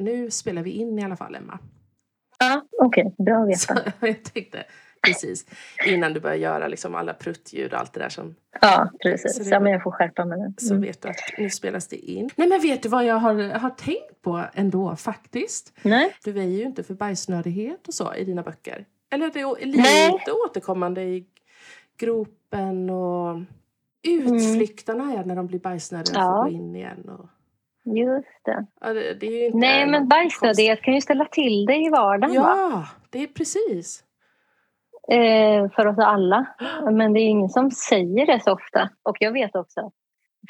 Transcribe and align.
nu 0.00 0.30
spelar 0.30 0.62
vi 0.62 0.70
in 0.70 0.98
i 0.98 1.04
alla 1.04 1.16
fall, 1.16 1.34
Emma. 1.34 1.58
Ja, 2.38 2.62
okej. 2.80 3.04
Okay. 3.06 3.24
Bra 3.24 3.42
att 3.42 3.48
veta. 3.48 3.90
Så 4.00 4.06
jag 4.06 4.24
tänkte, 4.24 4.64
precis. 5.06 5.46
Innan 5.86 6.12
du 6.12 6.20
börjar 6.20 6.36
göra 6.36 6.68
liksom 6.68 6.94
alla 6.94 7.14
pruttljud 7.14 7.72
och 7.72 7.78
allt 7.78 7.92
det 7.92 8.00
där 8.00 8.08
som... 8.08 8.34
Ja, 8.60 8.90
precis. 9.02 9.36
Så 9.36 9.42
det, 9.42 9.50
ja, 9.50 9.60
men 9.60 9.72
jag 9.72 9.82
får 9.82 9.90
skärpa 9.90 10.24
mig 10.24 10.38
Mm. 10.38 10.54
Så 10.58 10.74
vet 10.76 11.02
du 11.02 11.08
att 11.08 11.16
nu 11.38 11.50
spelas 11.50 11.88
det 11.88 11.96
in. 11.96 12.30
Nej, 12.36 12.48
men 12.48 12.60
vet 12.60 12.82
du 12.82 12.88
vad 12.88 13.04
jag 13.04 13.14
har, 13.14 13.58
har 13.58 13.70
tänkt 13.70 14.22
på 14.22 14.44
ändå 14.54 14.96
faktiskt? 14.96 15.72
Nej. 15.82 16.16
Du 16.24 16.32
väjer 16.32 16.58
ju 16.58 16.64
inte 16.64 16.82
för 16.82 16.94
bajsnödighet 16.94 17.88
och 17.88 17.94
så 17.94 18.14
i 18.14 18.24
dina 18.24 18.42
böcker. 18.42 18.86
Eller 19.10 19.30
det 19.30 19.40
är 19.40 19.66
lite 19.66 19.82
Nej. 19.82 20.20
återkommande 20.46 21.02
i 21.02 21.26
gropen 21.98 22.90
och 22.90 23.40
utflykterna 24.02 25.12
är 25.14 25.24
när 25.24 25.36
de 25.36 25.46
blir 25.46 25.58
bajsnödiga 25.58 26.18
och 26.18 26.24
Ja. 26.24 26.44
får 26.44 26.50
gå 26.50 26.56
in 26.56 26.76
igen. 26.76 27.08
Och, 27.08 27.26
Just 27.84 28.44
det. 28.44 28.66
ja, 28.80 28.92
det, 28.92 29.14
det 29.14 29.46
inte 29.46 29.58
Nej, 29.58 29.86
men 29.86 30.08
bajsnödighet 30.08 30.82
kan 30.82 30.94
ju 30.94 31.00
ställa 31.00 31.24
till 31.24 31.66
det 31.66 31.76
i 31.76 31.88
vardagen 31.90 32.20
konstigt. 32.36 32.42
va? 32.42 32.56
Ja, 32.72 32.84
det 33.10 33.22
är 33.22 33.26
precis. 33.26 34.04
Eh, 35.12 35.70
för 35.70 35.86
oss 35.86 35.98
alla. 35.98 36.46
Men 36.92 37.12
det 37.12 37.20
är 37.20 37.28
ingen 37.28 37.48
som 37.48 37.70
säger 37.70 38.26
det 38.26 38.40
så 38.44 38.52
ofta. 38.52 38.90
Och 39.02 39.16
jag 39.20 39.32
vet 39.32 39.56
också 39.56 39.80
att 39.80 39.92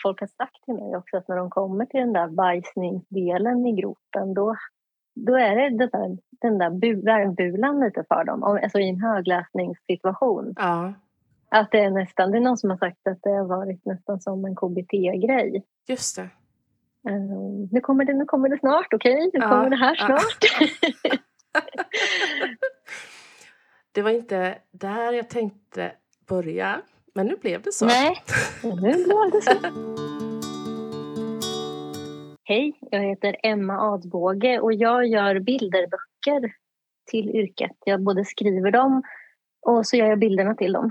folk 0.02 0.20
har 0.20 0.26
sagt 0.26 0.64
till 0.64 0.74
mig 0.74 0.96
också 0.96 1.16
att 1.16 1.28
när 1.28 1.36
de 1.36 1.50
kommer 1.50 1.84
till 1.86 2.00
den 2.00 2.12
där 2.12 2.28
bajsningsdelen 2.28 3.66
i 3.66 3.72
gropen 3.80 4.34
då, 4.34 4.56
då 5.14 5.34
är 5.36 5.56
det 5.56 5.68
den 5.78 5.88
där, 5.92 6.18
den 6.40 6.58
där 6.58 6.70
bu- 6.70 7.04
värmbulan 7.04 7.80
lite 7.80 8.04
för 8.08 8.24
dem. 8.24 8.42
Om- 8.42 8.60
Alltså 8.62 8.78
i 8.78 8.88
en 8.88 9.00
högläsningssituation. 9.00 10.54
Ja, 10.56 10.92
Att 11.50 11.70
det 11.70 11.78
är 11.80 11.90
nästan, 11.90 12.30
det 12.30 12.38
är 12.38 12.42
någon 12.42 12.56
som 12.58 12.70
har 12.70 12.76
sagt 12.76 13.06
att 13.06 13.22
det 13.22 13.30
har 13.30 13.44
varit 13.46 13.84
nästan 13.86 14.20
som 14.20 14.44
en 14.44 14.54
KBT-grej. 14.56 15.64
just 15.88 16.16
det. 16.16 16.28
Eh, 17.08 17.68
nu, 17.72 17.80
kommer 17.80 18.04
det, 18.04 18.14
nu 18.14 18.24
kommer 18.24 18.48
det 18.48 18.58
snart, 18.58 18.94
okej? 18.94 19.30
Nu 19.32 19.40
Ja, 19.40 19.48
kommer 19.48 19.70
det 19.70 19.76
här 19.76 19.96
ja. 19.98 20.06
snart. 20.06 20.70
Det 23.92 24.02
var 24.02 24.10
inte 24.10 24.58
där 24.70 25.12
jag 25.12 25.28
tänkte 25.28 25.92
börja, 26.28 26.80
men 27.14 27.26
nu 27.26 27.36
blev 27.36 27.62
det 27.62 27.72
så. 27.72 27.86
Nej, 27.86 28.16
nu 28.62 28.92
blev 29.04 29.30
det 29.32 29.42
så. 29.42 29.52
Hej, 32.44 32.78
jag 32.90 33.00
heter 33.00 33.36
Emma 33.42 33.92
Adbåge 33.92 34.60
och 34.60 34.72
jag 34.72 35.06
gör 35.06 35.40
bilderböcker 35.40 36.52
till 37.10 37.30
yrket. 37.36 37.76
Jag 37.84 38.02
både 38.02 38.24
skriver 38.24 38.70
dem 38.70 39.02
och 39.66 39.86
så 39.86 39.96
gör 39.96 40.06
jag 40.06 40.18
bilderna 40.18 40.54
till 40.54 40.72
dem. 40.72 40.90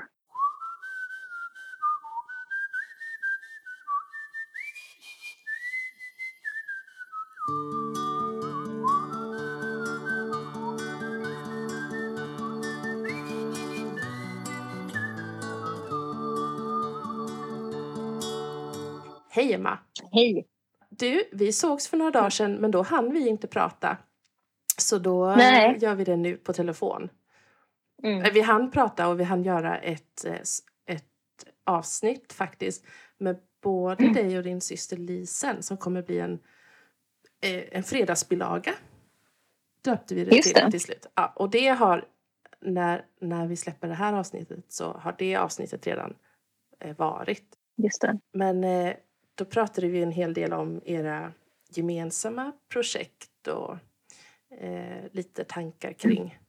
Hej! 20.12 20.48
Du, 20.90 21.24
vi 21.32 21.54
sågs 21.54 21.88
för 21.88 21.98
några 21.98 22.12
dagar 22.12 22.30
sedan 22.30 22.56
men 22.56 22.72
då 22.72 22.82
hann 22.82 23.14
vi 23.14 23.28
inte 23.28 23.48
prata. 23.48 23.98
Så 24.78 24.98
då 24.98 25.36
Nej. 25.36 25.78
gör 25.82 25.96
vi 25.96 26.04
det 26.04 26.16
nu 26.16 26.38
på 26.38 26.54
telefon. 26.54 27.10
Mm. 28.04 28.34
Vi 28.34 28.42
hann 28.42 28.72
prata 28.72 29.08
och 29.08 29.20
vi 29.20 29.24
hann 29.24 29.44
göra 29.44 29.78
ett, 29.78 30.26
eh, 30.26 30.34
ett 30.86 31.06
avsnitt 31.64 32.34
faktiskt 32.34 32.86
med 33.18 33.40
både 33.62 34.04
Mm. 34.04 34.14
dig 34.14 34.38
och 34.38 34.44
din 34.44 34.62
syster 34.62 34.98
Lisen 34.98 35.64
som 35.64 35.78
kommer 35.78 36.02
bli 36.02 36.20
en, 36.20 36.40
eh, 37.42 37.64
en 37.72 37.84
fredagsbilaga. 37.84 38.72
Döpte 39.82 40.16
vi 40.16 40.26
det 40.26 40.36
Just 40.36 40.56
till 40.56 40.64
det. 40.64 40.72
till 40.72 40.82
slut. 40.82 41.06
Ja, 41.16 41.34
och 41.36 41.50
det 41.50 41.68
har, 41.68 42.06
när, 42.62 43.06
när 43.22 43.48
vi 43.48 43.56
släpper 43.56 43.88
det 43.88 43.94
här 43.94 44.14
avsnittet 44.14 44.60
så 44.68 44.94
har 44.94 45.16
det 45.18 45.36
avsnittet 45.36 45.88
redan 45.88 46.16
eh, 46.80 46.96
varit. 46.98 47.46
Just 47.76 48.02
det. 48.02 48.20
Men 48.34 48.64
då 49.40 49.46
pratade 49.46 49.88
vi 49.88 50.04
en 50.04 50.12
hel 50.12 50.34
del 50.34 50.54
om 50.54 50.82
era 50.86 51.34
gemensamma 51.70 52.52
projekt 52.70 53.48
och 53.48 53.78
eh, 54.58 55.04
lite 55.12 55.44
tankar 55.44 55.94
kring, 55.94 56.40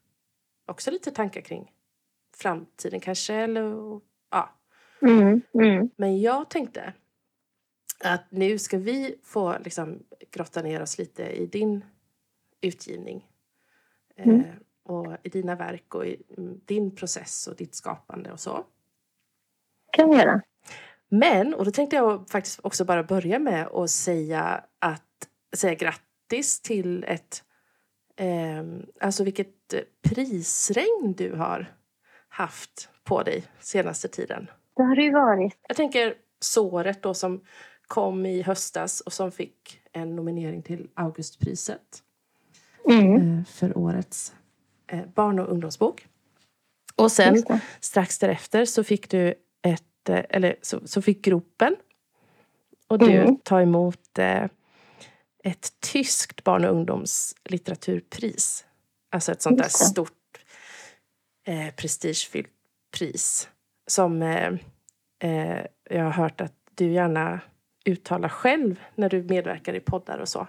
också 0.67 0.91
lite 0.91 1.11
tankar 1.11 1.41
kring 1.41 1.73
framtiden 2.37 3.00
kanske. 3.00 3.34
Eller, 3.34 4.00
ja. 4.31 4.56
Mm. 5.03 5.41
Mm. 5.55 5.91
Men 5.97 6.21
jag 6.21 6.50
tänkte 6.50 6.93
att 8.05 8.31
nu 8.31 8.59
ska 8.59 8.79
vi 8.79 9.15
få 9.23 9.59
liksom, 9.59 10.03
grotta 10.31 10.62
ner 10.62 10.83
oss 10.83 10.99
lite 10.99 11.23
i 11.31 11.47
din 11.47 11.84
utgivning. 12.61 13.27
Eh, 14.17 14.29
Mm. 14.29 14.45
och 14.83 15.17
i 15.23 15.29
dina 15.29 15.55
verk 15.55 15.95
och 15.95 16.06
i 16.06 16.23
mm, 16.37 16.61
din 16.65 16.97
process 16.97 17.47
och 17.47 17.56
ditt 17.56 17.75
skapande 17.75 18.33
och 18.33 18.41
så. 18.41 18.65
kan 19.93 20.11
vi 20.11 20.17
göra. 20.17 20.43
Men, 21.10 21.54
och 21.54 21.65
då 21.65 21.71
tänkte 21.71 21.97
jag 21.97 22.31
faktiskt 22.31 22.60
också 22.62 22.84
bara 22.84 23.03
börja 23.03 23.38
med 23.38 23.66
att 23.66 23.91
säga 23.91 24.65
att 24.78 25.03
säga 25.56 25.75
grattis 25.75 26.62
till 26.62 27.04
ett 27.04 27.44
eh, 28.16 28.65
alltså 29.00 29.25
vilket 29.25 29.75
prisregn 30.03 31.15
du 31.16 31.32
har 31.32 31.66
haft 32.28 32.88
på 33.04 33.22
dig 33.22 33.44
senaste 33.60 34.09
tiden. 34.09 34.50
Det 34.76 34.82
har 34.82 34.97
det 34.97 35.03
ju 35.03 35.12
varit. 35.12 35.56
Jag 35.69 35.76
tänker 35.76 36.15
såret 36.41 37.03
då 37.03 37.15
som 37.15 37.44
kom 37.87 38.26
i 38.26 38.43
höstas 38.43 39.00
och 39.00 39.12
som 39.12 39.32
fick 39.32 39.81
en 39.93 40.16
nominering 40.16 40.62
till 40.62 40.88
Augustpriset 40.94 42.03
Mm. 42.88 43.38
eh, 43.38 43.44
för 43.44 43.78
årets 43.78 44.34
eh, 44.87 45.06
barn 45.15 45.38
och 45.38 45.49
ungdomsbok. 45.49 46.06
Och 46.97 47.12
sen 47.12 47.43
strax 47.81 48.19
därefter 48.19 48.65
så 48.65 48.84
fick 48.84 49.10
du 49.10 49.34
eh, 50.09 50.25
eller 50.31 50.56
så, 50.62 50.81
så 50.88 51.03
fick 51.03 51.22
Gropen 51.25 51.77
och 52.88 52.99
du 52.99 53.11
Mm. 53.12 53.38
ta 53.44 53.62
emot 53.62 54.19
eh, 54.19 54.44
ett 55.44 55.81
tyskt 55.81 56.44
barn 56.44 56.65
och 56.65 56.71
ungdomslitteraturpris. 56.75 58.65
Alltså 59.11 59.33
ett 59.33 59.43
sånt 59.43 59.59
där 59.59 59.69
stort 59.69 60.12
eh, 61.47 61.75
prestigefyllt 61.75 62.50
pris 62.99 63.49
som 63.87 64.22
eh, 64.22 64.53
eh, 65.22 65.59
jag 65.91 66.05
har 66.05 66.11
hört 66.11 66.41
att 66.41 66.55
du 66.75 66.93
gärna 66.93 67.41
uttalar 67.84 68.28
själv 68.28 68.81
när 68.94 69.09
du 69.09 69.22
medverkar 69.22 69.75
i 69.75 69.81
poddar 69.81 70.19
och 70.19 70.28
så. 70.28 70.47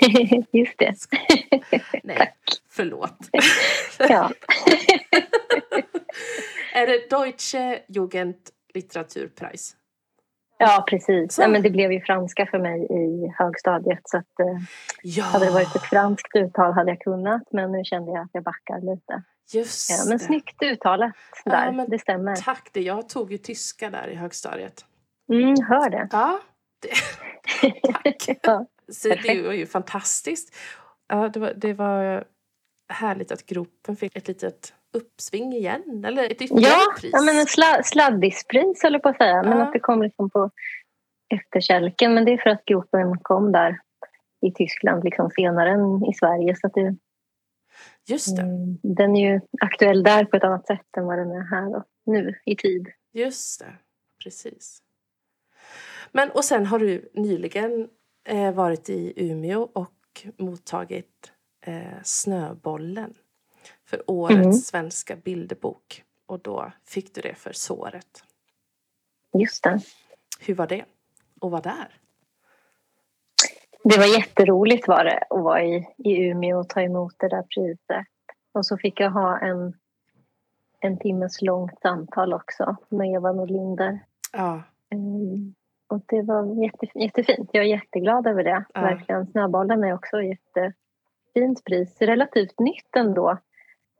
Just 0.52 0.78
det. 0.78 0.94
Nej, 2.02 2.34
förlåt. 2.68 3.18
Ja. 3.98 4.30
Är 6.74 6.86
det 6.86 7.10
Deutsche 7.10 7.82
Jugendlitteraturpreis? 7.88 9.76
ja, 10.58 10.84
precis. 10.88 11.38
Ja, 11.38 11.48
men 11.48 11.62
det 11.62 11.70
blev 11.70 11.92
ju 11.92 12.00
franska 12.00 12.46
för 12.46 12.58
mig 12.58 12.86
i 12.90 13.32
högstadiet. 13.38 14.00
Så 14.04 14.16
att, 14.18 14.40
eh, 14.40 14.58
Ja, 15.02 15.24
hade 15.24 15.44
det 15.44 15.50
varit 15.50 15.76
ett 15.76 15.82
franskt 15.82 16.36
uttal 16.36 16.72
hade 16.72 16.90
jag 16.90 17.00
kunnat. 17.00 17.42
Men 17.52 17.72
nu 17.72 17.84
kände 17.84 18.12
jag 18.12 18.22
att 18.22 18.30
jag 18.32 18.42
backar 18.42 18.80
lite. 18.94 19.22
just 19.52 19.90
Ja, 19.90 19.96
men 20.08 20.18
det. 20.18 20.24
snyggt 20.24 20.62
uttalat 20.62 21.12
Ja, 21.44 21.50
där. 21.52 21.72
men 21.72 21.90
Det 21.90 21.98
stämmer. 21.98 22.36
Tack, 22.36 22.68
det. 22.72 22.80
jag 22.80 23.08
tog 23.08 23.32
ju 23.32 23.38
tyska 23.38 23.90
där 23.90 24.08
i 24.08 24.14
högstadiet. 24.14 24.84
Mm, 25.32 25.54
hör 25.68 25.90
det. 25.90 26.08
Ja, 26.12 26.40
det, 26.82 26.90
tack. 27.92 28.38
Ja. 28.42 28.66
Så 28.92 29.08
det 29.08 29.42
var 29.46 29.52
ju 29.52 29.66
fantastiskt. 29.66 30.56
Ja, 31.08 31.28
det, 31.28 31.40
var, 31.40 31.52
det 31.56 31.72
var 31.72 32.24
härligt 32.88 33.32
att 33.32 33.46
gropen 33.46 33.96
fick 33.96 34.16
ett 34.16 34.28
litet 34.28 34.74
uppsving 34.94 35.52
igen. 35.52 36.04
Eller 36.06 36.24
ett 36.30 36.42
ytterligare 36.42 36.72
Ja, 36.74 36.94
pris. 37.00 37.10
ja 37.12 37.22
men 37.22 37.38
en 37.38 37.46
sla, 37.46 37.82
sladdispris 37.84 38.82
höll 38.82 38.92
jag 38.92 39.02
på 39.02 39.08
att 39.08 39.16
säga. 39.16 39.42
Men 39.42 39.58
Ja. 39.58 39.64
att 39.66 39.72
det 39.72 39.80
kom 39.80 40.02
liksom 40.02 40.30
på 40.30 40.50
efterkälken. 41.34 42.14
Men 42.14 42.24
det 42.24 42.32
är 42.32 42.38
för 42.38 42.50
att 42.50 42.64
gropen 42.64 43.18
kom 43.22 43.52
där 43.52 43.80
i 44.46 44.52
Tyskland 44.52 45.04
liksom 45.04 45.30
senare 45.30 45.70
än 45.70 46.04
i 46.04 46.14
Sverige. 46.14 46.56
Så 46.56 46.66
att 46.66 46.74
det, 46.74 46.96
Just 48.06 48.36
det. 48.36 48.42
mm, 48.42 48.78
den 48.82 49.16
är 49.16 49.32
ju 49.34 49.40
aktuell 49.60 50.02
där 50.02 50.24
på 50.24 50.36
ett 50.36 50.44
annat 50.44 50.66
sätt 50.66 50.96
än 50.96 51.04
vad 51.06 51.18
den 51.18 51.30
är 51.30 51.50
här 51.50 51.76
och 51.76 51.84
nu 52.06 52.34
i 52.44 52.56
tid. 52.56 52.88
Just 53.12 53.60
det, 53.60 53.72
precis. 54.24 54.78
Men 56.12 56.30
och 56.30 56.44
sen 56.44 56.66
har 56.66 56.78
du 56.78 57.10
nyligen 57.14 57.88
eh, 58.28 58.52
varit 58.54 58.88
i 58.90 59.12
Umeå 59.16 59.62
och 59.72 60.26
mottagit 60.38 61.32
eh, 61.66 61.82
Snöbollen 62.02 63.14
för 63.84 64.10
årets 64.10 64.36
Mm. 64.40 64.52
svenska 64.52 65.16
bilderbok. 65.16 66.04
Och 66.26 66.40
då 66.40 66.72
fick 66.84 67.14
du 67.14 67.20
det 67.20 67.34
för 67.34 67.52
såret. 67.52 68.24
Just 69.38 69.62
det. 69.64 69.80
Hur 70.40 70.54
var 70.54 70.66
det 70.66 70.84
att 71.40 71.50
vara 71.50 71.60
där? 71.60 71.88
Det 73.84 73.98
var 73.98 74.16
jätteroligt 74.18 74.88
var 74.88 75.04
det 75.04 75.18
att 75.30 75.42
vara 75.42 75.62
i, 75.64 75.88
i 75.98 76.16
Umeå 76.28 76.58
och 76.60 76.68
ta 76.68 76.80
emot 76.82 77.14
det 77.18 77.28
där 77.28 77.42
priset. 77.42 78.06
Och 78.52 78.66
så 78.66 78.76
fick 78.78 79.00
jag 79.00 79.10
ha 79.10 79.38
en, 79.38 79.74
en 80.80 80.98
timmes 80.98 81.42
långt 81.42 81.80
samtal 81.80 82.32
också 82.32 82.76
med 82.88 83.08
Eva 83.14 83.32
Nordlinder. 83.32 83.98
Ja, 84.32 84.62
Mm. 84.90 85.54
och 85.86 86.00
det 86.06 86.22
var 86.22 86.62
jätte, 86.64 86.86
jättefint. 86.98 87.50
Jag 87.52 87.64
är 87.64 87.68
jätteglad 87.68 88.26
över 88.26 88.44
det. 88.44 88.64
Ja. 88.74 88.80
Verkligen. 88.80 89.26
Snöbollen 89.26 89.84
är 89.84 89.94
också 89.94 90.22
ett 90.22 90.28
jättefint 90.28 91.64
pris. 91.64 91.96
Relativt 92.00 92.58
nytt 92.60 92.96
ändå. 92.96 93.38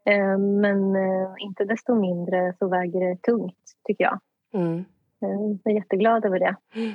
Eh, 0.07 0.39
men 0.39 0.97
eh, 0.97 1.35
inte 1.39 1.65
desto 1.65 1.95
mindre 1.95 2.55
så 2.59 2.69
väger 2.69 3.01
det 3.09 3.23
tungt, 3.23 3.57
tycker 3.85 4.05
jag. 4.05 4.21
Mm. 4.55 4.79
Eh, 5.23 5.59
Jag 5.65 5.73
är 5.73 5.77
jätteglad 5.77 6.25
över 6.25 6.39
det. 6.39 6.57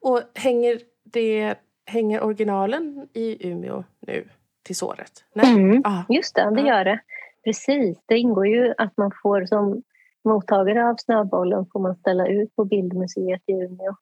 Och 0.00 0.20
hänger, 0.34 0.78
det, 1.04 1.54
hänger 1.86 2.24
originalen 2.24 3.08
i 3.12 3.48
Umeå 3.50 3.84
nu 4.00 4.28
till 4.62 4.76
såret? 4.76 5.24
Nej? 5.34 5.54
Mm. 5.54 5.82
Ah, 5.84 6.02
Just 6.08 6.34
det, 6.34 6.50
det 6.54 6.60
Ja. 6.60 6.66
gör 6.66 6.84
det. 6.84 7.00
Precis. 7.44 7.98
Det 8.06 8.18
ingår 8.18 8.46
ju 8.46 8.74
att 8.78 8.96
man 8.96 9.10
får 9.22 9.44
som 9.46 9.82
mottagare 10.24 10.88
av 10.88 10.94
Snöbollen 10.96 11.66
får 11.72 11.80
man 11.80 11.96
ställa 11.96 12.26
ut 12.26 12.56
på 12.56 12.64
Bildmuseet 12.64 13.42
i 13.46 13.52
Umeå. 13.52 13.94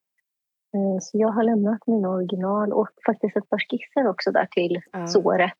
Så 1.00 1.18
jag 1.18 1.28
har 1.28 1.42
lämnat 1.42 1.86
mina 1.86 2.08
original 2.10 2.72
och 2.72 2.88
faktiskt 3.06 3.36
ett 3.36 3.48
par 3.48 3.58
skisser 3.58 4.08
också 4.08 4.30
där 4.30 4.46
till 4.50 4.80
Ja. 4.92 5.06
såret. 5.06 5.52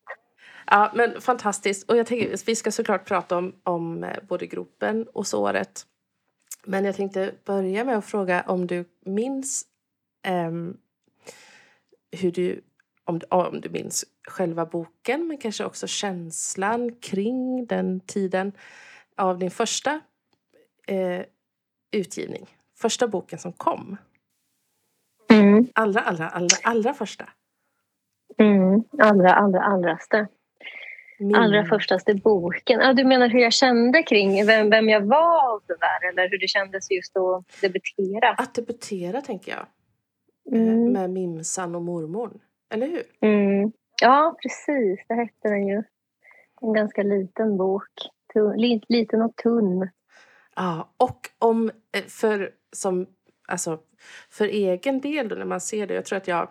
Ja, 0.66 0.92
men 0.94 1.20
fantastiskt. 1.20 1.90
Och 1.90 1.96
jag 1.96 2.06
tänker, 2.06 2.46
vi 2.46 2.56
ska 2.56 2.72
såklart 2.72 3.08
prata 3.08 3.38
om, 3.38 3.54
om 3.62 4.04
eh, 4.04 4.16
både 4.28 4.46
gropen 4.46 5.08
och 5.14 5.26
såret. 5.26 5.86
Men 6.64 6.84
jag 6.84 6.96
tänkte 6.96 7.34
börja 7.44 7.84
med 7.84 7.98
att 7.98 8.04
fråga 8.04 8.44
om 8.46 8.66
du 8.66 8.84
minns 9.04 9.64
ehm, 10.22 10.76
hur 12.12 12.32
du, 12.32 12.64
om, 13.04 13.20
om 13.28 13.60
du 13.60 13.70
minns 13.70 14.04
själva 14.28 14.66
boken 14.66 15.28
men 15.28 15.38
kanske 15.38 15.64
också 15.64 15.86
känslan 15.86 16.94
kring 16.94 17.66
den 17.66 18.00
tiden 18.00 18.52
av 19.16 19.38
din 19.38 19.50
första 19.50 20.00
eh, 20.86 21.22
utgivning. 21.92 22.46
Första 22.78 23.08
boken 23.08 23.38
som 23.38 23.52
kom. 23.52 23.96
Mm. 25.30 25.66
Allra, 25.74 26.00
allra, 26.00 26.28
allra, 26.28 26.56
allra 26.62 26.94
första. 26.94 27.28
Mm. 28.38 28.84
Allra, 28.98 29.34
allra, 29.34 29.62
allraste. 29.62 30.28
Min- 31.22 31.36
Allra 31.36 31.64
förstaste 31.64 32.14
boken. 32.14 32.80
Ah, 32.80 32.92
du 32.92 33.04
menar 33.04 33.28
hur 33.28 33.38
jag 33.40 33.52
kände 33.52 34.02
kring 34.02 34.46
vem, 34.46 34.70
vem 34.70 34.88
jag 34.88 35.00
var 35.00 35.54
och 35.54 35.62
så 35.66 35.74
där, 35.74 36.08
eller 36.08 36.28
hur 36.30 36.38
det 36.38 36.48
kändes 36.48 36.90
just 36.90 37.16
att 37.16 37.44
debutera? 37.60 38.28
Att 38.38 38.54
debutera, 38.54 39.20
tänker 39.20 39.52
jag. 39.52 39.66
eh, 40.54 40.62
Mm. 40.68 40.92
med 40.92 41.10
Mimsan 41.10 41.74
och 41.74 41.82
mormor. 41.82 42.30
Eller 42.74 42.86
hur? 42.86 43.02
Mm. 43.20 43.72
Ja, 44.02 44.36
precis. 44.42 45.00
Det 45.08 45.14
hette 45.14 45.48
den 45.48 45.66
ju. 45.66 45.82
En 46.60 46.72
ganska 46.72 47.02
liten 47.02 47.56
bok. 47.56 47.88
Tunn, 48.32 48.56
li, 48.56 48.80
liten 48.88 49.22
och 49.22 49.36
tunn. 49.36 49.88
Ja, 50.56 50.92
och 50.96 51.18
om 51.38 51.70
eh, 51.96 52.02
för, 52.08 52.50
som, 52.72 53.06
alltså, 53.48 53.78
för 54.30 54.44
egen 54.46 55.00
del 55.00 55.38
när 55.38 55.44
man 55.44 55.60
ser 55.60 55.86
det. 55.86 55.94
Jag 55.94 56.04
tror 56.04 56.16
att 56.16 56.28
jag, 56.28 56.48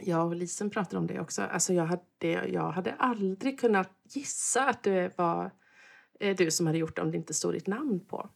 jag 0.00 0.26
och 0.26 0.36
Lisen 0.36 0.70
pratade 0.70 0.98
om 0.98 1.06
det 1.06 1.20
också. 1.20 1.42
Alltså 1.42 1.72
jag, 1.72 1.84
hade, 1.86 2.48
jag 2.48 2.70
hade 2.70 2.94
aldrig 2.98 3.60
kunnat 3.60 3.90
gissa 4.08 4.64
att 4.68 4.82
det 4.82 5.18
var 5.18 5.50
eh, 6.20 6.36
du 6.36 6.50
som 6.50 6.66
hade 6.66 6.78
gjort 6.78 6.96
det 6.96 7.02
om 7.02 7.10
det 7.10 7.16
inte 7.16 7.34
stod 7.34 7.52
ditt 7.54 7.66
namn 7.66 8.00
på. 8.00 8.28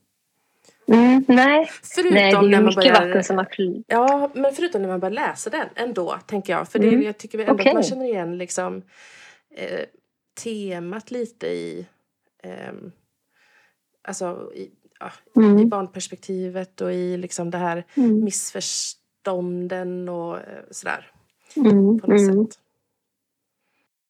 Mm, 0.89 1.25
nej. 1.29 1.71
Förutom 1.83 2.15
nej, 2.15 2.31
det 2.33 2.37
är 2.39 2.43
när 2.43 2.63
man 2.63 2.75
börjar... 2.75 3.23
som 3.23 3.37
har. 3.37 3.49
Ja, 3.87 4.31
men 4.35 4.53
förutom 4.55 4.83
när 4.83 4.89
man 4.89 5.01
börjar 5.01 5.15
läsa 5.15 5.51
den 5.51 5.69
ändå, 5.75 6.19
tänker 6.27 6.53
jag. 6.53 6.69
För 6.69 6.79
det, 6.79 6.89
Mm. 6.89 7.03
jag 7.03 7.19
tycker 7.19 7.39
ändå 7.39 7.53
Okej. 7.53 7.69
att 7.69 7.75
man 7.75 7.83
känner 7.83 8.05
igen 8.05 8.39
liksom, 8.39 8.83
eh, 9.51 9.85
temat 10.43 11.11
lite 11.11 11.47
i... 11.47 11.87
ehm, 12.43 12.93
alltså 14.03 14.53
i, 14.55 14.71
ja, 15.01 15.13
i 15.37 15.39
Mm. 15.39 15.69
barnperspektivet 15.69 16.81
och 16.81 16.93
i 16.93 17.17
liksom 17.17 17.51
det 17.51 17.59
här 17.59 17.85
Mm. 17.95 18.25
missförstånden 18.25 20.09
och 20.09 20.37
eh, 20.37 20.63
sådär. 20.71 21.11
Mm. 21.57 21.99
På 22.01 22.07
något 22.07 22.21
Mm. 22.21 22.47
sätt. 22.47 22.59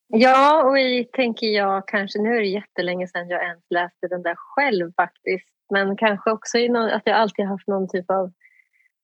Ja, 0.08 0.64
och 0.64 0.78
i, 0.78 1.04
tänker 1.04 1.46
jag 1.46 1.88
kanske, 1.88 2.19
nu 2.19 2.37
är 2.37 2.40
det 2.40 2.46
jättelänge 2.46 3.08
sedan 3.08 3.28
jag 3.28 3.43
ens 3.44 3.64
läste 3.70 4.08
den 4.08 4.22
där 4.22 4.34
själv 4.37 4.93
faktiskt. 4.96 5.48
Men 5.70 5.96
kanske 5.96 6.31
också 6.31 6.58
i 6.58 6.69
någon, 6.69 6.90
att 6.90 7.02
jag 7.04 7.16
alltid 7.16 7.44
haft 7.44 7.66
någon 7.66 7.88
typ 7.88 8.10
av 8.10 8.32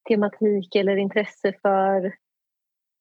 tematik 0.08 0.74
eller 0.74 0.96
intresse 0.96 1.52
för... 1.62 2.12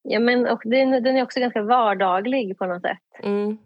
Ja, 0.03 0.19
men 0.19 0.47
och 0.47 0.61
den, 0.65 1.03
den 1.03 1.17
är 1.17 1.23
också 1.23 1.39
ganska 1.39 1.61
vardaglig 1.61 2.57
på 2.57 2.65
något 2.65 2.81
sätt. 2.81 3.23
Mm. 3.23 3.57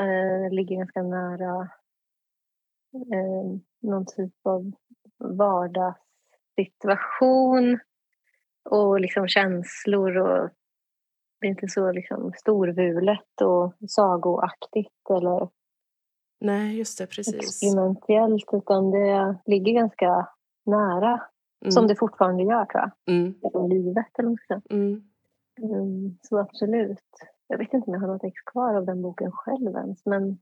eh, 0.00 0.50
ligger 0.52 0.76
ganska 0.76 1.02
nära 1.02 1.68
eh, 2.94 3.44
någon 3.80 4.06
typ 4.06 4.34
av 4.42 4.72
vardagssituation 5.18 7.78
och 8.64 9.00
liksom 9.00 9.28
känslor. 9.28 10.16
Och 10.16 10.50
det 11.40 11.46
är 11.46 11.50
inte 11.50 11.68
så 11.68 11.92
liksom 11.92 12.32
storvulet 12.36 13.40
och 13.42 13.72
sagoaktigt 13.90 15.10
eller 15.10 15.48
Nej, 16.40 16.78
just 16.78 16.98
det. 16.98 17.06
Precis. 17.06 17.34
experimentellt 17.34 18.44
utan 18.52 18.90
det 18.90 19.36
ligger 19.46 19.72
ganska 19.72 20.28
nära, 20.66 21.22
Mm. 21.64 21.72
som 21.72 21.86
det 21.86 21.96
fortfarande 21.96 22.42
gör 22.42 22.64
tror 22.64 22.82
jag, 22.82 23.14
Mm. 23.16 23.34
livet 23.70 24.18
eller 24.18 24.36
säga. 24.48 24.62
Mm. 24.70 25.02
Mm, 25.62 26.18
så 26.22 26.38
absolut. 26.38 27.04
Jag 27.46 27.58
vet 27.58 27.72
inte 27.74 27.86
om 27.90 27.94
jag 27.94 28.00
har 28.00 28.08
något 28.08 28.24
ex 28.24 28.42
kvar 28.42 28.74
av 28.74 28.86
den 28.86 29.02
boken 29.02 29.32
själv 29.32 29.76
ens. 29.76 30.06
Men, 30.06 30.38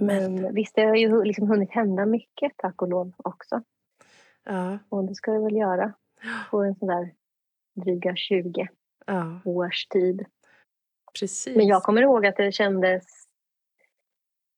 men 0.00 0.54
visst, 0.54 0.74
det 0.74 0.84
har 0.84 0.94
ju 0.96 1.24
liksom 1.24 1.48
hunnit 1.48 1.70
hända 1.70 2.06
mycket, 2.06 2.52
tack 2.56 2.82
och 2.82 2.88
lov 2.88 3.12
också. 3.16 3.62
Ja. 4.44 4.78
Och 4.88 5.04
det 5.04 5.14
ska 5.14 5.32
det 5.32 5.40
väl 5.44 5.56
göra 5.56 5.92
på 6.50 6.62
en 6.62 6.74
sån 6.74 6.88
där 6.88 7.12
dryga 7.74 8.16
20 8.16 8.68
ja, 9.08 9.40
års 9.44 9.86
tid. 9.86 10.26
precis. 11.20 11.56
Men 11.56 11.66
jag 11.66 11.82
kommer 11.82 12.02
ihåg 12.02 12.26
att 12.26 12.36
det 12.36 12.52
kändes 12.52 13.04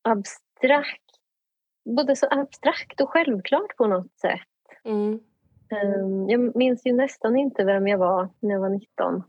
abstrakt. 0.02 1.02
Både 1.96 2.16
så 2.16 2.26
abstrakt 2.30 3.00
och 3.00 3.10
självklart 3.10 3.76
på 3.76 3.86
något 3.86 4.18
sätt. 4.18 4.40
Mm. 4.84 5.20
Ehm, 5.70 6.28
Jag 6.28 6.56
minns 6.56 6.86
ju 6.86 6.92
nästan 6.92 7.36
inte 7.36 7.64
vem 7.64 7.88
jag 7.88 7.98
var 7.98 8.28
när 8.40 8.50
jag 8.50 8.60
var 8.60 8.68
19. 8.68 9.22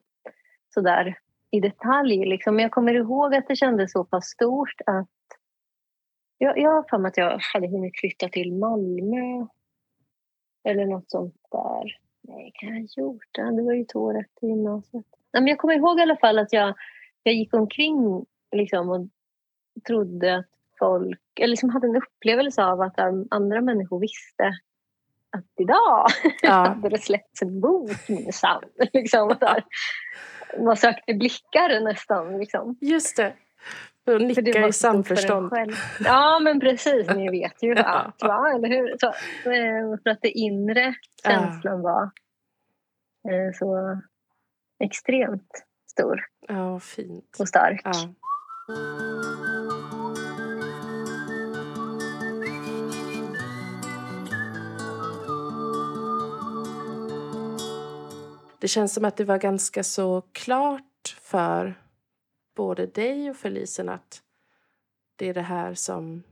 Sådär 0.74 1.18
i 1.52 1.60
detalj. 1.60 2.26
Liksom. 2.26 2.56
Men 2.56 2.64
jag 2.64 2.72
kommer 2.72 2.94
ihåg 2.94 3.36
att 3.36 3.48
det 3.48 3.56
kändes 3.56 3.92
så 3.92 4.04
pass 4.06 4.26
stort 4.26 4.82
att 4.86 5.08
jag, 6.38 6.58
jag 6.58 6.72
har 6.72 6.86
för 6.90 6.98
mig 6.98 7.10
att 7.10 7.18
jag 7.18 7.40
hade 7.54 7.68
hunnit 7.68 8.00
flytta 8.00 8.30
till 8.30 8.54
Malmö. 8.54 9.48
Eller 10.64 10.86
något 10.86 11.10
sånt 11.12 11.36
där. 11.52 11.98
Nej, 12.22 12.52
kan 12.56 12.70
jag 12.70 12.76
ha 12.76 12.88
gjort 12.98 13.28
det? 13.32 13.56
Det 13.56 13.64
var 13.64 13.74
ju 13.74 13.82
ett 13.82 13.96
år 13.96 14.20
efter 14.20 14.48
gymnasiet. 14.48 15.06
Nej, 15.34 15.44
men 15.44 15.48
jag 15.48 15.58
kommer 15.58 15.74
ihåg 15.74 16.00
i 16.00 16.02
alla 16.02 16.18
fall 16.18 16.40
att 16.40 16.54
jag, 16.54 16.74
jag 17.24 17.34
gick 17.36 17.54
omkring 17.54 18.26
liksom, 18.52 18.90
och 18.90 19.08
trodde 19.88 20.38
att 20.38 20.48
folk, 20.80 21.40
eller 21.40 21.48
liksom 21.48 21.70
hade 21.70 21.88
en 21.88 21.96
upplevelse 21.96 22.64
av 22.64 22.82
att 22.82 23.00
andra 23.32 23.62
människor 23.62 24.00
visste 24.00 24.54
att 25.38 25.60
idag 25.60 26.08
Ja. 26.42 26.52
hade 26.52 26.90
det 26.90 27.02
släppts 27.02 27.42
en 27.42 27.62
bok 27.62 28.10
minsann. 28.10 28.64
Liksom. 28.94 29.36
Man 30.60 30.78
sökte 30.78 31.14
blickar 31.14 31.80
nästan. 31.84 32.38
Liksom. 32.38 32.78
Just 32.82 33.18
det. 33.18 33.34
Och 34.06 34.12
För 34.14 34.20
det 34.20 34.26
nicka 34.26 34.62
var 34.62 34.68
i 34.70 34.74
samförstånd. 34.74 35.54
Ja, 36.06 36.40
men 36.40 36.60
precis. 36.60 37.08
Ni 37.16 37.30
vet 37.30 37.64
ju 37.64 37.76
allt, 37.78 38.24
va? 38.24 38.52
Eller 38.56 38.68
hur? 38.70 38.96
Så, 39.00 39.08
eh, 39.50 40.00
för 40.04 40.10
att 40.10 40.22
det 40.22 40.30
inre 40.30 40.94
känslan 41.24 41.82
var 41.82 42.04
eh, 43.30 43.54
så 43.60 44.02
extremt 44.84 45.66
stor 45.92 46.22
Ja, 46.48 46.80
fint. 46.80 47.38
och 47.40 47.48
stark. 47.48 47.82
Ja. 47.84 47.94
Det 58.60 58.68
känns 58.68 58.94
som 58.94 59.06
att 59.06 59.18
det 59.18 59.24
var 59.26 59.38
ganska 59.38 59.84
så 59.84 60.22
klart 60.32 61.18
för 61.22 61.74
både 62.56 62.86
dig 62.86 63.30
och 63.30 63.36
för 63.36 63.50
Lisen 63.50 63.90
att 63.90 64.22
det 65.16 65.30
är 65.30 65.34
det 65.34 65.42
här 65.42 65.74
som... 65.74 66.24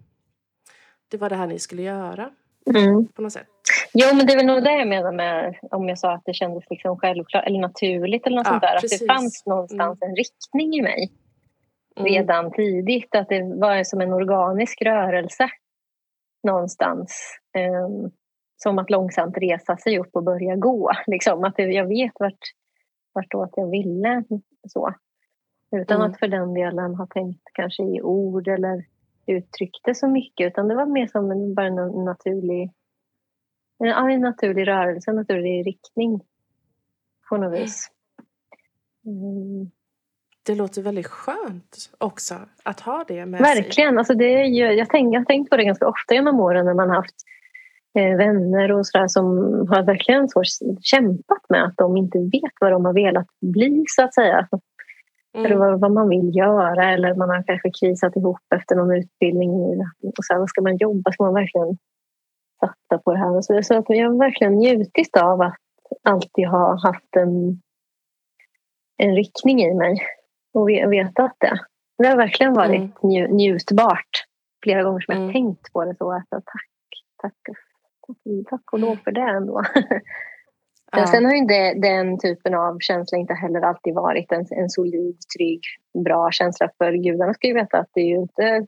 Det 1.08 1.18
var 1.18 1.30
det 1.30 1.36
här 1.36 1.48
ni 1.48 1.60
skulle 1.60 1.82
göra 1.82 2.32
Mm. 2.76 3.08
på 3.08 3.22
något 3.22 3.34
sätt. 3.34 3.48
Jo, 3.94 4.08
men 4.16 4.26
det 4.26 4.34
är 4.34 4.38
väl 4.38 4.46
nog 4.46 4.64
det 4.64 4.72
jag 4.72 4.88
menar 4.88 5.12
med 5.12 5.60
om 5.72 5.90
jag 5.90 6.00
sa 6.00 6.14
att 6.14 6.22
det 6.26 6.34
kändes 6.34 6.64
liksom 6.70 6.98
självklart 7.00 7.46
eller 7.48 7.60
naturligt 7.60 8.28
eller 8.28 8.38
något 8.38 8.46
Ja, 8.48 8.52
sånt 8.52 8.62
där. 8.62 8.76
Att 8.76 8.82
precis. 8.82 9.00
det 9.00 9.06
fanns 9.06 9.46
någonstans 9.46 9.98
en 10.02 10.16
riktning 10.16 10.74
i 10.74 10.82
mig. 10.82 11.12
Mm. 11.96 12.12
redan 12.12 12.52
tidigt. 12.52 13.16
Att 13.16 13.30
det 13.30 13.44
var 13.44 13.84
som 13.84 14.02
en 14.02 14.14
organisk 14.14 14.82
rörelse 14.82 15.50
någonstans. 16.44 17.40
Ehm, 17.58 18.12
som 18.58 18.80
att 18.80 18.90
långsamt 18.90 19.38
resa 19.38 19.78
sig 19.78 20.00
upp 20.00 20.10
och 20.16 20.24
börja 20.24 20.56
gå. 20.56 20.92
Liksom. 21.08 21.44
Att 21.44 21.54
jag 21.58 21.86
vet 21.88 22.12
vart, 22.20 22.40
vartåt 23.14 23.50
jag 23.56 23.70
ville. 23.70 24.24
så. 24.68 24.94
Utan 25.72 25.98
Mm. 25.98 26.12
att 26.12 26.20
för 26.20 26.28
den 26.28 26.54
delen 26.54 26.96
ha 26.96 27.08
tänkt 27.08 27.42
kanske 27.54 27.84
i 27.84 28.02
ord 28.02 28.48
eller 28.48 28.86
uttryckte 29.26 29.96
så 29.96 30.08
mycket. 30.08 30.48
Utan 30.48 30.68
det 30.68 30.76
var 30.76 30.86
mer 30.86 31.08
som 31.08 31.32
en, 31.32 31.54
bara 31.54 31.68
en 31.68 32.06
naturlig 32.06 32.72
ja, 33.78 34.12
en 34.12 34.22
naturlig 34.22 34.68
rörelse, 34.68 35.12
en 35.12 35.16
naturlig 35.16 35.68
riktning 35.68 36.22
på 37.30 37.38
något 37.38 37.60
vis. 37.60 37.92
Mm. 39.06 39.72
Det 40.46 40.56
låter 40.56 40.82
väldigt 40.82 41.08
skönt 41.08 41.90
också 41.98 42.36
att 42.64 42.80
ha 42.80 43.06
det 43.08 43.26
med 43.26 43.42
Verkligen. 43.42 43.92
sig. 43.94 43.98
Alltså 43.98 44.14
det 44.14 44.42
är 44.42 44.46
ju, 44.46 44.66
jag, 44.72 44.90
tänk, 44.90 45.16
jag 45.16 45.20
har 45.20 45.26
tänkt 45.26 45.50
på 45.50 45.58
det 45.58 45.64
ganska 45.64 45.88
ofta 45.88 46.14
genom 46.14 46.40
åren 46.40 46.66
när 46.66 46.74
man 46.74 46.90
har 46.90 46.96
haft 46.96 47.16
eh, 47.94 48.18
vänner 48.18 48.72
och 48.72 48.88
sådär 48.88 49.08
som 49.08 49.26
har 49.70 49.84
verkligen 49.84 50.30
så 50.30 50.42
kämpat 50.82 51.50
med 51.50 51.64
att 51.64 51.78
de 51.78 51.98
inte 51.98 52.18
vet 52.20 52.54
vad 52.60 52.72
de 52.72 52.86
har 52.86 52.94
velat 52.94 53.28
bli 53.42 53.84
så 53.88 54.04
att 54.04 54.14
säga. 54.14 54.48
Mm. 55.34 55.46
Eller 55.46 55.56
vad, 55.56 55.80
vad, 55.80 55.92
man 55.92 56.10
vill 56.10 56.36
göra 56.36 56.94
eller 56.94 57.16
man 57.16 57.30
har 57.30 57.44
kanske 57.44 57.72
krisat 57.80 58.16
ihop 58.16 58.54
efter 58.56 58.76
någon 58.76 58.98
utbildning. 58.98 59.50
Och 60.02 60.24
så 60.26 60.34
här, 60.34 60.40
vad 60.40 60.50
ska 60.50 60.62
man 60.62 60.78
jobba? 60.78 61.12
Ska 61.12 61.24
man 61.24 61.34
verkligen 61.34 61.78
satsa 62.60 63.04
på 63.04 63.12
det 63.12 63.20
här? 63.20 63.36
Och 63.36 63.46
så, 63.46 63.64
så 63.64 63.78
att 63.78 63.86
jag 63.88 64.10
har 64.10 64.20
verkligen 64.20 64.54
njutit 64.54 65.18
av 65.18 65.42
att 65.42 65.58
alltid 66.04 66.48
ha 66.48 66.80
haft 66.84 67.16
en, 67.16 67.62
en 68.98 69.16
riktning 69.16 69.62
i 69.62 69.74
mig 69.74 69.98
och 70.54 70.70
vetat 70.70 71.36
det. 71.38 71.60
Det 71.98 72.08
har 72.08 72.18
verkligen 72.18 72.54
varit 72.54 73.04
mm. 73.04 73.32
njutbart 73.32 74.10
flera 74.64 74.84
gånger 74.84 75.00
som 75.00 75.14
jag 75.14 75.24
mm. 75.24 75.34
tänkt 75.34 75.74
på 75.74 75.86
det 75.86 75.96
så. 75.98 76.12
Att, 76.12 76.30
tack, 76.30 76.46
tack, 77.22 77.34
tack, 77.44 77.56
tack 78.50 78.74
och 78.74 78.80
lov 78.80 78.96
för 78.96 79.12
det 79.12 79.22
ändå. 79.22 79.64
Ja. 80.92 81.08
Sen 81.08 81.26
har 81.26 81.34
ju 81.34 81.46
det, 81.46 81.74
den 81.82 82.20
typen 82.20 82.54
av 82.54 82.78
känsla 82.80 83.18
inte 83.18 83.34
heller 83.34 83.62
alltid 83.62 83.96
varit 83.96 84.32
en, 84.32 84.46
en 84.50 84.70
solid, 84.70 85.18
trygg, 85.38 85.62
bra 86.04 86.32
känsla. 86.32 86.70
För 86.78 86.94
gudarna 86.94 87.34
ska 87.34 87.48
ju 87.48 87.54
veta 87.54 87.78
att 87.78 87.90
det 87.94 88.02
är 88.02 88.08
ju 88.08 88.16
inte 88.16 88.66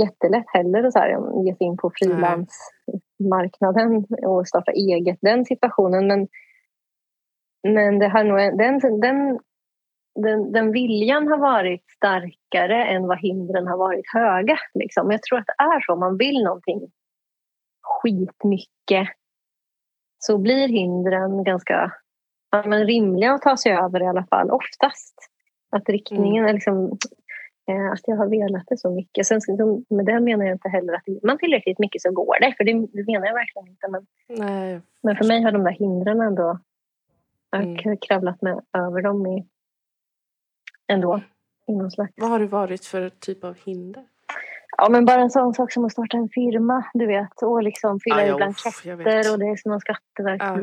jättelätt 0.00 0.46
heller 0.52 0.84
att 0.84 0.92
så 0.92 0.98
här, 0.98 1.44
ge 1.44 1.54
sig 1.54 1.66
in 1.66 1.76
på 1.76 1.90
frilansmarknaden 1.94 4.04
och 4.26 4.48
starta 4.48 4.72
eget. 4.72 5.18
Den 5.20 5.44
situationen. 5.44 6.06
Men, 6.06 6.28
men 7.68 7.98
det 7.98 8.08
har 8.08 8.24
nog, 8.24 8.38
den, 8.38 9.00
den, 9.00 9.38
den, 10.14 10.52
den 10.52 10.72
viljan 10.72 11.28
har 11.28 11.38
varit 11.38 11.84
starkare 11.96 12.84
än 12.84 13.06
vad 13.06 13.20
hindren 13.20 13.66
har 13.66 13.76
varit 13.76 14.06
höga. 14.12 14.58
Liksom. 14.74 15.10
Jag 15.10 15.22
tror 15.22 15.38
att 15.38 15.46
det 15.46 15.62
är 15.62 15.80
så. 15.80 15.96
Man 15.96 16.16
vill 16.16 16.44
någonting 16.44 16.90
skitmycket 17.82 19.08
så 20.18 20.38
blir 20.38 20.68
hindren 20.68 21.44
ganska 21.44 21.92
ja, 22.50 22.62
men 22.66 22.86
rimliga 22.86 23.32
att 23.32 23.42
ta 23.42 23.56
sig 23.56 23.72
över 23.72 24.02
i 24.02 24.06
alla 24.06 24.26
fall, 24.26 24.50
oftast. 24.50 25.14
Att 25.70 25.88
riktningen 25.88 26.44
mm. 26.44 26.48
är 26.48 26.52
liksom, 26.54 26.98
eh, 27.68 27.92
att 27.92 28.00
jag 28.04 28.16
har 28.16 28.26
velat 28.26 28.64
det 28.66 28.78
så 28.78 28.90
mycket. 28.90 29.26
Sen, 29.26 29.40
med 29.88 30.06
det 30.06 30.20
menar 30.20 30.44
jag 30.44 30.54
inte 30.54 30.68
heller 30.68 30.92
att 30.92 31.22
man 31.22 31.38
tillräckligt 31.38 31.78
mycket 31.78 32.02
så 32.02 32.10
går 32.10 32.40
det, 32.40 32.54
för 32.56 32.64
det, 32.64 32.72
det 32.72 33.12
menar 33.12 33.26
jag 33.26 33.34
verkligen 33.34 33.68
inte. 33.68 33.88
Men, 33.88 34.06
Nej, 34.28 34.80
men 35.02 35.16
för 35.16 35.24
mig 35.24 35.42
har 35.42 35.52
de 35.52 35.64
där 35.64 35.70
hindren 35.70 36.20
ändå, 36.20 36.58
mm. 37.56 37.76
jag 37.84 38.02
kravlat 38.02 38.42
med 38.42 38.60
över 38.72 39.02
dem 39.02 39.26
i, 39.26 39.46
ändå. 40.88 41.20
I 41.66 41.72
någon 41.72 41.90
slags. 41.90 42.12
Vad 42.16 42.30
har 42.30 42.38
det 42.38 42.46
varit 42.46 42.84
för 42.84 43.08
typ 43.08 43.44
av 43.44 43.56
hinder? 43.64 44.04
Ja, 44.80 44.88
men 44.88 45.04
bara 45.04 45.20
en 45.20 45.30
sån 45.30 45.54
sak 45.54 45.72
som 45.72 45.84
att 45.84 45.92
starta 45.92 46.16
en 46.16 46.28
firma, 46.28 46.84
du 46.94 47.06
vet, 47.06 47.42
och 47.42 47.62
liksom 47.62 48.00
fylla 48.00 48.26
i 48.26 48.34
blanketter 48.34 49.32
och 49.32 49.38
det 49.38 49.46
är 49.46 49.56
som 49.56 49.70
någon 49.70 49.80
skatteverk. 49.80 50.42
Ja. 50.42 50.54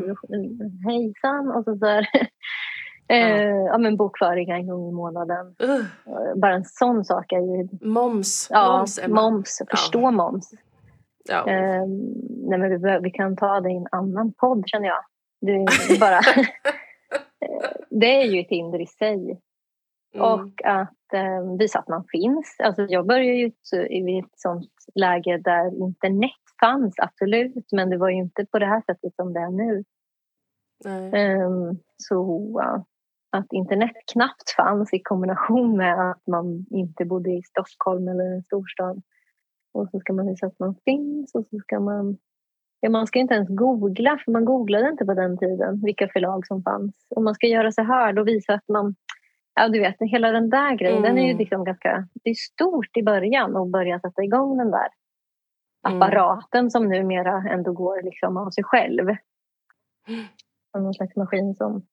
Hejsan! 0.89 1.51
Och 1.51 1.63
så 1.63 1.73
där. 1.73 2.07
Ja. 3.07 3.15
Eh, 3.15 3.65
ja, 3.65 3.77
men 3.77 3.97
bokföring 3.97 4.49
en 4.49 4.67
gång 4.67 4.89
i 4.89 4.91
månaden. 4.91 5.55
Uh. 5.63 5.85
Bara 6.35 6.53
en 6.53 6.65
sån 6.65 7.05
sak 7.05 7.31
är 7.31 7.37
ju... 7.37 7.67
Moms. 7.81 8.47
Ja, 8.51 8.77
moms. 8.77 8.99
moms 9.07 9.61
förstå 9.69 10.01
ja. 10.01 10.11
moms. 10.11 10.51
Ja. 11.29 11.47
Eh, 11.47 11.85
nej, 12.47 12.59
men 12.59 12.69
vi, 12.69 12.99
vi, 13.01 13.11
kan 13.11 13.35
ta 13.35 13.59
det 13.59 13.71
i 13.71 13.75
en 13.75 13.87
annan 13.91 14.33
podd, 14.33 14.63
känner 14.65 14.87
jag. 14.87 15.03
Det, 15.41 15.99
bara, 15.99 16.17
eh, 17.45 17.69
det 17.89 18.21
är 18.21 18.25
ju 18.25 18.39
ett 18.39 18.49
hinder 18.49 18.81
i 18.81 18.87
sig. 18.87 19.41
Mm. 20.15 20.31
Och 20.31 20.65
att 20.65 21.13
eh, 21.13 21.57
visa 21.59 21.79
att 21.79 21.87
man 21.87 22.03
finns. 22.11 22.55
Alltså 22.63 22.81
jag 22.89 23.07
började 23.07 23.37
ju 23.37 23.51
i 23.89 24.19
ett 24.19 24.39
sånt 24.39 24.71
läge 24.95 25.37
där 25.37 25.83
internet 25.83 26.31
fanns, 26.59 26.95
absolut. 26.97 27.71
Men 27.71 27.89
det 27.89 27.97
var 27.97 28.09
ju 28.09 28.15
inte 28.15 28.45
på 28.45 28.59
det 28.59 28.65
här 28.65 28.81
sättet 28.81 29.15
som 29.15 29.33
det 29.33 29.39
är 29.39 29.51
nu. 29.51 29.83
Um, 30.85 31.79
så 31.97 32.49
uh, 32.59 32.83
att 33.37 33.53
internet 33.53 33.95
knappt 34.13 34.51
fanns 34.57 34.93
i 34.93 34.99
kombination 34.99 35.77
med 35.77 36.11
att 36.11 36.27
man 36.27 36.65
inte 36.69 37.05
bodde 37.05 37.31
i 37.31 37.41
Stockholm 37.43 38.07
eller 38.07 38.35
en 38.35 38.43
storstad. 38.43 39.01
Och 39.73 39.89
så 39.89 39.99
ska 39.99 40.13
man 40.13 40.27
visa 40.27 40.47
att 40.47 40.59
man 40.59 40.75
finns 40.85 41.35
och 41.35 41.45
så 41.49 41.59
ska 41.59 41.79
man... 41.79 42.17
Ja, 42.79 42.89
man 42.89 43.07
ska 43.07 43.19
inte 43.19 43.33
ens 43.33 43.49
googla, 43.49 44.19
för 44.25 44.31
man 44.31 44.45
googlade 44.45 44.89
inte 44.89 45.05
på 45.05 45.13
den 45.13 45.37
tiden 45.37 45.81
vilka 45.83 46.07
förlag 46.07 46.47
som 46.47 46.63
fanns. 46.63 47.07
Och 47.15 47.23
man 47.23 47.35
ska 47.35 47.47
göra 47.47 47.71
sig 47.71 47.83
hörd 47.83 48.19
och 48.19 48.27
visa 48.27 48.53
att 48.53 48.67
man 48.67 48.95
Ja, 49.55 49.69
du 49.69 49.79
vet, 49.79 49.95
hela 49.99 50.31
den 50.31 50.49
där 50.49 50.75
grejen, 50.75 50.97
mm. 50.97 51.03
den 51.03 51.17
är 51.17 51.23
ju 51.23 51.31
mm. 51.31 51.39
liksom 51.39 51.63
ganska... 51.63 52.07
Det 52.23 52.29
är 52.29 52.33
stort 52.33 52.97
i 52.97 53.03
början 53.03 53.55
att 53.55 53.71
börja 53.71 53.99
sätta 53.99 54.23
igång 54.23 54.57
den 54.57 54.71
där 54.71 54.87
mm. 55.87 56.01
apparaten 56.01 56.59
mm. 56.59 56.69
som 56.69 56.89
numera 56.89 57.49
ändå 57.49 57.71
går 57.73 58.01
liksom 58.01 58.37
av 58.37 58.49
sig 58.49 58.63
själv. 58.63 59.15
Som 60.71 60.83
någon 60.83 60.93
slags 60.93 61.15
maskin 61.15 61.55
som, 61.55 61.85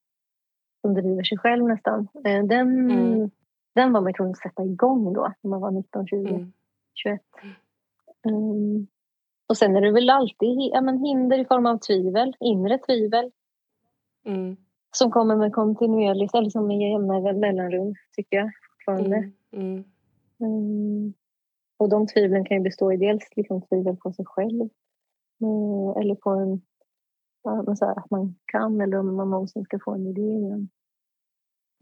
som 0.81 0.95
driver 0.95 1.23
sig 1.23 1.39
själv 1.39 1.65
nästan. 1.65 2.09
Eh, 2.25 2.45
den, 2.45 2.91
mm. 2.91 3.31
den 3.75 3.93
var 3.93 4.01
man 4.01 4.15
tvungen 4.15 4.33
att 4.33 4.39
sätta 4.39 4.65
igång 4.65 5.13
då, 5.13 5.33
när 5.41 5.51
man 5.51 5.61
var 5.61 5.71
19, 5.71 6.07
20, 6.07 6.17
mm. 6.17 6.53
21. 6.95 7.21
Um, 8.27 8.87
och 9.49 9.57
sen 9.57 9.77
är 9.77 9.81
det 9.81 9.93
väl 9.93 10.11
alltid 10.11 10.59
ja, 10.73 10.81
men 10.81 10.99
hinder 10.99 11.39
i 11.39 11.45
form 11.45 11.67
av 11.67 11.79
tvivel, 11.79 12.37
inre 12.41 12.79
tvivel. 12.79 13.31
Mm 14.25 14.57
som 14.97 15.11
kommer 15.11 15.37
med 15.37 15.53
kontinuerligt, 15.53 16.35
eller 16.35 16.51
som 16.51 16.67
med 16.67 16.79
jämna 16.79 17.33
mellanrum, 17.33 17.95
tycker 18.17 18.37
jag 18.37 18.51
fortfarande. 18.71 19.17
Mm, 19.17 19.33
mm. 19.53 19.85
Mm. 20.41 21.15
Och 21.77 21.89
de 21.89 22.07
tvivlen 22.07 22.45
kan 22.45 22.57
ju 22.57 22.63
bestå 22.63 22.93
i 22.93 22.97
dels 22.97 23.29
liksom 23.37 23.63
tvivel 23.63 23.97
på 23.97 24.13
sig 24.13 24.25
själv 24.25 24.61
eh, 25.43 26.01
eller 26.01 26.15
på 26.15 26.31
en, 26.31 26.63
så 27.77 27.85
här, 27.87 27.99
att 27.99 28.11
man 28.11 28.35
kan 28.45 28.81
eller 28.81 28.99
om 28.99 29.17
man 29.17 29.31
någonsin 29.31 29.65
ska 29.65 29.79
få 29.85 29.95
en 29.95 30.07
idé 30.07 30.23
igen. 30.23 30.69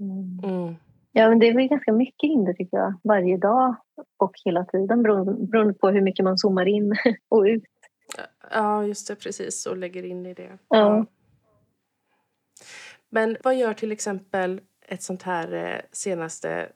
Mm. 0.00 0.40
mm. 0.44 0.74
Ja, 1.12 1.28
men 1.28 1.38
det 1.38 1.48
är 1.48 1.54
väl 1.54 1.68
ganska 1.68 1.92
mycket 1.92 2.30
hinder 2.30 2.52
tycker 2.52 2.76
jag, 2.76 2.94
varje 3.04 3.36
dag 3.36 3.76
och 4.16 4.32
hela 4.44 4.64
tiden 4.64 5.02
beroende 5.02 5.74
på 5.74 5.88
hur 5.88 6.00
mycket 6.00 6.24
man 6.24 6.38
zoomar 6.38 6.68
in 6.68 6.94
och 7.28 7.42
ut. 7.42 7.64
Ja, 8.50 8.84
just 8.84 9.08
det, 9.08 9.16
precis, 9.16 9.66
och 9.66 9.76
lägger 9.76 10.04
in 10.04 10.26
i 10.26 10.34
det. 10.34 10.58
Ja. 10.68 11.06
Men 13.10 13.36
vad 13.44 13.56
gör 13.56 13.74
till 13.74 13.92
exempel 13.92 14.60
ett 14.86 15.02
sånt 15.02 15.22
här 15.22 15.52
eh, 15.52 15.80
senaste 15.92 16.68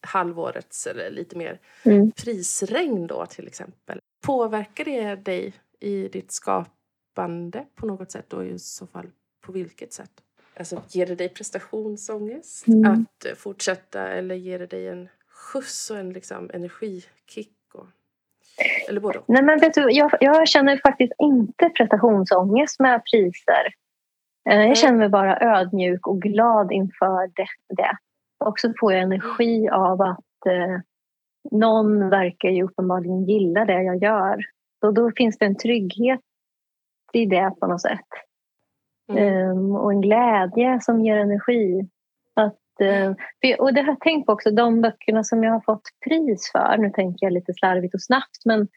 halvårets 0.00 0.86
eller 0.86 1.10
lite 1.10 1.36
mer 1.36 1.60
mm. 1.82 2.12
prisregn 2.12 3.06
då 3.06 3.26
till 3.26 3.46
exempel? 3.46 4.00
Påverkar 4.26 4.84
det 4.84 5.14
dig 5.14 5.52
i 5.80 6.08
ditt 6.08 6.32
skapande 6.32 7.66
på 7.74 7.86
något 7.86 8.10
sätt 8.10 8.32
och 8.32 8.44
i 8.44 8.58
så 8.58 8.86
fall 8.86 9.06
på 9.40 9.52
vilket 9.52 9.92
sätt? 9.92 10.10
Alltså 10.56 10.82
ger 10.88 11.06
det 11.06 11.14
dig 11.14 11.28
prestationsångest 11.28 12.66
mm. 12.66 12.92
att 12.92 13.24
eh, 13.24 13.34
fortsätta 13.34 14.08
eller 14.08 14.34
ger 14.34 14.58
det 14.58 14.66
dig 14.66 14.88
en 14.88 15.08
skjuts 15.28 15.90
och 15.90 15.98
en 15.98 16.12
liksom, 16.12 16.50
energikick? 16.54 17.50
Och, 17.74 17.86
eller 18.88 19.00
både 19.00 19.20
Nej 19.26 19.42
men 19.42 19.58
vet 19.58 19.74
du, 19.74 19.90
jag, 19.90 20.10
jag 20.20 20.48
känner 20.48 20.76
faktiskt 20.76 21.12
inte 21.18 21.70
prestationsångest 21.70 22.80
med 22.80 23.02
priser. 23.12 23.74
Eh, 24.50 24.66
jag 24.66 24.76
känner 24.76 24.98
mig 24.98 25.08
bara 25.08 25.40
ödmjuk 25.40 26.06
och 26.06 26.22
glad 26.22 26.72
inför 26.72 27.30
det. 27.76 27.96
Och 28.44 28.60
så 28.60 28.72
får 28.80 28.92
jag 28.92 29.02
energi 29.02 29.68
av 29.68 30.02
att 30.02 30.46
eh, 30.46 30.80
någon 31.50 32.10
verkar 32.10 32.48
ju 32.48 32.62
uppenbarligen 32.62 33.24
gilla 33.24 33.64
det 33.64 33.82
jag 33.82 34.02
gör. 34.02 34.38
Så 34.80 34.90
då 34.90 35.10
finns 35.16 35.38
det 35.38 35.44
en 35.44 35.56
trygghet 35.56 36.20
i 37.12 37.26
det 37.26 37.52
på 37.60 37.66
något 37.66 37.82
sätt. 37.82 38.08
Mm. 39.12 39.50
Um, 39.50 39.76
och 39.76 39.92
en 39.92 40.00
glädje 40.00 40.78
som 40.80 41.00
ger 41.00 41.16
energi. 41.16 41.88
Att, 42.34 42.60
uh, 42.82 43.14
och 43.58 43.74
det 43.74 43.80
har 43.80 43.88
jag 43.88 44.00
tänkt 44.00 44.26
på 44.26 44.32
också, 44.32 44.50
de 44.50 44.80
böckerna 44.80 45.24
som 45.24 45.44
jag 45.44 45.52
har 45.52 45.60
fått 45.60 45.88
pris 46.04 46.50
för, 46.52 46.76
nu 46.78 46.90
tänker 46.90 47.26
jag 47.26 47.32
lite 47.32 47.54
slarvigt 47.54 47.94
och 47.94 48.02
snabbt, 48.02 48.44
men 48.44 48.68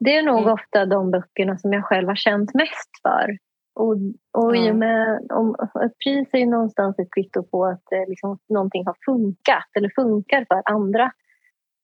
det 0.00 0.16
är 0.16 0.22
nog 0.22 0.38
mm. 0.38 0.52
ofta 0.52 0.86
de 0.86 1.10
böckerna 1.10 1.58
som 1.58 1.72
jag 1.72 1.84
själv 1.84 2.08
har 2.08 2.16
känt 2.16 2.54
mest 2.54 2.90
för. 3.02 3.38
Och, 3.76 3.96
och 4.32 4.56
i 4.56 4.70
och 4.70 4.76
med, 4.76 5.26
om, 5.32 5.56
ett 5.84 5.98
pris 6.04 6.28
är 6.32 6.38
ju 6.38 6.46
någonstans 6.46 6.98
ett 6.98 7.10
kvitto 7.10 7.42
på 7.42 7.64
att 7.64 7.92
eh, 7.92 8.08
liksom, 8.08 8.38
någonting 8.48 8.86
har 8.86 8.96
funkat 9.06 9.68
eller 9.76 9.90
funkar 9.94 10.44
för 10.48 10.62
andra. 10.64 11.12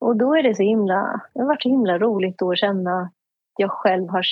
Och 0.01 0.17
då 0.17 0.35
är 0.35 0.43
det 0.43 0.55
så 0.55 0.63
himla, 0.63 1.21
det 1.35 1.41
har 1.41 1.47
varit 1.47 1.63
så 1.63 1.69
himla 1.69 1.99
roligt 1.99 2.43
att 2.43 2.59
känna 2.59 3.01
att 3.01 3.13
jag 3.57 3.71
själv 3.71 4.09
har, 4.09 4.23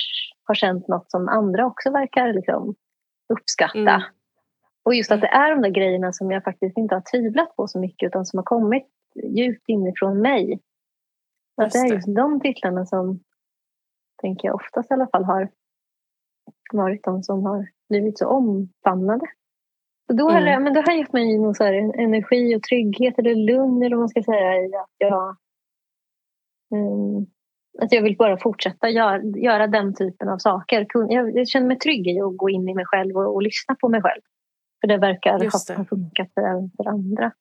har 0.43 0.55
känt 0.55 0.87
något 0.87 1.11
som 1.11 1.27
andra 1.27 1.65
också 1.65 1.91
verkar 1.91 2.33
liksom, 2.33 2.75
uppskatta. 3.33 3.79
Mm. 3.79 4.01
Och 4.85 4.95
just 4.95 5.11
att 5.11 5.21
det 5.21 5.27
är 5.27 5.55
de 5.55 5.61
där 5.61 5.69
grejerna 5.69 6.13
som 6.13 6.31
jag 6.31 6.43
faktiskt 6.43 6.77
inte 6.77 6.95
har 6.95 7.03
tvivlat 7.11 7.55
på 7.55 7.67
så 7.67 7.79
mycket 7.79 8.07
utan 8.07 8.25
som 8.25 8.37
har 8.37 8.43
kommit 8.43 8.87
djupt 9.37 9.69
inifrån 9.69 10.21
mig. 10.21 10.59
Att 11.61 11.71
det 11.71 11.79
är 11.79 11.93
just 11.93 12.15
de 12.15 12.39
titlarna 12.39 12.85
som 12.85 13.19
tänker 14.21 14.47
jag 14.47 14.55
oftast 14.55 14.91
i 14.91 14.93
alla 14.93 15.07
fall 15.07 15.23
har 15.23 15.49
varit 16.73 17.03
de 17.03 17.23
som 17.23 17.43
har 17.45 17.67
blivit 17.89 18.17
så 18.17 18.27
omfamnade. 18.27 19.25
Då, 20.13 20.29
Mm. 20.29 20.33
har, 20.33 20.51
det, 20.51 20.59
men 20.59 20.75
har 20.75 20.93
gett 20.93 21.13
mig 21.13 21.37
någon 21.37 21.55
så 21.55 21.63
här 21.63 21.73
energi 21.99 22.55
och 22.55 22.63
trygghet 22.63 23.19
eller 23.19 23.35
lugn 23.35 23.83
eller 23.83 23.95
vad 23.95 24.01
man 24.01 24.09
ska 24.09 24.23
säga 24.23 24.55
i 24.55 24.75
att 24.75 24.95
jag, 24.97 25.37
mm, 26.75 27.25
att 27.79 27.91
jag 27.91 28.01
vill 28.01 28.17
bara 28.17 28.37
fortsätta 28.37 28.89
gör, 28.89 29.37
göra 29.37 29.67
den 29.67 29.93
typen 29.95 30.29
av 30.29 30.37
saker. 30.37 30.87
Jag, 30.93 31.37
jag 31.37 31.47
känner 31.47 31.67
mig 31.67 31.79
trygg 31.79 32.07
i 32.07 32.21
att 32.21 32.37
gå 32.37 32.49
in 32.49 32.69
i 32.69 32.73
mig 32.73 32.85
själv 32.85 33.15
och, 33.17 33.35
och 33.35 33.41
lyssna 33.41 33.75
på 33.75 33.89
mig 33.89 34.01
själv. 34.01 34.21
För 34.81 34.87
det 34.87 34.97
verkar 34.97 35.39
det. 35.39 35.75
ha 35.77 35.85
funkat 35.85 36.33
för, 36.33 36.41
även 36.41 36.71
för 36.77 36.89
andra. 36.89 37.31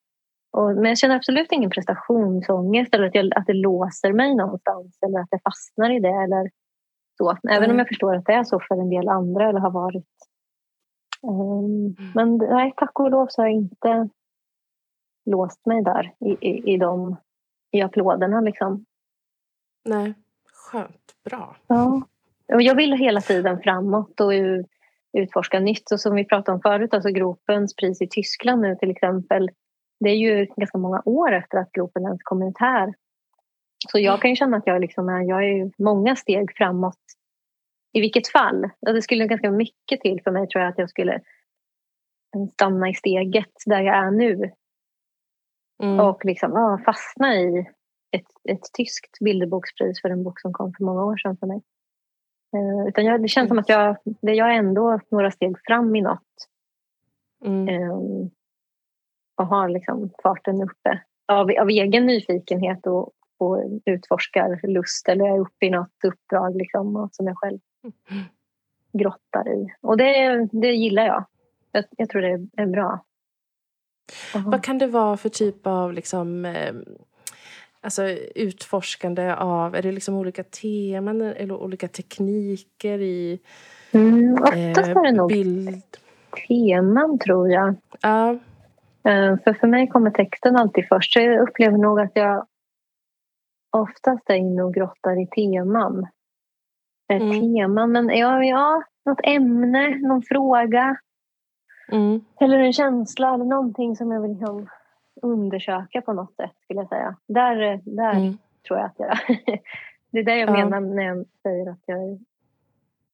Och, 0.53 0.75
men 0.75 0.85
jag 0.85 0.99
känner 0.99 1.17
absolut 1.17 1.53
ingen 1.53 1.71
prestationsångest 1.71 2.95
eller 2.95 3.07
att, 3.07 3.15
jag, 3.15 3.35
att 3.35 3.47
det 3.47 3.53
låser 3.53 4.13
mig 4.13 4.35
någonstans 4.35 4.99
eller 5.07 5.19
att 5.19 5.29
jag 5.31 5.43
fastnar 5.43 5.97
i 5.97 6.01
det. 6.01 6.09
Eller 6.09 6.51
så. 7.21 7.31
Även 7.51 7.63
Nej. 7.63 7.71
om 7.71 7.79
jag 7.79 7.89
förstår 7.89 8.17
att 8.17 8.27
det 8.27 8.33
är 8.33 8.45
så 8.45 8.61
för 8.69 8.75
en 8.81 8.91
del 8.91 9.09
andra 9.09 9.49
eller 9.49 9.61
har 9.61 9.71
varit. 9.71 10.07
Ehm, 11.23 11.97
Men 12.15 12.37
nej, 12.37 12.73
tack 12.77 13.01
och 13.01 13.11
lov 13.11 13.27
så 13.31 13.43
har 13.43 13.47
jag 13.47 13.57
inte 13.57 14.09
låst 15.27 15.67
mig 15.67 15.83
där 15.83 16.15
i, 16.21 16.49
i, 16.49 16.75
i, 16.75 16.77
de, 16.77 17.17
i 17.71 17.83
applåderna. 17.83 18.41
Liksom. 18.41 18.85
Nej, 19.85 20.15
skönt. 20.53 21.15
Bra. 21.25 21.57
Ja. 21.67 22.03
Jag 22.47 22.75
vill 22.75 22.93
hela 22.93 23.21
tiden 23.21 23.61
framåt 23.61 24.21
och 24.21 24.33
utforska 25.13 25.61
nytt. 25.61 25.93
Och 25.93 26.01
som 26.01 26.15
vi 26.15 26.25
pratade 26.25 26.55
om 26.55 26.61
förut, 26.61 26.95
alltså 26.95 27.11
Gropens 27.11 27.77
pris 27.77 28.03
i 28.03 28.09
Tyskland 28.11 28.63
nu 28.63 28.77
till 28.77 28.91
exempel. 28.91 29.51
Det 30.01 30.11
är 30.11 30.17
ju 30.17 30.47
ganska 30.57 30.79
många 30.79 31.03
år 31.05 31.33
efter 31.33 31.59
att 31.59 31.73
Gropen 31.73 32.03
ens 32.03 32.23
kom 32.23 32.43
ut 32.43 32.59
här. 32.59 32.95
Så 33.89 33.99
jag 33.99 34.21
kan 34.21 34.31
ju 34.31 34.37
känna 34.37 34.57
att 34.57 34.67
jag, 34.67 34.81
liksom 34.81 35.09
är, 35.09 35.23
jag 35.23 35.45
är 35.45 35.71
många 35.79 36.17
steg 36.17 36.57
framåt 36.57 36.99
i 37.93 38.01
vilket 38.01 38.29
fall. 38.29 38.65
Och 38.65 38.95
det 38.95 39.03
skulle 39.03 39.27
ganska 39.27 39.51
mycket 39.51 40.01
till 40.01 40.21
för 40.25 40.31
mig 40.31 40.49
tror 40.49 40.63
jag 40.63 40.71
att 40.73 40.79
jag 40.79 40.91
skulle 40.91 41.21
stanna 42.53 42.89
i 42.89 42.95
steget 42.95 43.53
där 43.67 43.81
jag 43.81 43.97
är 43.97 44.11
nu 44.11 44.51
Mm. 45.83 46.01
och 46.01 46.25
liksom, 46.25 46.53
ja, 46.53 46.81
fastna 46.85 47.35
i 47.35 47.59
ett, 48.11 48.27
ett 48.49 48.73
tyskt 48.77 49.19
bilderbokspris 49.21 50.01
för 50.03 50.11
en 50.11 50.23
bok 50.25 50.41
som 50.41 50.53
kom 50.53 50.73
för 50.73 50.85
många 50.85 51.05
år 51.05 51.17
sedan 51.17 51.37
för 51.37 51.47
mig. 51.47 51.63
Eh, 52.57 52.89
utan 52.89 53.05
jag, 53.05 53.23
det 53.23 53.29
känns 53.29 53.49
som 53.49 53.59
att 53.59 53.69
jag, 53.69 53.97
det, 54.05 54.35
jag 54.35 54.51
är 54.55 54.59
ändå 54.59 55.01
några 55.11 55.31
steg 55.31 55.57
fram 55.67 55.97
i 55.97 56.01
något 56.01 56.49
Mm. 57.45 57.69
eh, 57.69 57.99
och 59.37 59.47
har 59.47 59.69
liksom 59.69 60.11
farten 60.23 60.63
uppe 60.63 61.03
av, 61.33 61.51
av 61.61 61.71
egen 61.71 62.07
nyfikenhet 62.07 62.87
och, 62.87 63.13
och 63.41 63.81
utforskar 63.85 64.67
lust 64.69 65.09
eller 65.09 65.27
jag 65.27 65.37
är 65.37 65.41
uppe 65.41 65.67
i 65.67 65.71
något 65.71 66.05
uppdrag 66.05 66.57
liksom, 66.57 67.09
som 67.13 67.27
jag 67.27 67.39
själv 67.39 67.59
grottar 68.93 69.49
i. 69.49 69.75
Och 69.81 69.97
det, 69.97 70.49
det 70.53 70.73
gillar 70.73 71.07
jag. 71.07 71.25
jag. 71.73 71.85
Jag 71.97 72.09
tror 72.09 72.23
det 72.23 72.63
är, 72.63 72.67
bra. 72.67 73.05
Aha. 74.35 74.51
Vad 74.51 74.65
kan 74.65 74.79
det 74.79 74.87
vara 74.87 75.17
för 75.17 75.29
typ 75.29 75.67
av 75.67 75.93
liksom, 75.93 76.45
eh, 76.45 76.75
alltså, 77.81 78.03
utforskande 78.35 79.35
av... 79.35 79.75
Är 79.75 79.83
det 79.83 79.93
liksom 79.93 80.15
olika 80.15 80.45
teman 80.45 81.21
eller 81.21 81.55
olika 81.55 81.89
tekniker 81.89 83.01
i 83.01 83.41
Mm, 83.93 84.33
oftast 84.33 84.89
eh, 84.89 84.97
är 84.97 85.03
det 85.05 85.13
nog 85.13 85.29
bild? 85.29 85.83
teman 86.49 87.19
tror 87.19 87.51
jag. 87.51 87.75
Ja. 88.01 88.31
Eh, 89.05 89.37
För 89.45 89.53
för 89.55 89.67
mig 89.67 89.89
kommer 89.89 90.11
texten 90.11 90.57
alltid 90.57 90.89
först. 90.89 91.13
Så 91.13 91.21
jag 91.21 91.49
upplever 91.49 91.79
nog 91.79 92.01
att 92.01 92.13
jag 92.15 92.47
oftast 93.71 94.31
är 94.31 94.35
inne 94.35 94.63
och 94.63 94.75
grottar 94.75 95.23
i 95.23 95.27
teman. 95.27 96.07
Mm. 97.13 97.41
Teman, 97.41 97.93
men 97.93 98.09
ja, 98.09 98.45
ja, 98.45 98.83
något 99.05 99.21
ämne, 99.25 99.89
någon 99.99 100.23
fråga 100.23 100.97
Mm. 101.93 102.21
eller 102.41 102.59
en 102.59 102.73
känsla 102.73 103.35
eller 103.35 103.45
någonting 103.45 103.97
som 103.97 104.11
jag 104.13 104.21
vill 104.21 104.31
liksom 104.31 104.69
undersöka 105.23 106.01
på 106.03 106.13
något 106.13 106.35
sätt 106.37 106.53
skulle 106.65 106.81
jag 106.81 106.89
säga. 106.89 107.17
Där, 107.29 107.57
där 107.85 108.13
Mm. 108.17 108.39
tror 108.69 108.79
jag 108.79 108.87
att 108.87 108.95
jag... 108.99 109.19
det 110.13 110.19
är 110.19 110.25
det 110.25 110.37
jag 110.39 110.49
Ja. 110.49 110.53
menar 110.53 110.81
när 110.81 111.03
jag 111.03 111.27
säger 111.43 111.71
att 111.71 111.83
jag 111.87 111.99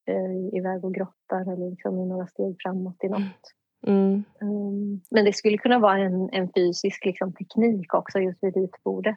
är 0.06 0.56
iväg 0.58 0.84
och 0.84 0.94
grottar 0.94 1.52
eller 1.52 1.70
liksom 1.70 1.98
i 1.98 2.06
några 2.06 2.26
steg 2.26 2.56
framåt 2.62 3.04
i 3.04 3.08
något. 3.08 3.52
Mm. 3.86 4.24
Mm, 4.40 5.00
Men 5.10 5.24
det 5.24 5.32
skulle 5.32 5.58
kunna 5.58 5.78
vara 5.78 5.98
en, 5.98 6.30
en 6.32 6.48
fysisk 6.54 7.04
liksom, 7.04 7.32
teknik 7.32 7.94
också 7.94 8.18
just 8.18 8.42
vid 8.42 8.56
ritbordet. 8.56 9.16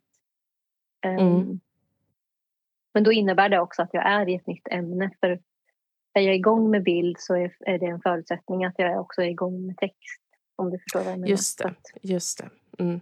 Mm. 1.02 1.60
Men 2.94 3.04
då 3.04 3.12
innebär 3.12 3.50
det 3.50 3.60
också 3.60 3.82
att 3.82 3.94
jag 3.94 4.06
är 4.06 4.30
i 4.30 4.36
ett 4.36 4.48
nytt 4.48 4.68
ämne. 4.68 5.12
För 5.20 5.40
är 6.14 6.22
jag 6.22 6.36
igång 6.36 6.70
med 6.70 6.84
bild 6.84 7.16
så 7.20 7.36
är, 7.36 7.80
det 7.80 7.86
en 7.86 8.02
förutsättning 8.02 8.66
att 8.66 8.74
jag 8.78 9.02
också 9.02 9.22
är 9.22 9.28
igång 9.28 9.66
med 9.66 9.78
text. 9.78 10.22
Om 10.56 10.72
du 10.72 10.80
förstår 10.80 11.00
vad 11.00 11.12
jag 11.12 11.20
menar. 11.20 11.28
Just 11.28 11.60
det. 11.60 11.74
Just 12.02 12.38
det. 12.38 12.84
Mm. 12.84 13.00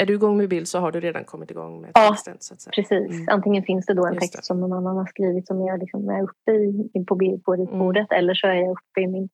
Är 0.00 0.06
du 0.06 0.14
igång 0.14 0.36
med 0.36 0.48
bild 0.48 0.68
så 0.68 0.78
har 0.78 0.92
du 0.92 1.00
redan 1.00 1.24
kommit 1.24 1.50
igång 1.50 1.80
med 1.80 1.90
Ja, 1.94 2.10
texten. 2.10 2.36
Så 2.40 2.54
att 2.54 2.60
säga. 2.60 2.72
Precis. 2.72 3.10
Mm. 3.10 3.28
Antingen 3.28 3.62
finns 3.62 3.86
det 3.86 3.94
då 3.94 4.06
en 4.06 4.14
Just 4.14 4.20
text 4.20 4.36
det. 4.36 4.42
som 4.42 4.60
någon 4.60 4.72
annan 4.72 4.96
har 4.96 5.06
skrivit 5.06 5.46
som 5.46 5.66
jag 5.66 5.80
liksom 5.80 6.08
är 6.08 6.22
uppe 6.22 6.52
i, 6.52 7.04
på, 7.06 7.14
bild, 7.14 7.44
på 7.44 7.52
ritbordet. 7.52 8.12
Eller 8.12 8.34
så 8.34 8.46
är 8.46 8.54
jag 8.54 8.70
uppe 8.70 9.00
i 9.00 9.06
min... 9.06 9.28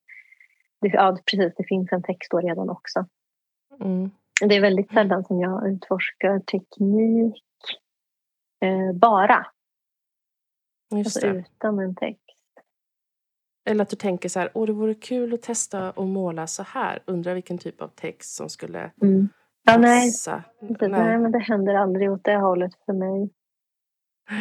Ja, 0.80 1.18
precis. 1.30 1.54
Det 1.56 1.64
finns 1.64 1.92
en 1.92 2.02
text 2.02 2.30
då 2.30 2.40
redan 2.40 2.70
också. 2.70 3.06
Mm. 3.80 4.10
Det 4.40 4.56
är 4.56 4.60
väldigt 4.60 4.92
sällan 4.92 5.24
som 5.24 5.40
jag 5.40 5.68
utforskar 5.68 6.38
teknik 6.38 7.44
eh, 8.62 8.92
bara, 8.94 9.46
Just 10.94 11.16
alltså 11.16 11.32
det. 11.32 11.38
utan 11.38 11.78
en 11.78 11.94
text. 11.94 12.22
Eller 13.70 13.82
att 13.82 13.88
du 13.90 13.96
tänker 13.96 14.28
så 14.28 14.40
här, 14.40 14.50
åh 14.54 14.66
det 14.66 14.72
vore 14.72 14.94
kul 14.94 15.34
att 15.34 15.42
testa 15.42 15.88
att 15.88 16.06
måla 16.06 16.46
så 16.46 16.62
här. 16.62 17.02
Undrar 17.06 17.34
vilken 17.34 17.58
typ 17.58 17.82
av 17.82 17.88
text 17.88 18.34
som 18.36 18.48
skulle 18.48 18.90
Mm. 19.02 19.28
Ja, 19.64 19.78
nej, 19.78 20.08
passa. 20.10 20.42
precis. 20.60 20.88
nej, 20.88 21.18
men 21.18 21.32
det 21.32 21.38
händer 21.38 21.74
aldrig 21.74 22.12
åt 22.12 22.24
det 22.24 22.36
hållet 22.36 22.72
för 22.86 22.92
mig. 22.92 23.30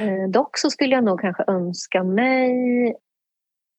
Eh, 0.02 0.30
dock 0.30 0.58
så 0.58 0.70
skulle 0.70 0.96
jag 0.96 1.04
nog 1.04 1.20
kanske 1.22 1.44
önska 1.48 2.04
mig 2.04 2.52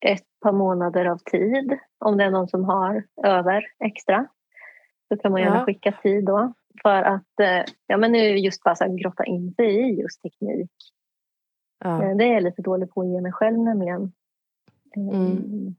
ett 0.07 0.27
par 0.41 0.53
månader 0.53 1.05
av 1.05 1.19
tid. 1.19 1.79
Om 2.05 2.17
det 2.17 2.25
är 2.25 2.31
någon 2.31 2.49
som 2.49 2.65
har 2.65 3.05
över 3.25 3.67
extra. 3.85 4.27
Så 5.09 5.17
kan 5.17 5.33
man 5.33 5.41
gärna 5.41 5.57
Ja. 5.57 5.65
skicka 5.65 5.93
tid 6.03 6.25
då. 6.25 6.53
För 6.83 7.03
att 7.03 7.41
eh, 7.41 7.65
ja, 7.87 7.97
men 7.97 8.13
nu 8.13 8.19
just 8.19 8.63
bara 8.63 8.75
så 8.75 8.85
här, 8.85 8.99
grotta 8.99 9.25
in 9.25 9.55
sig 9.55 9.91
i 9.91 10.01
just 10.01 10.23
teknik. 10.23 10.71
Ja. 11.85 12.03
Eh, 12.05 12.17
Det 12.17 12.25
är 12.25 12.33
jag 12.33 12.43
lite 12.43 12.63
dålig 12.63 12.91
på 12.91 13.01
att 13.01 13.09
ge 13.09 13.21
mig 13.21 13.33
själv 13.33 13.59
nämligen. 13.59 14.13
Eh, 14.97 15.21
Mm. 15.21 15.75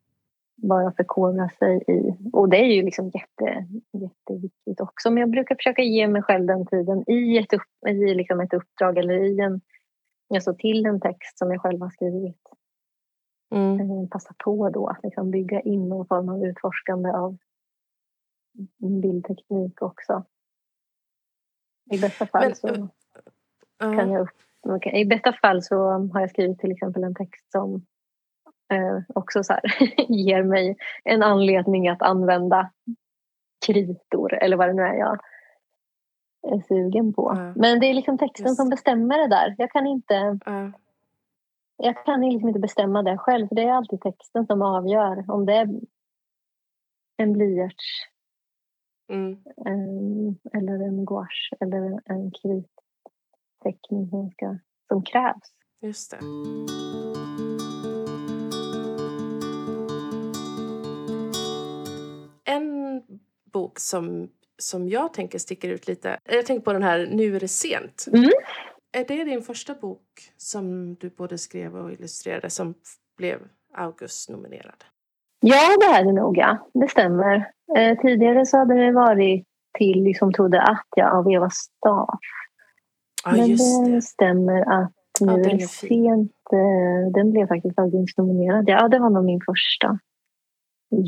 Bara 0.55 0.91
förkovra 0.91 1.49
sig 1.49 1.83
i. 1.87 2.17
Och 2.33 2.49
det 2.49 2.57
är 2.57 2.73
ju 2.75 2.81
liksom 2.83 3.05
jätte, 3.13 3.67
jätteviktigt 3.93 4.81
också. 4.81 5.11
Men 5.11 5.21
jag 5.21 5.29
brukar 5.29 5.55
försöka 5.55 5.81
ge 5.81 6.07
mig 6.07 6.21
själv 6.21 6.45
den 6.45 6.65
tiden 6.65 7.09
i 7.09 7.37
ett, 7.37 7.53
upp, 7.53 7.87
i 7.87 8.13
liksom 8.13 8.39
ett 8.39 8.53
uppdrag 8.53 8.97
eller 8.97 9.13
i 9.13 9.39
en, 9.39 9.61
alltså 10.33 10.53
till 10.55 10.85
en 10.85 10.99
text 10.99 11.37
som 11.37 11.51
jag 11.51 11.61
själv 11.61 11.81
har 11.81 11.89
skrivit. 11.89 12.41
Mm. 13.55 14.09
Passa 14.09 14.33
på 14.43 14.69
då 14.69 14.87
att 14.87 15.03
liksom 15.03 15.31
bygga 15.31 15.61
in 15.61 15.89
någon 15.89 16.07
form 16.07 16.29
av 16.29 16.45
utforskande 16.45 17.09
av 17.09 17.37
bildteknik 19.01 19.81
också. 19.81 20.23
I 21.91 21.97
bästa 21.99 22.25
fall 22.25 22.41
Men, 22.43 22.55
så 22.55 22.67
eh, 22.67 22.75
kan 23.79 24.09
Ja. 24.09 24.13
jag 24.13 24.21
upp, 24.21 24.29
okej, 24.67 25.01
I 25.01 25.05
bästa 25.05 25.33
fall 25.33 25.63
så 25.63 25.75
har 26.13 26.19
jag 26.19 26.29
skrivit 26.29 26.59
till 26.59 26.71
exempel 26.71 27.03
en 27.03 27.15
text 27.15 27.51
som 27.51 27.85
eh, 28.71 28.99
också 29.15 29.43
så 29.43 29.53
här, 29.53 29.61
ger 30.11 30.43
mig 30.43 30.77
en 31.03 31.23
anledning 31.23 31.87
att 31.87 32.01
använda 32.01 32.71
kritor 33.65 34.33
eller 34.33 34.57
vad 34.57 34.69
det 34.69 34.73
nu 34.73 34.81
är 34.81 34.93
jag 34.93 35.19
är 36.47 36.61
sugen 36.67 37.13
på. 37.13 37.31
Ja. 37.35 37.53
Men 37.55 37.79
det 37.79 37.85
är 37.85 37.93
liksom 37.93 38.17
texten 38.17 38.45
Just. 38.45 38.57
som 38.57 38.69
bestämmer 38.69 39.17
det 39.17 39.27
där. 39.27 39.55
Jag 39.57 39.71
kan 39.71 39.87
inte, 39.87 40.39
Ja. 40.45 40.71
jag 41.77 42.05
kan 42.05 42.21
liksom 42.21 42.47
inte 42.49 42.59
bestämma 42.59 43.03
det 43.03 43.17
själv 43.17 43.47
för 43.47 43.55
det 43.55 43.63
är 43.63 43.71
alltid 43.73 44.01
texten 44.01 44.45
som 44.45 44.61
avgör 44.61 45.25
om 45.31 45.45
det 45.45 45.53
är 45.53 45.69
en 47.17 47.33
blyerts 47.33 47.85
Mm. 49.13 49.31
eh, 49.31 50.59
eller 50.59 50.87
en 50.87 51.05
gouache 51.05 51.55
eller 51.59 52.01
en 52.05 52.31
kritteckning 52.31 54.09
som, 54.09 54.31
ska, 54.31 54.57
som 54.87 55.03
krävs. 55.03 55.53
Just 55.81 56.11
det. 56.11 56.17
En 62.45 63.01
bok 63.53 63.79
som, 63.79 64.29
som 64.57 64.89
jag 64.89 65.13
tänker 65.13 65.39
sticker 65.39 65.69
ut 65.69 65.87
lite. 65.87 66.19
Jag 66.23 66.45
tänker 66.45 66.63
på 66.63 66.73
den 66.73 66.83
här 66.83 67.07
Nu 67.11 67.35
är 67.35 67.39
det 67.39 67.47
sent. 67.47 68.05
Mm. 68.13 68.29
Är 68.91 69.05
det 69.05 69.23
din 69.23 69.41
första 69.41 69.75
bok 69.75 70.33
som 70.37 70.95
du 70.95 71.09
både 71.09 71.37
skrev 71.37 71.75
och 71.75 71.91
illustrerade 71.91 72.49
som 72.49 72.73
blev 73.17 73.39
August-nominerad? 73.73 74.83
Ja, 75.45 75.77
det 75.79 75.85
är 75.85 76.03
det 76.05 76.11
nog. 76.13 76.37
Ja. 76.37 76.69
Det 76.73 76.87
stämmer. 76.87 77.51
Eh, 77.77 77.97
tidigare 77.99 78.45
så 78.45 78.57
hade 78.57 78.73
det 78.85 78.91
varit 78.91 79.45
Tilly 79.77 80.13
som 80.13 80.33
trodde 80.33 80.61
att 80.61 80.87
jag 80.95 81.15
av 81.15 81.31
Eva 81.31 81.49
Staaf. 81.49 82.19
Ja, 83.25 83.31
Men 83.31 83.45
just 83.47 83.85
det 83.85 83.91
det. 83.91 84.01
stämmer 84.01 84.61
att 84.83 84.91
nu 85.21 85.27
Ja, 85.31 85.39
är 85.39 85.43
den 85.43 85.57
det 85.57 85.67
sent. 85.67 86.31
eh, 86.53 87.11
Den 87.13 87.31
blev 87.31 87.47
faktiskt 87.47 87.79
Augustnominerad. 87.79 88.63
Ja, 88.67 88.87
det 88.87 88.99
var 88.99 89.09
nog 89.09 89.25
min 89.25 89.41
första 89.45 89.99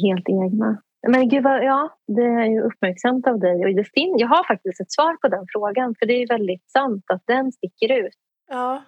helt 0.04 0.30
egna. 0.30 0.82
Men 1.08 1.30
gud, 1.30 1.44
vad, 1.44 1.64
ja, 1.64 1.90
det 2.08 2.22
är 2.24 2.46
ju 2.46 2.62
uppmärksamt 2.62 3.28
av 3.28 3.40
dig. 3.40 3.66
Och 3.66 3.76
det 3.76 3.84
fin- 3.84 4.18
jag 4.18 4.28
har 4.28 4.44
faktiskt 4.48 4.82
ett 4.82 4.92
svar 4.92 5.18
på 5.22 5.28
den 5.28 5.46
frågan. 5.54 5.96
För 6.00 6.06
det 6.06 6.14
är 6.14 6.28
väldigt 6.28 6.70
sant 6.72 7.04
att 7.14 7.24
den 7.26 7.52
sticker 7.52 7.92
ut. 8.06 8.14
Ja. 8.50 8.84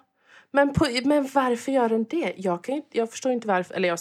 Men, 0.52 0.72
på, 0.72 0.84
men 1.04 1.22
varför 1.34 1.72
gör 1.72 1.88
den 1.88 2.04
det? 2.10 2.32
Jag, 2.36 2.64
kan, 2.64 2.74
inte- 2.74 2.98
jag 2.98 3.10
förstår 3.10 3.32
inte 3.32 3.48
varför. 3.48 3.74
Eller 3.74 3.88
jag... 3.88 3.98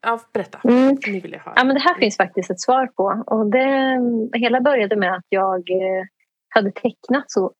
Ja, 0.00 0.20
berätta. 0.32 0.60
Mm. 0.64 0.96
Nu 1.06 1.20
vill 1.20 1.32
jag 1.32 1.40
höra. 1.40 1.54
Ja, 1.56 1.64
men 1.64 1.74
det 1.74 1.80
här 1.80 1.94
finns 1.94 2.16
faktiskt 2.16 2.50
ett 2.50 2.60
svar 2.60 2.86
på. 2.86 3.24
Och 3.26 3.50
det 3.50 4.00
hela 4.38 4.60
började 4.60 4.96
med 4.96 5.14
att 5.14 5.26
jag 5.28 5.70
eh, 5.70 6.04
hade 6.48 6.70
tecknat 6.70 7.30
så 7.30 7.52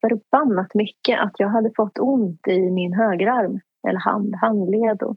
förbannat 0.00 0.74
mycket 0.74 1.20
att 1.20 1.32
jag 1.38 1.48
hade 1.48 1.70
fått 1.76 1.98
ont 1.98 2.48
i 2.48 2.70
min 2.70 2.92
högerarm. 2.92 3.60
Eller 3.88 4.00
hand, 4.00 4.34
handled. 4.34 5.02
Och 5.02 5.16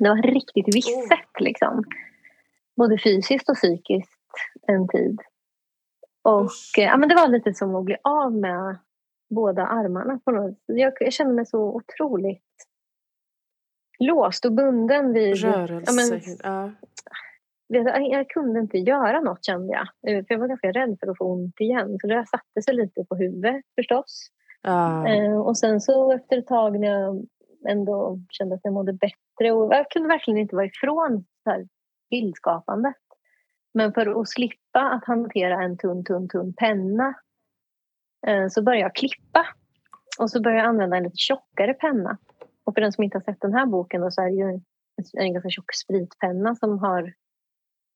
det 0.00 0.08
var 0.08 0.22
riktigt 0.22 0.76
visset 0.76 1.40
liksom. 1.40 1.84
Både 2.76 2.98
fysiskt 2.98 3.48
och 3.48 3.56
psykiskt 3.56 4.10
en 4.66 4.88
tid. 4.88 5.20
Och 6.24 6.78
eh, 6.78 6.84
ja, 6.84 6.96
men 6.96 7.08
det 7.08 7.14
var 7.14 7.28
lite 7.28 7.54
som 7.54 7.74
att 7.74 7.84
bli 7.84 7.96
av 8.02 8.32
med 8.32 8.78
båda 9.30 9.66
armarna. 9.66 10.20
På 10.24 10.30
något. 10.30 10.58
Jag, 10.66 10.92
jag 11.00 11.12
kände 11.12 11.34
mig 11.34 11.46
så 11.46 11.60
otroligt 11.60 12.65
låst 13.98 14.44
och 14.44 14.52
bunden 14.52 15.12
vid... 15.12 15.36
Rörelse. 15.44 15.92
men- 15.92 16.36
Ja. 16.42 16.70
Du, 17.68 17.78
Jag 18.10 18.28
kunde 18.30 18.60
inte 18.60 18.78
göra 18.78 19.20
något 19.20 19.44
kände 19.44 19.72
jag. 19.72 20.12
Eh, 20.12 20.24
För 20.26 20.34
jag 20.34 20.38
var 20.38 20.48
ganska 20.48 20.72
rädd 20.72 20.96
för 21.00 21.10
att 21.10 21.18
få 21.18 21.24
ont 21.32 21.60
igen. 21.60 21.98
Så 22.00 22.06
det 22.06 22.26
satte 22.26 22.62
sig 22.64 22.74
lite 22.74 23.04
på 23.04 23.14
huvudet 23.16 23.64
förstås. 23.74 24.26
Ja. 24.62 25.08
Eh, 25.08 25.40
och 25.40 25.58
sen 25.58 25.80
så 25.80 26.12
efter 26.12 26.38
ett 26.38 26.46
tag 26.46 26.80
när 26.80 26.88
jag 26.88 27.26
ändå 27.68 28.18
kände 28.30 28.54
att 28.54 28.60
jag 28.64 28.72
mådde 28.72 28.92
bättre. 28.92 29.52
Och 29.52 29.74
jag 29.74 29.90
kunde 29.90 30.08
verkligen 30.08 30.38
inte 30.40 30.56
vara 30.56 30.66
ifrån 30.66 31.24
så 31.44 31.50
här 31.50 31.68
bildskapandet. 32.10 32.94
Men 33.74 33.92
för 33.92 34.20
att 34.20 34.28
slippa 34.28 34.80
att 34.80 35.04
hantera 35.04 35.62
en 35.62 35.78
tunn, 35.78 36.04
tunn, 36.04 36.28
tunn 36.28 36.54
penna 36.56 37.14
eh, 38.26 38.48
så 38.48 38.62
började 38.62 38.82
jag 38.82 38.94
klippa. 38.94 39.46
Och 40.20 40.30
så 40.30 40.42
började 40.42 40.60
jag 40.62 40.68
använda 40.68 40.96
en 40.96 41.02
lite 41.02 41.16
tjockare 41.16 41.74
penna. 41.74 42.18
Och 42.66 42.74
för 42.74 42.80
den 42.80 42.92
som 42.92 43.04
inte 43.04 43.16
har 43.18 43.22
sett 43.22 43.40
den 43.40 43.54
här 43.54 43.66
boken 43.66 44.00
då, 44.00 44.10
så 44.10 44.22
är 44.22 44.26
det 44.26 44.36
ju 44.36 44.42
en, 44.42 44.62
en 45.18 45.32
ganska 45.32 45.50
tjock 45.50 45.74
spritpenna 45.74 46.54
som 46.54 46.78
har 46.78 47.12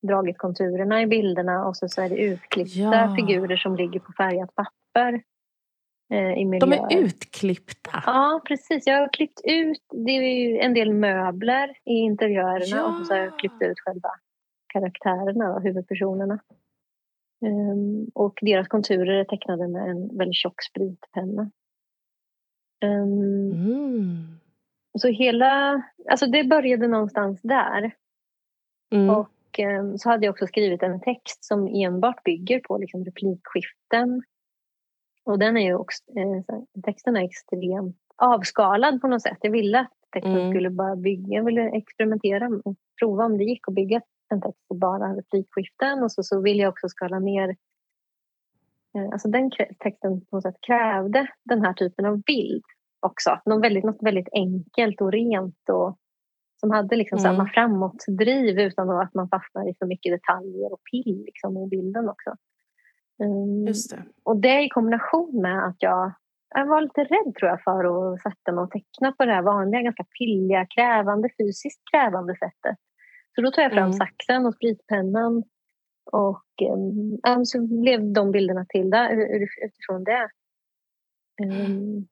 dragit 0.07 0.39
konturerna 0.39 1.03
i 1.03 1.07
bilderna 1.07 1.67
och 1.67 1.77
så, 1.77 1.89
så 1.89 2.03
är 2.03 2.09
det 2.09 2.17
utklippta 2.17 2.79
Ja. 2.81 3.15
figurer 3.17 3.57
som 3.57 3.77
ligger 3.77 4.01
på 4.01 4.13
färgat 4.13 4.55
papper 4.55 5.13
eh, 6.13 6.59
De 6.61 6.73
är 6.73 6.97
utklippta. 6.99 8.03
Ja, 8.07 8.41
precis. 8.47 8.87
Jag 8.87 9.01
har 9.01 9.13
klippt 9.13 9.41
ut 9.45 9.83
det 10.07 10.11
är 10.13 10.61
en 10.65 10.75
del 10.75 10.93
möbler 10.95 11.69
i 11.85 11.93
interiörerna 11.93 12.77
Ja. 12.77 13.01
och 13.01 13.07
så 13.07 13.15
har 13.15 13.21
jag 13.21 13.39
klippt 13.39 13.63
ut 13.63 13.81
själva 13.81 14.09
karaktärerna 14.73 15.55
och 15.55 15.63
huvudpersonerna. 15.63 16.39
Ehm, 17.47 18.07
och 18.15 18.39
deras 18.43 18.69
konturer 18.69 19.13
är 19.21 19.25
tecknade 19.25 19.69
med 19.69 19.91
en 19.91 20.17
väldigt 20.19 20.37
tjock 20.37 20.63
spritpenna. 20.63 21.51
Ehm, 22.85 23.53
Mm. 23.53 24.40
Så 24.99 25.09
hela, 25.09 25.83
alltså 26.11 26.27
det 26.27 26.45
började 26.45 26.89
någonstans 26.89 27.41
där. 27.43 27.95
Mm. 28.93 29.11
Och 29.11 29.59
ehm, 29.59 29.99
så 29.99 30.11
hade 30.11 30.27
jag 30.27 30.33
också 30.33 30.47
skrivit 30.47 30.83
en 30.83 31.01
text 31.01 31.45
som 31.45 31.69
enbart 31.75 32.25
bygger 32.25 32.61
på 32.61 32.79
liksom 32.79 33.05
replikskiften. 33.05 34.23
Och 35.25 35.39
den 35.39 35.57
är 35.57 35.67
ju 35.67 35.75
också, 35.75 36.03
eh, 36.19 36.57
texten 36.85 37.17
är 37.17 37.25
extremt 37.25 37.97
avskalad 38.17 39.01
på 39.01 39.09
något 39.09 39.23
sätt. 39.23 39.39
Jag 39.41 39.51
ville 39.51 39.81
att 39.81 39.93
texten 40.13 40.37
Mm. 40.37 40.51
skulle 40.53 40.71
bara 40.71 40.97
bygga, 40.97 41.37
jag 41.37 41.45
ville 41.45 41.71
experimentera 41.71 42.49
och 42.65 42.77
prova 43.01 43.25
om 43.25 43.39
det 43.39 43.45
gick 43.45 43.69
att 43.69 43.75
bygga 43.75 44.01
en 44.29 44.41
text 44.41 44.69
på 44.69 44.75
bara 44.75 45.15
replikskiften. 45.15 46.03
Och 46.03 46.13
så, 46.13 46.23
så 46.23 46.41
ville 46.41 46.63
jag 46.63 46.71
också 46.71 46.89
skala 46.89 47.19
ner 47.19 47.49
eh, 48.95 49.09
Alltså 49.13 49.29
den 49.29 49.51
texten 49.79 50.21
på 50.21 50.37
något 50.37 50.43
sätt 50.43 50.61
krävde 50.61 51.27
den 51.45 51.65
här 51.65 51.73
typen 51.73 52.07
av 52.07 52.23
bild 52.23 52.65
också. 53.01 53.41
Något 53.47 53.65
väldigt, 53.65 53.85
något 53.85 54.03
väldigt 54.03 54.29
enkelt 54.33 55.01
och 55.01 55.13
rent 55.13 55.69
och 55.69 55.99
som 56.61 56.71
hade 56.71 56.97
liksom 56.97 57.19
Mm. 57.19 57.33
samma 57.33 57.49
framåtdriv 57.51 58.59
utan 58.61 58.91
att 58.91 59.15
man 59.15 59.29
fastnar 59.29 59.71
i 59.71 59.75
för 59.79 59.87
mycket 59.87 60.13
detaljer 60.13 60.73
och 60.73 60.81
pill 60.93 61.23
liksom 61.27 61.57
i 61.57 61.67
bilden 61.69 62.09
också. 62.09 62.31
Just 63.67 63.91
det. 63.91 64.03
och 64.23 64.37
det 64.41 64.61
i 64.63 64.69
kombination 64.69 65.41
med 65.43 65.67
att 65.67 65.77
jag, 65.79 66.13
jag 66.55 66.67
var 66.67 66.81
lite 66.81 67.05
rädd 67.05 67.35
tror 67.35 67.51
jag 67.51 67.63
för 67.63 67.85
att 68.13 68.21
sätta 68.21 68.53
mig 68.53 68.63
och 68.63 68.71
teckna 68.71 69.13
på 69.13 69.25
det 69.25 69.33
här 69.33 69.43
vanliga, 69.43 69.83
ganska 69.83 70.05
pilliga, 70.19 70.67
krävande, 70.67 71.29
fysiskt 71.39 71.83
krävande 71.93 72.35
sättet. 72.37 72.77
Så 73.35 73.43
då 73.43 73.51
tog 73.51 73.65
jag 73.65 73.73
fram 73.73 73.83
Mm. 73.85 73.93
saxen 73.93 74.47
och 74.47 74.55
spritpennan 74.55 75.43
och 76.13 76.45
um, 77.29 77.45
så 77.45 77.67
blev 77.83 78.13
de 78.13 78.31
bilderna 78.31 78.67
till 78.69 78.91
där, 78.91 79.11
utifrån 79.67 80.05
det. 80.05 80.29
Um, 81.43 82.07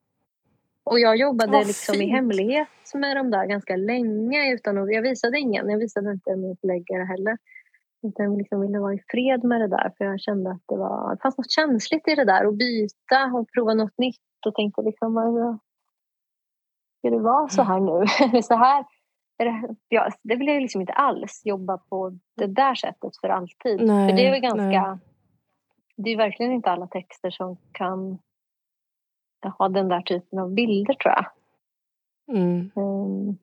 och 0.90 1.00
jag 1.00 1.16
jobbade 1.16 1.52
Vad 1.52 1.66
liksom 1.66 1.94
i 1.94 2.06
hemlighet 2.06 2.68
med 2.94 3.16
de 3.16 3.30
där 3.30 3.46
ganska 3.46 3.76
länge. 3.76 4.54
Utan 4.54 4.78
att, 4.78 4.92
jag 4.92 5.02
visade 5.02 5.38
ingen, 5.38 5.70
jag 5.70 5.78
visade 5.78 6.10
inte 6.10 6.36
min 6.36 6.56
förläggare 6.56 7.04
heller. 7.04 7.38
Utan 8.02 8.38
liksom 8.38 8.60
ville 8.60 8.78
vara 8.78 8.94
i 8.94 9.02
fred 9.08 9.44
med 9.44 9.60
det 9.60 9.68
där. 9.68 9.92
För 9.98 10.04
jag 10.04 10.20
kände 10.20 10.50
att 10.50 10.62
det, 10.68 10.76
var, 10.76 11.14
det 11.14 11.22
fanns 11.22 11.38
något 11.38 11.50
känsligt 11.50 12.08
i 12.08 12.14
det 12.14 12.24
där. 12.24 12.44
Att 12.44 12.58
byta 12.58 13.24
och 13.34 13.48
prova 13.54 13.74
något 13.74 13.98
nytt. 13.98 14.46
Och 14.46 14.54
tänkte 14.54 14.82
liksom, 14.82 15.14
ska 16.98 17.10
det 17.10 17.18
vara 17.18 17.48
så 17.48 17.62
här 17.62 17.80
nu? 17.80 18.28
Det 18.32 18.42
så 18.42 18.54
här? 18.54 18.84
Ja, 19.88 20.10
det 20.22 20.36
vill 20.36 20.48
jag 20.48 20.62
liksom 20.62 20.80
inte 20.80 20.92
alls 20.92 21.42
jobba 21.44 21.78
på 21.78 22.18
det 22.36 22.46
där 22.46 22.74
sättet 22.74 23.16
för 23.20 23.28
alltid. 23.28 23.86
Nej, 23.86 24.08
för 24.08 24.16
det 24.16 24.26
är 24.26 24.30
väl 24.30 24.40
ganska... 24.40 24.86
nej. 24.86 24.98
Det 25.96 26.10
är 26.10 26.16
verkligen 26.16 26.52
inte 26.52 26.70
alla 26.70 26.86
texter 26.86 27.30
som 27.30 27.56
kan 27.72 28.18
ha 29.44 29.68
den 29.68 29.88
där 29.88 30.00
typen 30.00 30.38
av 30.38 30.50
bilder 30.54 30.94
tror 30.94 31.14
jag. 31.14 31.26
Mm. 32.36 32.70
Mm. 32.76 33.36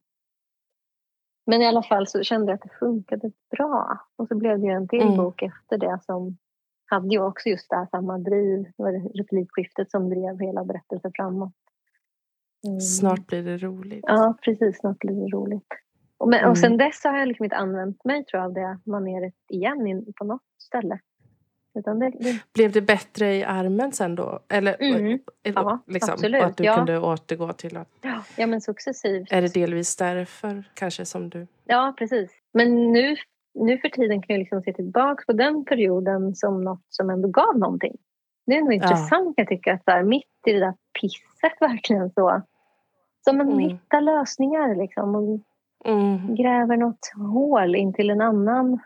Men 1.45 1.61
i 1.61 1.67
alla 1.67 1.83
fall 1.83 2.07
så 2.07 2.23
kände 2.23 2.51
jag 2.51 2.55
att 2.55 2.61
det 2.63 2.77
funkade 2.79 3.31
bra. 3.57 3.99
Och 4.15 4.27
så 4.27 4.35
blev 4.35 4.59
det 4.59 4.65
ju 4.65 4.71
en 4.73 4.87
till 4.87 5.01
Mm. 5.01 5.17
bok 5.17 5.41
efter 5.41 5.77
det 5.77 5.99
som 6.05 6.37
hade 6.85 7.07
ju 7.07 7.21
också 7.23 7.49
just 7.49 7.69
det 7.69 7.75
här 7.75 7.85
samma 7.91 8.17
driv. 8.17 8.63
Det 8.63 8.83
var 8.83 9.17
replikskiftet 9.17 9.91
som 9.91 10.09
drev 10.09 10.39
hela 10.39 10.65
berättelsen 10.65 11.11
framåt. 11.15 11.53
Mm. 12.67 12.79
Snart 12.79 13.27
blir 13.27 13.43
det 13.43 13.57
roligt. 13.57 14.03
Ja, 14.07 14.35
precis. 14.41 14.79
Snart 14.79 14.99
blir 14.99 15.15
det 15.15 15.27
roligt. 15.37 15.67
Och, 16.17 16.27
men, 16.29 16.39
Mm. 16.39 16.51
och 16.51 16.57
sen 16.57 16.77
dess 16.77 17.03
har 17.03 17.17
jag 17.17 17.27
liksom 17.27 17.43
inte 17.43 17.55
använt 17.55 18.05
mig 18.05 18.25
tror 18.25 18.41
jag, 18.41 18.47
av 18.47 18.53
det 18.53 18.79
maneret 18.85 19.33
igen 19.49 19.87
in, 19.87 20.13
på 20.17 20.25
något 20.25 20.43
ställe. 20.57 20.99
Det, 21.83 22.09
det, 22.19 22.39
Blev 22.53 22.71
det 22.71 22.81
bättre 22.81 23.35
i 23.35 23.43
armen 23.43 23.91
sen 23.91 24.15
då? 24.15 24.39
Eller, 24.49 24.75
Mm. 24.81 25.19
eller 25.43 25.61
Ja, 25.61 25.79
liksom, 25.87 26.13
absolut, 26.13 26.41
och 26.41 26.47
att 26.47 26.57
du 26.57 26.63
ja. 26.63 26.75
kunde 26.75 26.99
återgå 26.99 27.53
till 27.53 27.77
att... 27.77 27.87
ja, 28.01 28.23
ja, 28.37 28.47
men 28.47 28.61
successivt. 28.61 29.31
Är 29.31 29.41
det 29.41 29.53
delvis 29.53 29.95
därför 29.95 30.63
kanske 30.73 31.05
som 31.05 31.29
du... 31.29 31.47
Ja, 31.65 31.93
precis. 31.97 32.31
Men 32.53 32.91
nu, 32.93 33.15
nu 33.59 33.77
för 33.77 33.89
tiden 33.89 34.21
kan 34.21 34.33
jag 34.33 34.39
liksom 34.39 34.61
se 34.61 34.73
tillbaka 34.73 35.23
på 35.27 35.33
den 35.33 35.65
perioden 35.65 36.35
som 36.35 36.63
något 36.63 36.85
som 36.89 37.09
ändå 37.09 37.27
gav 37.27 37.57
någonting. 37.59 37.95
Det 38.45 38.55
är 38.57 38.61
nog 38.61 38.73
intressant 38.73 39.33
jag 39.37 39.47
tycker 39.47 39.73
att 39.73 39.85
där, 39.85 40.03
mitt 40.03 40.23
i 40.47 40.51
det 40.53 40.59
där 40.59 40.73
pisset 41.01 41.61
verkligen 41.61 42.09
så. 42.11 42.41
Som 43.23 43.37
man 43.37 43.47
Mm. 43.51 43.59
hittar 43.59 44.01
lösningar 44.01 44.75
liksom 44.75 45.15
och 45.15 45.39
Mm. 45.85 46.35
gräver 46.35 46.77
något 46.77 47.11
hål 47.33 47.75
in 47.75 47.93
till 47.93 48.09
en 48.09 48.21
annan 48.21 48.79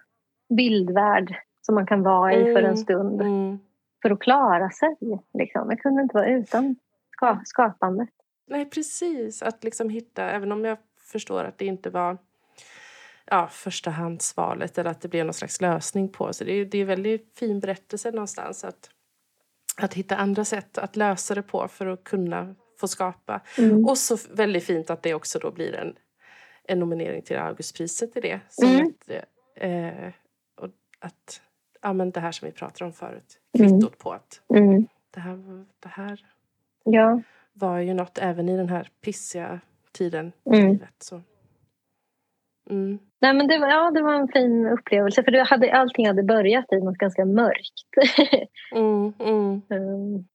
bildvärld 0.57 1.35
som 1.69 1.75
man 1.75 1.85
kan 1.87 2.03
vara 2.03 2.33
i 2.33 2.43
för 2.43 2.59
en 2.59 2.65
Mm. 2.65 2.77
stund 2.77 3.21
Mm. 3.21 3.59
för 4.01 4.11
att 4.11 4.19
klara 4.19 4.69
sig. 4.69 4.97
Liksom. 5.33 5.69
Jag 5.69 5.79
kunde 5.79 6.01
inte 6.01 6.17
vara 6.17 6.27
utan 6.29 6.75
ska, 7.11 7.39
skapandet. 7.45 8.09
Nej, 8.47 8.69
precis. 8.69 9.41
Att 9.41 9.63
liksom 9.63 9.89
hitta, 9.89 10.29
även 10.29 10.51
om 10.51 10.65
jag 10.65 10.77
förstår 11.11 11.43
att 11.43 11.57
det 11.57 11.65
inte 11.65 11.89
var 11.89 12.17
ja, 13.25 13.47
förstahandsvalet 13.51 14.77
eller 14.77 14.89
att 14.89 15.01
det 15.01 15.07
blev 15.07 15.25
någon 15.25 15.33
slags 15.33 15.61
lösning 15.61 16.09
på. 16.11 16.33
Så 16.33 16.43
det 16.43 16.53
är, 16.53 16.65
det 16.65 16.77
är 16.77 16.81
en 16.81 16.87
väldigt 16.87 17.37
fin 17.39 17.59
berättelse 17.59 18.11
någonstans 18.11 18.63
att, 18.63 18.89
att 19.81 19.93
hitta 19.93 20.15
andra 20.15 20.45
sätt 20.45 20.77
att 20.77 20.95
lösa 20.95 21.35
det 21.35 21.41
på 21.43 21.67
för 21.67 21.85
att 21.85 22.03
kunna 22.03 22.55
få 22.79 22.87
skapa. 22.87 23.41
Mm. 23.57 23.85
Och 23.85 23.97
så 23.97 24.17
väldigt 24.33 24.63
fint 24.63 24.89
att 24.89 25.03
det 25.03 25.13
också 25.13 25.39
då 25.39 25.51
blir 25.51 25.75
en, 25.75 25.95
en 26.63 26.79
nominering 26.79 27.21
till 27.21 27.37
Augustpriset 27.37 28.17
i 28.17 28.21
det. 28.21 28.39
Som 28.49 28.67
Mm. 28.69 28.87
ett, 28.87 29.25
eh, 29.55 30.13
och 30.55 30.69
att, 30.99 31.41
ja, 31.81 31.93
men 31.93 32.11
det 32.11 32.19
här 32.19 32.31
som 32.31 32.45
vi 32.45 32.51
pratade 32.51 32.85
om 32.85 32.93
förut, 32.93 33.39
Mm. 33.59 33.69
kvittot 33.71 33.97
på 33.97 34.11
att 34.11 34.41
Mm. 34.55 34.87
det 35.13 35.19
här, 35.19 35.65
det 35.79 35.89
här 35.89 36.25
Ja. 36.83 37.21
var 37.53 37.77
ju 37.79 37.93
något 37.93 38.17
även 38.17 38.49
i 38.49 38.57
den 38.57 38.69
här 38.69 38.89
pissiga 39.01 39.59
tiden 39.91 40.31
i 40.45 40.57
Mm. 40.57 40.71
livet. 40.71 40.95
Så. 40.99 41.21
Mm. 42.69 42.99
Nej, 43.21 43.33
men 43.33 43.47
det, 43.47 43.59
var, 43.59 43.67
ja, 43.67 43.91
det 43.91 44.01
var 44.01 44.13
en 44.13 44.27
fin 44.27 44.67
upplevelse. 44.67 45.23
För 45.23 45.31
det 45.31 45.43
hade, 45.43 45.73
allting 45.73 46.07
hade 46.07 46.23
börjat 46.23 46.65
i 46.73 46.75
något 46.81 46.97
ganska 46.97 47.25
mörkt. 47.25 47.73
Mm, 48.75 49.13
mm. 49.19 49.61
Mm. 49.69 50.25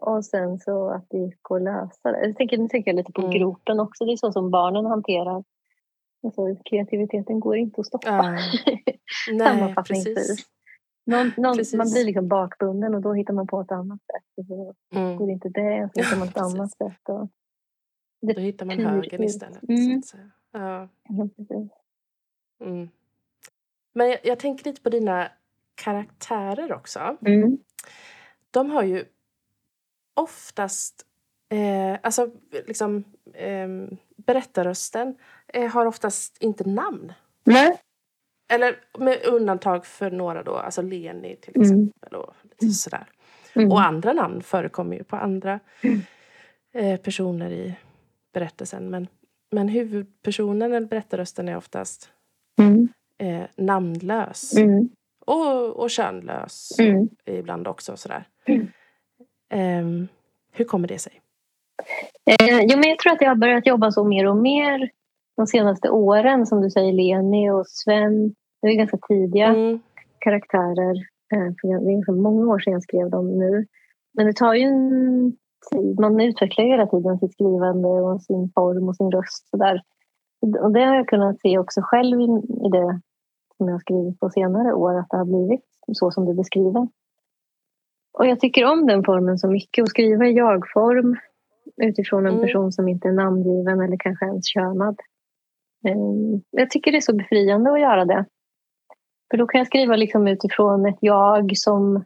och 0.00 0.24
sen 0.24 0.58
så 0.58 0.88
att 0.90 1.06
det 1.10 1.18
gick 1.18 1.50
att 1.50 1.62
lösa 1.62 2.12
det. 2.12 2.26
Jag 2.26 2.36
tänker, 2.36 2.58
nu 2.58 2.68
tänker 2.68 2.90
jag 2.90 2.96
lite 2.96 3.12
på 3.12 3.20
Mm. 3.20 3.32
gropen 3.32 3.80
också. 3.80 4.04
Det 4.04 4.12
är 4.12 4.16
så 4.16 4.32
som 4.32 4.50
barnen 4.50 4.86
hanterar. 4.86 5.44
Alltså, 6.24 6.42
kreativiteten 6.64 7.40
går 7.40 7.56
inte 7.56 7.80
att 7.80 7.86
stoppa. 7.86 8.20
Nej, 9.32 9.38
Sammanfattningsvis. 9.38 10.14
precis. 10.14 10.46
Någon, 11.06 11.32
någon, 11.36 11.56
man 11.76 11.90
blir 11.90 12.04
liksom 12.04 12.28
bakbunden 12.28 12.94
och 12.94 13.00
då 13.00 13.12
hittar 13.12 13.34
man 13.34 13.46
på 13.46 13.60
ett 13.60 13.72
annat 13.72 14.00
sätt. 14.00 14.48
Och 14.48 14.74
Mm. 14.98 15.16
går 15.16 15.30
inte 15.30 15.48
det, 15.48 15.90
så 15.94 16.00
hittar 16.00 16.16
man 16.18 16.28
ett 16.28 16.36
annat 16.36 16.70
sätt. 16.70 17.08
Och, 17.08 17.28
Då 18.34 18.40
hittar 18.40 18.66
man 18.66 18.78
högen 18.78 19.22
istället. 19.22 19.62
Mm. 19.68 20.02
Ja. 20.52 20.88
Mm. 22.60 22.88
Men 23.92 24.08
jag, 24.08 24.18
jag 24.24 24.38
tänker 24.38 24.64
lite 24.64 24.82
på 24.82 24.90
dina 24.90 25.28
karaktärer 25.74 26.72
också. 26.72 27.16
Mm. 27.26 27.58
De 28.50 28.70
har 28.70 28.82
ju 28.82 29.04
oftast... 30.14 31.06
Eh, 31.48 31.98
alltså, 32.02 32.30
liksom... 32.66 33.04
Eh, 33.32 33.68
berättarrösten 34.16 35.16
eh, 35.46 35.70
har 35.70 35.86
oftast 35.86 36.36
inte 36.42 36.68
namn. 36.68 37.12
Nej. 37.44 37.80
Eller 38.54 38.76
med 38.98 39.18
undantag 39.26 39.86
för 39.86 40.10
några 40.10 40.42
då, 40.42 40.56
alltså 40.56 40.82
Leni 40.82 41.36
till 41.36 41.52
Mm. 41.56 41.62
exempel. 41.62 42.14
Och, 42.20 42.34
lite 42.60 42.72
sådär. 42.74 43.06
Mm. 43.56 43.72
och 43.72 43.80
andra 43.82 44.12
namn 44.12 44.42
förekommer 44.42 44.96
ju 44.96 45.04
på 45.04 45.16
andra 45.16 45.60
eh, 46.74 47.00
personer 47.00 47.50
i 47.50 47.74
berättelsen. 48.32 48.90
Men, 48.90 49.06
men 49.52 49.68
huvudpersonen 49.68 50.72
eller 50.72 50.86
berättarrösten 50.86 51.48
är 51.48 51.56
oftast 51.56 52.08
Mm. 52.58 52.88
eh, 53.18 53.42
namnlös. 53.56 54.56
Mm. 54.56 54.88
Och, 55.26 55.66
och 55.70 55.90
könlös 55.90 56.78
Mm. 56.80 57.08
ibland 57.24 57.68
också. 57.68 57.96
Sådär. 57.96 58.24
Mm. 58.46 58.66
Ehm, 59.50 60.08
hur 60.52 60.64
kommer 60.64 60.88
det 60.88 60.98
sig? 60.98 61.20
Eh, 62.26 62.60
jo, 62.62 62.78
men 62.78 62.88
jag 62.88 62.98
tror 62.98 63.12
att 63.12 63.20
jag 63.20 63.28
har 63.28 63.36
börjat 63.36 63.66
jobba 63.66 63.90
så 63.92 64.04
mer 64.04 64.26
och 64.28 64.36
mer 64.36 64.90
de 65.36 65.46
senaste 65.46 65.90
åren. 65.90 66.46
Som 66.46 66.60
du 66.60 66.70
säger, 66.70 66.92
Leni 66.92 67.50
och 67.50 67.66
Sven. 67.68 68.34
Det 68.64 68.70
är 68.70 68.74
ganska 68.76 68.98
tidiga 69.08 69.46
Mm, 69.46 69.80
karaktärer. 70.18 70.96
Eh, 71.34 71.48
för 71.60 71.68
det 71.68 71.90
är 71.90 71.94
ganska 71.94 72.12
många 72.12 72.52
år 72.52 72.58
sedan 72.58 72.72
jag 72.72 72.82
skrev 72.82 73.10
dem 73.10 73.38
nu. 73.38 73.66
Men 74.14 74.26
det 74.26 74.32
tar 74.36 74.54
ju 74.54 74.62
en 74.62 75.32
tid. 75.72 76.00
Man 76.00 76.20
utvecklar 76.20 76.64
hela 76.64 76.86
tiden 76.86 77.18
sitt 77.18 77.32
skrivande 77.32 77.88
och 77.88 78.22
sin 78.22 78.50
form 78.54 78.88
och 78.88 78.96
sin 78.96 79.10
röst. 79.10 79.48
Så 79.50 79.56
där. 79.56 79.82
Och 80.60 80.72
det 80.72 80.80
har 80.84 80.96
jag 80.96 81.08
kunnat 81.08 81.40
se 81.40 81.58
också 81.58 81.80
själv 81.82 82.20
i, 82.20 82.24
i 82.66 82.68
det 82.72 83.00
som 83.56 83.66
jag 83.68 83.74
har 83.74 83.78
skrivit 83.80 84.20
på 84.20 84.30
senare 84.30 84.74
år. 84.74 84.98
Att 84.98 85.08
det 85.10 85.16
har 85.16 85.24
blivit 85.24 85.64
så 85.92 86.10
som 86.10 86.24
du 86.26 86.34
beskriver. 86.34 86.88
Och 88.18 88.26
jag 88.26 88.40
tycker 88.40 88.64
om 88.72 88.86
den 88.86 89.04
formen 89.04 89.38
så 89.38 89.48
mycket. 89.48 89.82
Att 89.82 89.88
skriva 89.88 90.26
i 90.26 90.32
jag-form 90.32 91.16
utifrån 91.82 92.26
en 92.26 92.32
Mm. 92.34 92.44
person 92.44 92.72
som 92.72 92.88
inte 92.88 93.08
är 93.08 93.12
namngiven 93.12 93.80
eller 93.80 93.96
kanske 93.98 94.24
ens 94.26 94.46
könad. 94.46 94.96
Eh, 95.86 96.40
Jag 96.50 96.70
tycker 96.70 96.92
det 96.92 96.98
är 96.98 97.00
så 97.10 97.16
befriande 97.16 97.72
att 97.72 97.80
göra 97.80 98.04
det. 98.04 98.24
För 99.34 99.38
då 99.38 99.46
kan 99.46 99.58
jag 99.58 99.66
skriva 99.66 99.96
liksom 99.96 100.28
utifrån 100.28 100.86
ett 100.86 100.98
jag 101.00 101.56
som, 101.56 102.04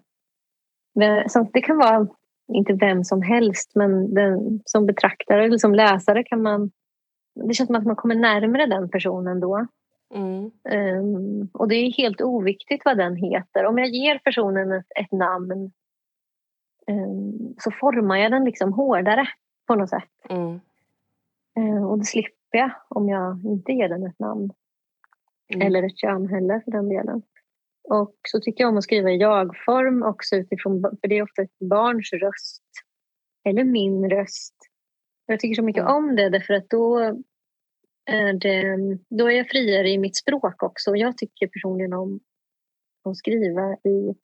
som... 1.27 1.51
Det 1.53 1.61
kan 1.61 1.79
vara 1.79 2.07
inte 2.53 2.73
vem 2.73 3.05
som 3.05 3.23
helst, 3.23 3.73
men 3.75 4.15
den, 4.15 4.61
som 4.65 4.87
betraktare 4.87 5.45
eller 5.45 5.59
som 5.59 5.75
läsare 5.75 6.25
kan 6.25 6.43
man... 6.43 6.71
Det 7.49 7.55
känns 7.55 7.67
som 7.67 7.77
att 7.77 7.87
man 7.87 7.97
kommer 7.97 8.15
närmare 8.15 8.67
den 8.67 8.89
personen 8.89 9.41
då. 9.41 9.67
mm, 10.15 10.51
Um, 11.01 11.49
och 11.53 11.69
det 11.69 11.75
är 11.75 11.93
helt 11.93 12.21
oviktigt 12.21 12.83
vad 12.85 12.97
den 12.99 13.17
heter. 13.17 13.65
Om 13.65 13.79
jag 13.79 13.89
ger 13.89 14.19
personen 14.19 14.73
ett, 14.73 14.87
ett 15.01 15.13
namn 15.13 15.73
um, 16.87 17.55
så 17.59 17.71
formar 17.71 18.17
jag 18.17 18.33
den 18.33 18.45
liksom 18.45 18.73
hårdare 18.73 19.29
på 19.67 19.75
något 19.75 19.91
sätt. 19.91 20.31
mm, 20.31 20.61
Uh, 21.59 21.85
och 21.85 21.99
det 21.99 22.05
slipper 22.05 22.59
jag 22.59 22.71
om 22.89 23.09
jag 23.09 23.45
inte 23.45 23.73
ger 23.73 23.89
den 23.89 24.07
ett 24.07 24.19
namn. 24.19 24.53
Mm. 25.55 25.67
Eller 25.67 25.83
ett 25.83 26.31
heller 26.31 26.61
för 26.65 26.71
den 26.71 26.89
delen. 26.89 27.23
Och 27.89 28.17
så 28.29 28.41
tycker 28.41 28.65
jag 28.65 28.71
om 28.71 28.77
att 28.79 28.85
skriva 28.85 29.11
i 29.11 29.17
jag-form 29.17 30.03
också 30.03 30.37
utifrån, 30.37 30.83
för 30.83 31.09
det 31.09 31.19
är 31.19 31.23
ofta 31.23 31.43
ett 31.43 31.59
barns 31.71 32.13
röst. 32.13 32.65
Eller 33.49 33.65
min 33.65 34.11
röst. 34.11 34.55
Jag 35.27 35.41
tycker 35.41 35.55
så 35.55 35.63
mycket 35.63 35.83
Mm. 35.83 35.95
om 35.95 36.17
det 36.17 36.29
därför 36.29 36.55
att 36.55 36.71
då 36.71 36.99
är, 38.11 38.33
det, 38.33 38.77
då 39.09 39.27
är 39.31 39.37
jag 39.37 39.49
friare 39.49 39.89
i 39.89 39.99
mitt 39.99 40.17
språk 40.17 40.63
också. 40.63 40.91
Och 40.91 40.97
jag 40.97 41.19
tycker 41.19 41.47
personligen 41.47 41.93
om 41.93 42.21
att 43.05 43.17
skriva 43.17 43.73
i, 43.73 44.15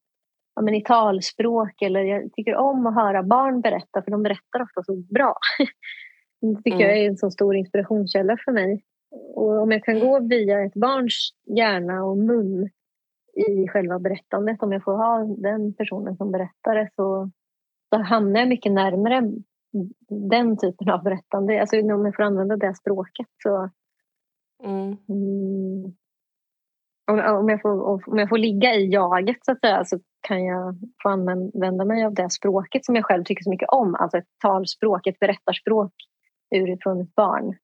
ja, 0.54 0.62
men 0.62 0.74
i 0.74 0.82
talspråk 0.82 1.82
eller 1.82 2.00
jag 2.00 2.32
tycker 2.32 2.56
om 2.56 2.86
att 2.86 2.94
höra 2.94 3.22
barn 3.22 3.60
berätta 3.60 4.02
för 4.02 4.10
de 4.10 4.22
berättar 4.22 4.62
ofta 4.62 4.82
så 4.82 4.96
bra. 4.96 5.34
Det 6.40 6.56
tycker 6.56 6.76
Mm. 6.76 6.88
jag 6.88 6.98
är 6.98 7.08
en 7.08 7.16
så 7.16 7.30
stor 7.30 7.56
inspirationskälla 7.56 8.36
för 8.44 8.52
mig. 8.52 8.84
Och 9.34 9.62
om 9.62 9.70
jag 9.70 9.84
kan 9.84 10.00
gå 10.00 10.20
via 10.20 10.64
ett 10.64 10.74
barns 10.74 11.30
hjärna 11.56 12.04
och 12.04 12.18
mun 12.18 12.70
i 13.48 13.68
själva 13.68 13.98
berättandet, 13.98 14.62
om 14.62 14.72
jag 14.72 14.84
får 14.84 14.96
ha 14.96 15.24
den 15.24 15.74
personen 15.74 16.16
som 16.16 16.32
berättare 16.32 16.88
så, 16.96 17.30
så 17.94 18.00
hamnar 18.02 18.40
jag 18.40 18.48
mycket 18.48 18.72
närmare 18.72 19.32
den 20.08 20.56
typen 20.56 20.90
av 20.90 21.02
berättande. 21.02 21.60
Alltså 21.60 21.80
om 21.80 22.04
jag 22.04 22.16
får 22.16 22.22
använda 22.22 22.56
det 22.56 22.74
språket 22.74 23.26
så 23.42 23.70
Mm, 24.64 24.96
mm, 25.08 25.94
om, 27.06 27.48
jag 27.48 27.62
får, 27.62 28.08
om 28.08 28.18
jag 28.18 28.28
får 28.28 28.38
ligga 28.38 28.74
i 28.74 28.90
jaget 28.90 29.36
så 29.44 29.52
att 29.52 29.60
säga 29.60 29.84
så 29.84 29.98
kan 30.20 30.44
jag 30.44 30.76
få 31.02 31.08
använda 31.08 31.84
mig 31.84 32.04
av 32.04 32.14
det 32.14 32.30
språket 32.30 32.84
som 32.84 32.96
jag 32.96 33.04
själv 33.04 33.24
tycker 33.24 33.44
så 33.44 33.50
mycket 33.50 33.68
om. 33.68 33.94
Alltså 33.94 34.18
ett 34.18 34.28
talspråk, 34.42 35.06
ett 35.06 35.18
berättarspråk 35.18 35.92
urifrån 36.54 37.00
ett 37.00 37.14
barn. 37.14 37.56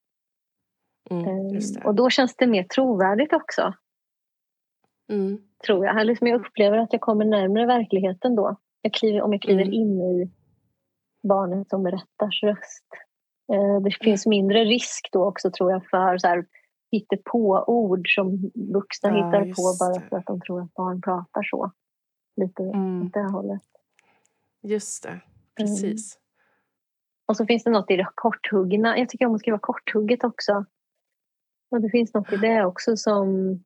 Mm, 1.11 1.25
Ehm. 1.29 1.61
Och 1.85 1.95
då 1.95 2.11
känns 2.11 2.37
det 2.37 2.47
mer 2.47 2.65
trovärdigt 2.65 3.33
också, 3.33 3.75
Mm, 5.11 5.39
tror 5.67 5.87
jag. 5.87 6.17
Jag 6.21 6.41
upplever 6.41 6.79
att 6.79 6.93
jag 6.93 7.01
kommer 7.01 7.25
närmare 7.25 7.67
verkligheten 7.67 8.37
då. 8.37 8.57
Jag 8.83 8.93
kliver, 8.93 9.23
om 9.23 9.33
jag 9.33 9.43
kliver 9.43 9.63
Mm. 9.63 9.75
in 9.75 10.01
i 10.01 10.31
barnet 11.29 11.69
som 11.69 11.83
berättars 11.83 12.43
röst. 12.43 12.87
Eh, 13.53 13.81
Det 13.83 13.91
finns 14.05 14.27
mindre 14.27 14.65
risk 14.65 15.09
då 15.13 15.25
också 15.27 15.51
tror 15.51 15.71
jag 15.73 15.87
för 15.87 16.19
så 16.19 16.27
här, 16.29 16.47
på 17.25 17.65
ord 17.67 18.15
som 18.15 18.51
vuxna 18.55 19.09
Ja, 19.09 19.15
hittar 19.27 19.41
på 19.55 19.77
bara 19.81 20.01
för 20.09 20.17
att 20.17 20.27
de 20.27 20.41
tror 20.41 20.63
att 20.63 20.75
barn 20.75 21.03
pratar 21.03 21.43
så. 21.43 21.71
Lite 22.37 22.63
mm, 22.63 23.07
åt 23.07 23.13
det 23.13 23.23
hållet. 23.33 23.63
just 24.63 25.03
det, 25.03 25.21
precis. 25.57 26.19
Och 27.27 27.37
så 27.37 27.47
finns 27.47 27.65
det 27.65 27.71
något 27.71 27.91
i 27.91 27.97
det 27.97 28.09
korthuggna. 28.15 28.99
Jag 28.99 29.09
tycker 29.09 29.27
om 29.27 29.35
att 29.35 29.41
skriva 29.41 29.59
korthugget 29.59 30.25
också. 30.25 30.65
Och 31.71 31.81
det 31.81 31.91
finns 31.91 32.15
något 32.15 32.33
i 32.33 32.37
det 32.37 32.65
också 32.65 32.97
som 32.97 33.59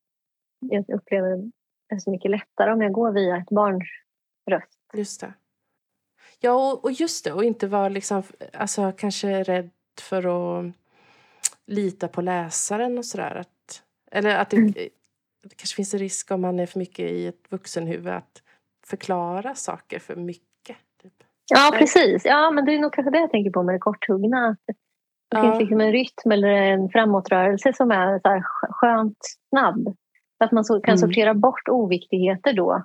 jag 0.60 0.90
upplever 0.90 1.50
är 1.88 1.98
så 1.98 2.10
mycket 2.10 2.30
lättare 2.30 2.72
om 2.72 2.82
jag 2.82 2.92
går 2.92 3.12
via 3.12 3.36
ett 3.36 3.48
barns 3.50 3.84
röst. 4.50 4.78
Just 4.94 5.20
det. 5.20 5.32
Ja, 6.40 6.72
och, 6.72 6.84
och 6.84 6.92
just 6.92 7.24
det. 7.24 7.32
Och 7.32 7.44
inte 7.44 7.66
vara 7.66 7.88
liksom, 7.88 8.22
alltså, 8.52 8.92
kanske 8.92 9.42
rädd 9.42 9.70
för 10.00 10.18
att 10.58 10.72
lita 11.66 12.08
på 12.08 12.22
läsaren 12.22 12.98
och 12.98 13.04
sådär. 13.06 13.34
Att, 13.34 13.82
eller 14.10 14.36
att 14.36 14.50
det, 14.50 14.56
Mm. 14.56 14.72
det 15.42 15.56
kanske 15.56 15.76
finns 15.76 15.94
en 15.94 16.00
risk 16.00 16.30
om 16.30 16.40
man 16.40 16.60
är 16.60 16.66
för 16.66 16.78
mycket 16.78 17.10
i 17.10 17.26
ett 17.26 17.46
vuxenhuvud 17.52 18.12
att 18.12 18.42
förklara 18.86 19.54
saker 19.54 19.98
för 19.98 20.16
mycket. 20.16 20.76
Typ. 21.02 21.12
Ja, 21.50 21.74
precis. 21.78 22.24
Ja, 22.24 22.50
men 22.50 22.64
det 22.64 22.72
är 22.74 22.78
nog 22.78 22.92
kanske 22.92 23.10
det 23.10 23.18
jag 23.18 23.30
tänker 23.30 23.50
på 23.50 23.62
med 23.62 23.74
det 23.74 23.78
korthuggna. 23.78 24.48
Att 24.48 24.76
det 25.30 25.40
finns 25.40 25.58
liksom 25.60 25.80
en 25.80 25.92
rytm 25.92 26.32
eller 26.32 26.48
en 26.48 26.88
framåtrörelse 26.88 27.72
som 27.72 27.90
är 27.90 28.18
så 28.18 28.28
här 28.28 28.38
sk- 28.38 28.68
skönt 28.70 29.18
snabb. 29.48 29.96
Att 30.44 30.52
man 30.52 30.64
så 30.64 30.80
kan 30.80 30.92
Mm. 30.92 30.98
sortera 30.98 31.34
bort 31.34 31.68
oviktigheter 31.68 32.52
då. 32.52 32.84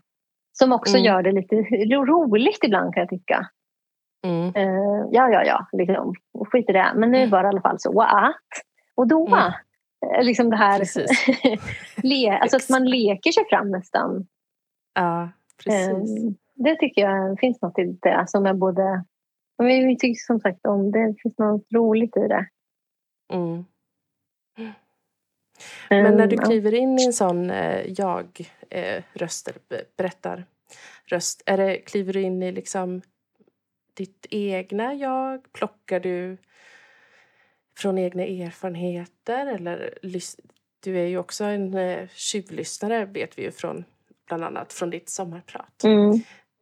Som 0.52 0.72
också 0.72 0.94
Mm. 0.98 1.06
gör 1.06 1.24
det 1.24 1.32
lite 1.32 1.56
ro- 1.56 2.06
roligt 2.06 2.64
ibland 2.64 2.94
kan 2.94 3.02
jag 3.02 3.10
tycka. 3.10 3.50
Mm. 4.28 4.48
Eh, 4.56 5.06
ja, 5.12 5.30
ja, 5.30 5.44
ja, 5.44 5.68
liksom. 5.72 6.14
skit 6.52 6.70
i 6.70 6.74
det. 6.74 6.92
Men 6.96 7.12
nu 7.12 7.28
var 7.28 7.44
det 7.44 7.48
i 7.48 7.50
alla 7.50 7.62
fall 7.62 7.80
så 7.80 8.02
att. 8.02 8.36
Och 8.96 9.08
då. 9.08 9.28
Mm. 9.28 9.40
eh, 9.40 10.24
Liksom 10.24 10.50
det 10.50 10.56
här. 10.56 10.82
Le, 12.04 12.30
alltså 12.30 12.58
att 12.58 12.70
man 12.70 12.86
leker 12.90 13.32
sig 13.32 13.44
fram 13.50 13.72
nästan. 13.72 14.26
Ja, 14.94 15.30
precis. 15.64 16.24
Eh, 16.24 16.32
det 16.56 16.76
tycker 16.76 17.02
jag 17.02 17.40
finns 17.40 17.62
något 17.62 17.80
i 17.80 17.84
det 18.02 18.24
som 18.28 18.46
är 18.46 18.54
både... 18.54 19.04
men 19.64 19.88
Vi 19.88 19.98
tycker 19.98 20.20
som 20.20 20.40
sagt 20.40 20.66
om 20.66 20.92
det. 20.92 21.16
finns 21.24 21.38
något 21.38 21.72
roligt 21.74 22.18
i 22.18 22.28
det. 22.28 22.48
Mm. 23.34 23.66
Men 25.90 26.18
när 26.18 26.28
du 26.28 26.36
Eh, 26.36 26.42
kliver 26.42 26.74
in 26.74 27.00
i 27.00 27.06
en 27.06 27.14
sån 27.14 27.50
eh, 27.50 27.92
jag-röst, 27.92 29.48
eller 29.48 29.60
be- 29.70 29.86
berättarröst, 29.98 31.44
är 31.46 31.58
det, 31.58 31.78
kliver 31.78 32.14
du 32.14 32.22
in 32.22 32.44
i 32.44 32.52
liksom 32.52 33.02
ditt 33.94 34.26
egna 34.30 34.94
jag? 34.94 35.52
Plockar 35.54 36.00
du 36.00 36.38
från 37.78 37.98
egna 37.98 38.24
erfarenheter? 38.24 39.46
Eller, 39.46 40.00
du 40.80 41.00
är 41.00 41.06
ju 41.06 41.18
också 41.18 41.44
en 41.44 41.74
eh, 41.74 42.08
tjuvlyssnare, 42.14 43.06
vet 43.06 43.38
vi 43.38 43.44
ju 43.44 43.52
från 43.52 43.84
bland 44.28 44.44
annat 44.44 44.74
från 44.74 44.90
ditt 44.90 45.10
sommarprat. 45.10 45.84
Mm. 45.84 46.12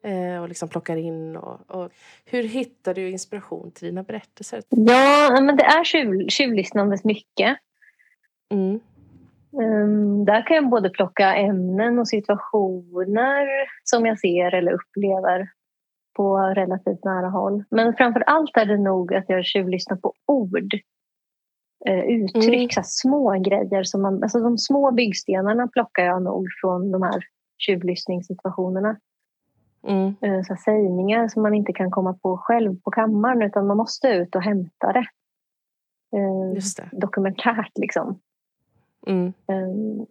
Eh, 0.04 0.42
och 0.42 0.48
liksom 0.50 0.70
plockar 0.70 0.98
in. 0.98 1.36
Och, 1.36 1.60
och, 1.68 1.92
hur 2.26 2.44
hittar 2.44 2.94
du 2.94 3.10
inspiration 3.10 3.72
till 3.72 3.88
dina 3.88 4.04
berättelser? 4.04 4.64
Ja, 4.70 5.42
men 5.42 5.56
det 5.56 5.64
är 5.64 5.84
tjuv, 5.84 6.28
tjuvlyssnandet 6.28 7.04
mycket. 7.04 7.58
Mm. 8.52 8.80
Um, 9.52 10.26
där 10.26 10.48
kan 10.48 10.56
jag 10.56 10.70
både 10.70 10.90
plocka 10.90 11.36
ämnen 11.36 12.00
och 12.00 12.08
situationer 12.08 13.48
som 13.84 14.06
jag 14.06 14.20
ser 14.20 14.54
eller 14.54 14.72
upplever 14.72 15.50
på 16.16 16.38
relativt 16.38 17.04
nära 17.04 17.30
håll. 17.30 17.64
Men 17.72 17.94
framför 17.94 18.20
allt 18.20 18.58
är 18.58 18.66
det 18.66 18.78
nog 18.78 19.14
att 19.14 19.26
jag 19.28 19.46
tjuvlyssnar 19.46 19.98
på 19.98 20.14
ord. 20.26 20.74
Uh, 21.90 22.04
uttryck, 22.06 22.56
mm. 22.56 22.70
så 22.70 22.82
små 22.84 23.40
grejer. 23.40 23.84
Som 23.84 24.02
man, 24.02 24.24
alltså 24.24 24.40
de 24.40 24.58
små 24.58 24.92
byggstenarna 24.92 25.68
plockar 25.68 26.06
jag 26.06 26.24
nog 26.24 26.48
från 26.62 26.92
de 26.92 27.02
här 27.02 27.24
tjuvlyssningssituationerna. 27.58 28.98
Mm. 29.84 30.16
Uh, 30.26 30.44
så 30.44 30.56
sägningar 30.56 31.28
som 31.28 31.42
man 31.42 31.54
inte 31.54 31.74
kan 31.74 31.92
komma 31.92 32.14
på 32.14 32.38
själv 32.38 32.82
på 32.82 32.92
kammaren 32.92 33.42
utan 33.42 33.68
man 33.68 33.78
måste 33.78 34.08
ut 34.08 34.36
och 34.36 34.44
hämta 34.44 34.94
det. 34.94 35.08
Uh, 36.18 36.54
det. 36.54 36.90
Dokumentärt 36.92 37.72
liksom. 37.76 38.20
Mm. 39.08 39.34
Um, 39.48 40.06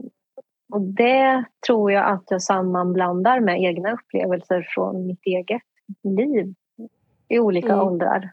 och 0.73 0.81
det 0.81 1.45
tror 1.67 1.93
jag 1.93 2.13
att 2.13 2.25
jag 2.31 2.43
sammanblandar 2.43 3.41
med 3.41 3.63
egna 3.63 3.93
upplevelser 3.93 4.67
från 4.75 5.07
mitt 5.07 5.27
eget 5.27 5.63
liv 6.03 6.55
i 7.29 7.39
olika 7.39 7.73
mm. 7.73 7.87
åldrar. 7.87 8.33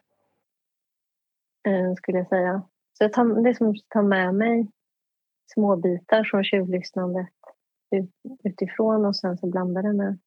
Skulle 1.97 2.17
jag 2.17 2.27
säga. 2.27 2.61
Så 2.97 3.03
jag 3.03 3.13
tar, 3.13 3.43
det 3.43 3.49
är 3.49 3.53
som 3.53 3.69
att 3.69 3.75
ta 3.89 4.01
med 4.01 4.35
mig 4.35 4.67
små 5.53 5.75
bitar 5.75 6.23
från 6.23 6.43
tjuvlyssnandet 6.43 7.29
ut, 7.91 8.11
utifrån 8.43 9.05
och 9.05 9.15
sen 9.15 9.37
så 9.37 9.47
blandar 9.47 9.83
det 9.83 9.93
med... 9.93 10.19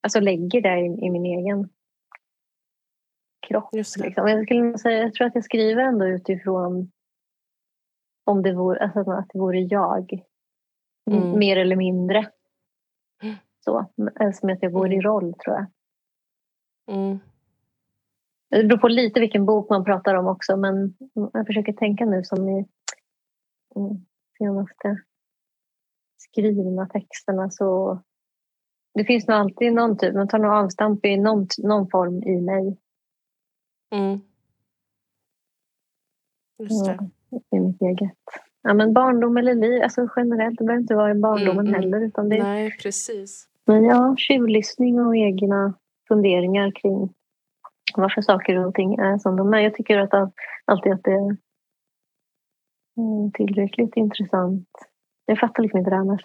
Alltså 0.00 0.20
lägger 0.20 0.60
det 0.60 0.80
i, 0.80 1.06
i 1.06 1.10
min 1.10 1.24
egen 1.24 1.68
kropp. 3.48 3.68
Liksom. 3.72 4.28
Jag, 4.28 4.44
skulle 4.44 4.78
säga, 4.78 5.02
jag 5.02 5.14
tror 5.14 5.26
att 5.26 5.34
jag 5.34 5.44
skriver 5.44 5.82
ändå 5.82 6.06
utifrån 6.06 6.90
om 8.24 8.42
det 8.42 8.52
vore, 8.52 8.84
alltså 8.84 9.10
att 9.10 9.28
det 9.32 9.38
vore 9.38 9.60
jag. 9.60 10.24
Mm. 11.10 11.38
Mer 11.38 11.56
eller 11.56 11.76
mindre. 11.76 12.30
Så, 13.64 13.86
som 14.34 14.50
att 14.50 14.62
jag 14.62 14.72
går 14.72 14.90
i 14.90 14.94
mm. 14.94 15.02
roll 15.02 15.34
tror 15.34 15.56
jag. 15.56 15.66
Mm. 16.96 17.18
Det 18.50 18.64
beror 18.64 18.78
på 18.78 18.88
lite 18.88 19.20
vilken 19.20 19.46
bok 19.46 19.70
man 19.70 19.84
pratar 19.84 20.14
om 20.14 20.26
också 20.26 20.56
men 20.56 20.94
jag 21.32 21.46
försöker 21.46 21.72
tänka 21.72 22.04
nu 22.04 22.24
som 22.24 22.48
i 22.48 22.66
mm, 23.76 24.06
senaste 24.38 25.02
skrivna 26.16 26.86
texterna 26.86 27.50
så 27.50 28.00
det 28.94 29.04
finns 29.04 29.28
nog 29.28 29.36
alltid 29.36 29.72
någon 29.72 29.98
typ, 29.98 30.14
man 30.14 30.28
tar 30.28 30.38
nog 30.38 30.52
avstamp 30.52 31.06
i 31.06 31.16
någon, 31.16 31.46
någon 31.58 31.90
form 31.90 32.22
i 32.22 32.40
mig. 32.40 32.76
Mm. 33.94 34.20
Just 36.58 36.86
det. 36.86 36.98
Ja 37.00 37.10
i 37.30 37.60
mitt 37.60 37.82
eget. 37.82 38.18
Ja, 38.62 38.74
men 38.74 38.92
barndom 38.92 39.36
eller 39.36 39.54
liv, 39.54 39.82
alltså 39.82 40.08
generellt, 40.16 40.58
det 40.58 40.64
behöver 40.64 40.82
inte 40.82 40.94
vara 40.94 41.10
i 41.10 41.14
barndomen 41.14 41.66
mm, 41.66 41.74
heller. 41.74 42.00
Utan 42.00 42.28
det, 42.28 42.42
Nej, 42.42 42.76
precis. 42.82 43.48
Men 43.64 43.84
ja, 43.84 44.14
tjuvlyssning 44.18 45.00
och 45.00 45.16
egna 45.16 45.74
funderingar 46.08 46.70
kring 46.70 47.14
varför 47.96 48.22
saker 48.22 48.66
och 48.66 48.74
ting 48.74 48.94
är 48.94 49.18
som 49.18 49.36
de 49.36 49.54
är. 49.54 49.58
Jag 49.58 49.74
tycker 49.74 49.98
att 49.98 50.32
alltid 50.64 50.92
att 50.92 51.04
det 51.04 51.12
är 51.12 51.36
mm, 52.96 53.32
tillräckligt 53.34 53.96
intressant. 53.96 54.68
Jag 55.26 55.38
fattar 55.38 55.62
liksom 55.62 55.78
inte 55.78 55.90
det 55.90 55.96
här 55.96 56.04
med 56.04 56.20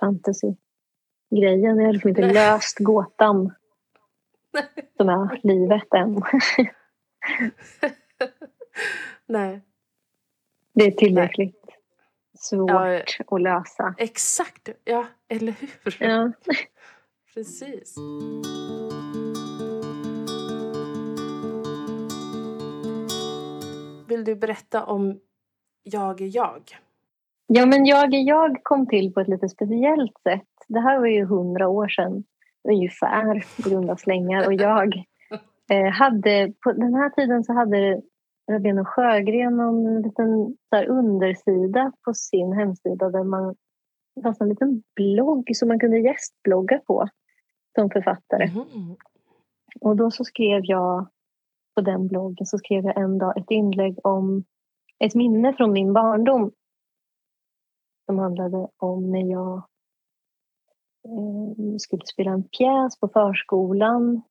fantasy-grejen. 1.30 1.78
Jag 1.78 1.86
har 1.86 1.94
liksom 1.94 2.10
inte 2.10 2.22
Nej. 2.22 2.34
löst 2.34 2.80
gåtan 2.80 3.54
som 4.98 5.10
är 5.10 5.40
livet 5.44 5.94
än. 5.94 6.22
Nej. 9.26 9.62
Det 10.74 10.86
är 10.86 10.92
tillräckligt 10.92 11.66
Nej. 11.66 11.78
svårt 12.34 12.70
ja, 12.70 13.02
att 13.28 13.42
lösa. 13.42 13.96
Exakt, 13.98 14.70
ja, 14.84 15.06
eller 15.28 15.52
hur? 15.52 15.98
Ja. 16.00 16.32
Precis. 17.34 17.96
Vill 24.08 24.24
du 24.24 24.36
berätta 24.36 24.86
om 24.86 25.20
Jag 25.84 26.22
är 26.22 26.36
jag? 26.36 26.78
Ja, 27.48 27.66
men 27.66 27.86
Jag 27.86 28.14
är 28.14 28.28
jag 28.28 28.64
kom 28.64 28.88
till 28.88 29.14
på 29.14 29.20
ett 29.20 29.28
lite 29.28 29.50
speciellt 29.50 30.18
sätt. 30.24 30.55
Det 30.68 30.80
här 30.80 31.00
var 31.00 31.08
ju 31.08 31.26
hundra 31.26 31.68
år 31.68 31.88
sedan, 31.88 32.24
ungefär, 32.70 33.36
i 33.38 33.70
runda 33.70 33.98
slängar. 33.98 34.48
Och 34.48 34.54
jag 34.54 35.04
eh, 35.72 35.92
hade, 35.92 36.54
på 36.64 36.72
den 36.72 36.94
här 36.94 37.10
tiden 37.10 37.44
så 37.44 37.54
hade 37.54 38.02
Rabén 38.52 38.86
Sjögren 38.86 39.60
en 39.60 40.02
liten 40.02 40.56
där 40.72 40.88
undersida 40.88 41.92
på 42.06 42.14
sin 42.14 42.54
hemsida 42.54 43.10
där 43.10 43.24
man 43.24 43.56
det 44.16 44.22
fanns 44.22 44.42
en 44.42 44.50
liten 44.50 44.84
blogg 44.96 45.50
som 45.54 45.68
man 45.68 45.80
kunde 45.80 46.00
gästblogga 46.00 46.80
på 46.80 47.08
som 47.76 47.90
författare. 47.90 48.44
Mm. 48.44 48.96
Och 49.82 49.96
då 49.96 50.12
så 50.12 50.24
skrev 50.24 50.62
jag 50.64 51.08
på 51.76 51.82
den 51.82 52.08
bloggen 52.08 52.46
så 52.46 52.58
skrev 52.58 52.86
jag 52.86 52.98
en 52.98 53.18
dag 53.18 53.38
ett 53.38 53.52
inlägg 53.52 53.98
om 54.04 54.44
ett 55.00 55.16
minne 55.16 55.54
från 55.54 55.72
min 55.72 55.94
barndom 55.94 56.52
som 58.06 58.20
handlade 58.20 58.68
om 58.78 59.12
när 59.12 59.32
jag 59.32 59.64
skulle 61.80 62.06
spela 62.06 62.32
en 62.32 62.44
pjäs 62.44 63.00
på 63.00 63.08
förskolan 63.08 64.22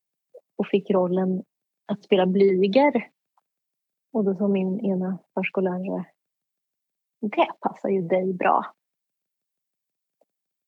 och 0.57 0.67
fick 0.67 0.91
rollen 0.91 1.43
att 1.87 2.05
spela 2.05 2.27
Blyger 2.27 3.11
och 4.13 4.25
då 4.25 4.35
sa 4.35 4.49
min 4.49 4.81
ena 4.81 5.19
förskollärare, 5.35 6.05
det 7.21 7.49
passar 7.61 7.89
ju 7.89 8.03
dig 8.03 8.35
bra. 8.35 8.75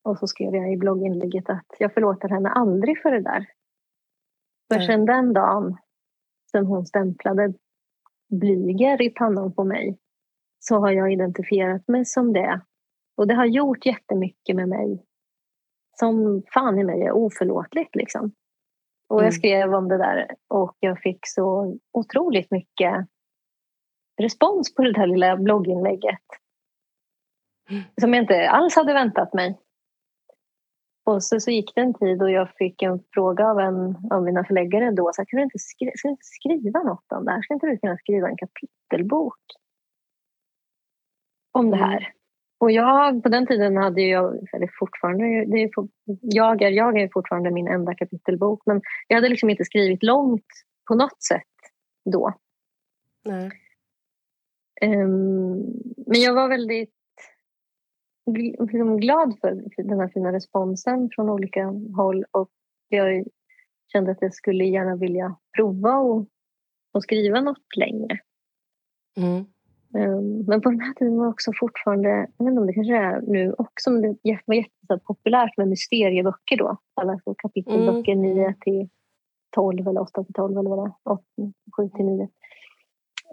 Och 0.05 0.19
så 0.19 0.27
skrev 0.27 0.55
jag 0.55 0.73
i 0.73 0.77
blogginlägget 0.77 1.51
att 1.51 1.67
jag 1.79 1.95
förlåter 1.95 2.29
henne 2.29 2.49
aldrig 2.49 3.03
för 3.03 3.11
det 3.11 3.21
där. 3.21 3.47
För 4.73 4.81
sen 4.81 5.05
den 5.05 5.33
dagen, 5.33 5.77
sen 6.51 6.67
hon 6.67 6.87
stämplade 6.87 7.55
blyger 8.29 9.03
i 9.03 9.11
pannan 9.11 9.53
på 9.53 9.65
mig, 9.65 9.99
så 10.59 10.79
har 10.79 10.91
jag 10.91 11.13
identifierat 11.13 11.89
mig 11.89 12.05
som 12.05 12.33
det. 12.33 12.61
Och 13.17 13.27
det 13.27 13.35
har 13.35 13.47
gjort 13.47 13.87
jättemycket 13.87 14.57
med 14.57 14.69
mig. 14.69 15.06
Som 15.99 16.43
fan 16.55 16.79
i 16.79 16.85
mig 16.85 17.03
är 17.03 17.13
oförlåtligt 17.13 17.97
liksom. 17.97 18.33
Och 19.09 19.17
jag 19.17 19.23
mm. 19.23 19.33
skrev 19.33 19.75
om 19.75 19.89
det 19.89 19.99
där 19.99 20.35
och 20.49 20.77
jag 20.81 21.01
fick 21.01 21.19
så 21.23 21.77
otroligt 21.93 22.51
mycket 22.51 23.07
respons 24.21 24.75
på 24.75 24.83
det 24.83 24.93
där 24.93 25.07
lilla 25.07 25.37
blogginlägget. 25.37 26.25
Mm. 27.71 27.83
Som 28.01 28.15
jag 28.15 28.23
inte 28.23 28.51
alls 28.51 28.77
hade 28.77 28.93
väntat 28.93 29.35
mig. 29.35 29.59
Och 31.05 31.25
så, 31.25 31.41
så 31.41 31.51
gick 31.51 31.75
det 31.75 31.81
en 31.81 31.95
tid 31.95 32.23
och 32.23 32.31
jag 32.31 32.51
fick 32.51 32.83
en 32.83 33.03
fråga 33.13 33.47
av 33.47 33.61
en 33.61 33.97
av 34.11 34.23
mina 34.23 34.45
förläggare 34.45 34.91
då. 34.91 35.11
Så 35.15 35.25
kan 35.25 35.37
du 35.37 35.43
inte 35.43 35.59
skri 35.59 35.93
ska 35.95 36.09
du 36.09 36.13
inte 36.13 36.25
skriva 36.25 36.83
något 36.83 37.13
om 37.13 37.25
det 37.25 37.33
här? 37.33 37.43
Ska 37.43 37.55
inte 37.55 37.67
du 37.67 37.79
kunna 37.79 37.97
skriva 37.97 38.29
en 38.29 38.37
kapitelbok 38.37 39.41
om 41.53 41.71
det 41.71 41.77
här? 41.77 42.13
Och 42.59 42.71
jag, 42.71 43.23
på 43.23 43.29
den 43.29 43.47
tiden 43.47 43.77
hade 43.77 44.03
jag, 44.03 44.49
eller 44.53 44.71
fortfarande, 44.79 45.25
det 45.25 45.63
är, 45.63 45.71
jag, 46.21 46.63
är, 46.63 46.71
jag 46.71 46.99
är 46.99 47.09
fortfarande 47.13 47.51
min 47.51 47.69
enda 47.69 47.95
kapitelbok. 47.95 48.63
Men 48.67 48.81
jag 49.09 49.17
hade 49.17 49.29
liksom 49.29 49.51
inte 49.51 49.65
skrivit 49.65 50.03
långt 50.03 50.47
på 50.89 50.95
något 50.95 51.23
sätt 51.23 51.43
då. 52.05 52.33
Nej. 53.25 53.51
Um, 54.83 55.57
men 56.07 56.21
jag 56.21 56.35
var 56.35 56.49
väldigt 56.49 56.93
liksom 58.27 59.01
glad 59.01 59.39
för 59.41 59.63
den 59.77 60.01
här 60.01 60.09
fina 60.09 60.33
responsen 60.33 61.11
från 61.15 61.31
olika 61.31 61.65
håll 61.97 62.25
och 62.31 62.51
jag 62.89 63.25
kände 63.93 64.11
att 64.11 64.23
jag 64.23 64.35
skulle 64.35 64.65
gärna 64.65 64.97
vilja 64.97 65.37
prova 65.57 65.97
och, 65.97 66.27
och 66.93 67.03
skriva 67.03 67.41
något 67.41 67.77
längre. 67.77 68.19
Mm. 69.17 69.45
Um, 69.97 70.45
men 70.47 70.61
på 70.61 70.71
den 70.71 70.81
här 70.81 70.95
tiden 70.95 71.17
var 71.17 71.29
också 71.29 71.53
fortfarande, 71.61 72.09
jag 72.09 72.45
vet 72.45 72.51
inte 72.51 72.61
om 72.61 72.67
det 72.67 72.73
kanske 72.73 72.97
är 72.97 73.21
nu 73.21 73.55
också, 73.59 73.91
men 73.91 74.03
det 74.03 74.39
var 74.47 74.55
jättepopulärt 74.55 75.57
med 75.57 75.69
mysterieböcker 75.69 76.57
då. 76.57 76.77
Alltså 76.95 77.35
kapitelböcker 77.35 78.13
mm. 78.13 78.35
9 78.35 78.55
till 78.61 78.89
12 79.55 79.89
eller 79.89 80.01
8 80.01 80.25
till 80.25 80.35
12 80.35 80.59
eller 80.59 80.71
vad 80.71 80.79
det 80.79 81.13
är, 81.43 81.53
7 81.77 81.89
till 81.89 82.05
9. 82.05 82.29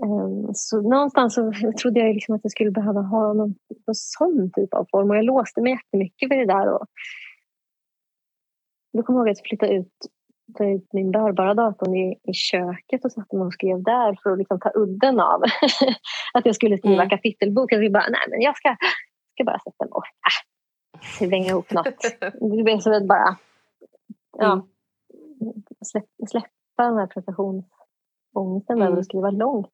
Ehm, 0.05 0.53
så 0.53 0.81
någonstans 0.81 1.35
så 1.35 1.51
trodde 1.81 1.99
jag 1.99 2.13
liksom 2.13 2.35
att 2.35 2.43
jag 2.43 2.51
skulle 2.51 2.71
behöva 2.71 3.01
ha 3.01 3.33
någon, 3.33 3.55
någon 3.87 3.95
sån 3.95 4.51
typ 4.53 4.73
av 4.73 4.87
form 4.91 5.09
och 5.09 5.17
jag 5.17 5.25
låste 5.25 5.61
mig 5.61 5.71
jättemycket 5.71 6.29
för 6.29 6.35
det 6.35 6.45
där. 6.45 6.73
Och 6.73 6.87
då 8.93 9.03
kommer 9.03 9.19
jag 9.19 9.27
ihåg 9.27 9.31
att 9.31 9.37
jag 9.37 9.47
flyttade 9.47 9.73
ut, 9.73 9.93
ta 10.57 10.65
ut 10.65 10.93
min 10.93 11.11
bärbara 11.11 11.53
dator 11.53 11.95
i, 11.95 12.19
i 12.23 12.33
köket 12.33 13.05
och 13.05 13.11
satte 13.11 13.35
mig 13.35 13.45
och 13.45 13.53
skrev 13.53 13.83
där 13.83 14.17
för 14.23 14.31
att 14.31 14.37
liksom 14.37 14.59
ta 14.59 14.71
udden 14.75 15.19
av 15.19 15.41
att 16.33 16.45
jag 16.45 16.55
skulle 16.55 16.77
skriva 16.77 17.03
mm. 17.03 17.09
kapitelbok. 17.09 17.71
Jag 17.71 17.91
bara, 17.91 18.09
nej 18.09 18.21
men 18.29 18.41
jag 18.41 18.57
ska, 18.57 18.75
ska 19.33 19.43
bara 19.43 19.59
sätta 19.59 19.85
mig 19.85 19.91
och 19.91 20.03
äh, 20.05 21.01
slänga 21.01 21.49
ihop 21.49 21.71
något. 21.71 22.01
Det 22.55 22.63
blev 22.63 22.79
så 22.79 22.95
att 22.95 23.07
bara, 23.07 23.37
ja. 24.37 24.53
Mm. 24.53 25.63
släppa 26.27 26.83
den 26.83 26.97
här 26.97 27.07
prestationsångesten 27.07 28.77
Mm. 28.77 28.87
över 28.87 28.97
att 28.97 29.05
skriva 29.05 29.31
långt. 29.31 29.73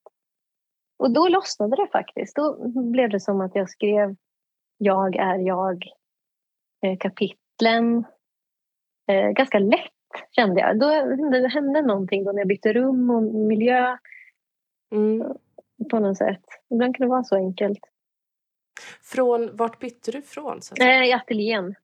Och 0.99 1.13
då 1.13 1.27
lossnade 1.27 1.75
det 1.75 1.87
faktiskt. 1.91 2.35
Då 2.35 2.69
blev 2.91 3.09
det 3.09 3.19
som 3.19 3.41
att 3.41 3.55
jag 3.55 3.69
skrev 3.69 4.15
Jag 4.77 5.15
är 5.15 5.37
jag 5.37 5.85
eh, 6.85 6.97
kapitlen 6.97 8.05
eh, 9.07 9.29
ganska 9.29 9.59
lätt 9.59 9.98
kände 10.31 10.61
jag. 10.61 10.79
Då 10.79 10.87
hände, 10.87 11.39
det 11.39 11.47
hände 11.47 11.81
någonting 11.81 12.23
då 12.23 12.31
när 12.31 12.39
jag 12.39 12.47
bytte 12.47 12.73
rum 12.73 13.09
och 13.09 13.23
miljö 13.23 13.97
Mm. 14.91 15.27
på 15.91 15.99
något 15.99 16.17
sätt. 16.17 16.43
Ibland 16.69 16.95
kan 16.95 17.07
det 17.07 17.09
vara 17.09 17.23
så 17.23 17.35
enkelt. 17.35 17.79
Från, 19.03 19.55
vart 19.55 19.79
bytte 19.79 20.11
du 20.11 20.21
från? 20.21 20.61
Så? 20.61 20.75
Eh, 20.75 21.03
I 21.03 21.13
ateljén. 21.13 21.75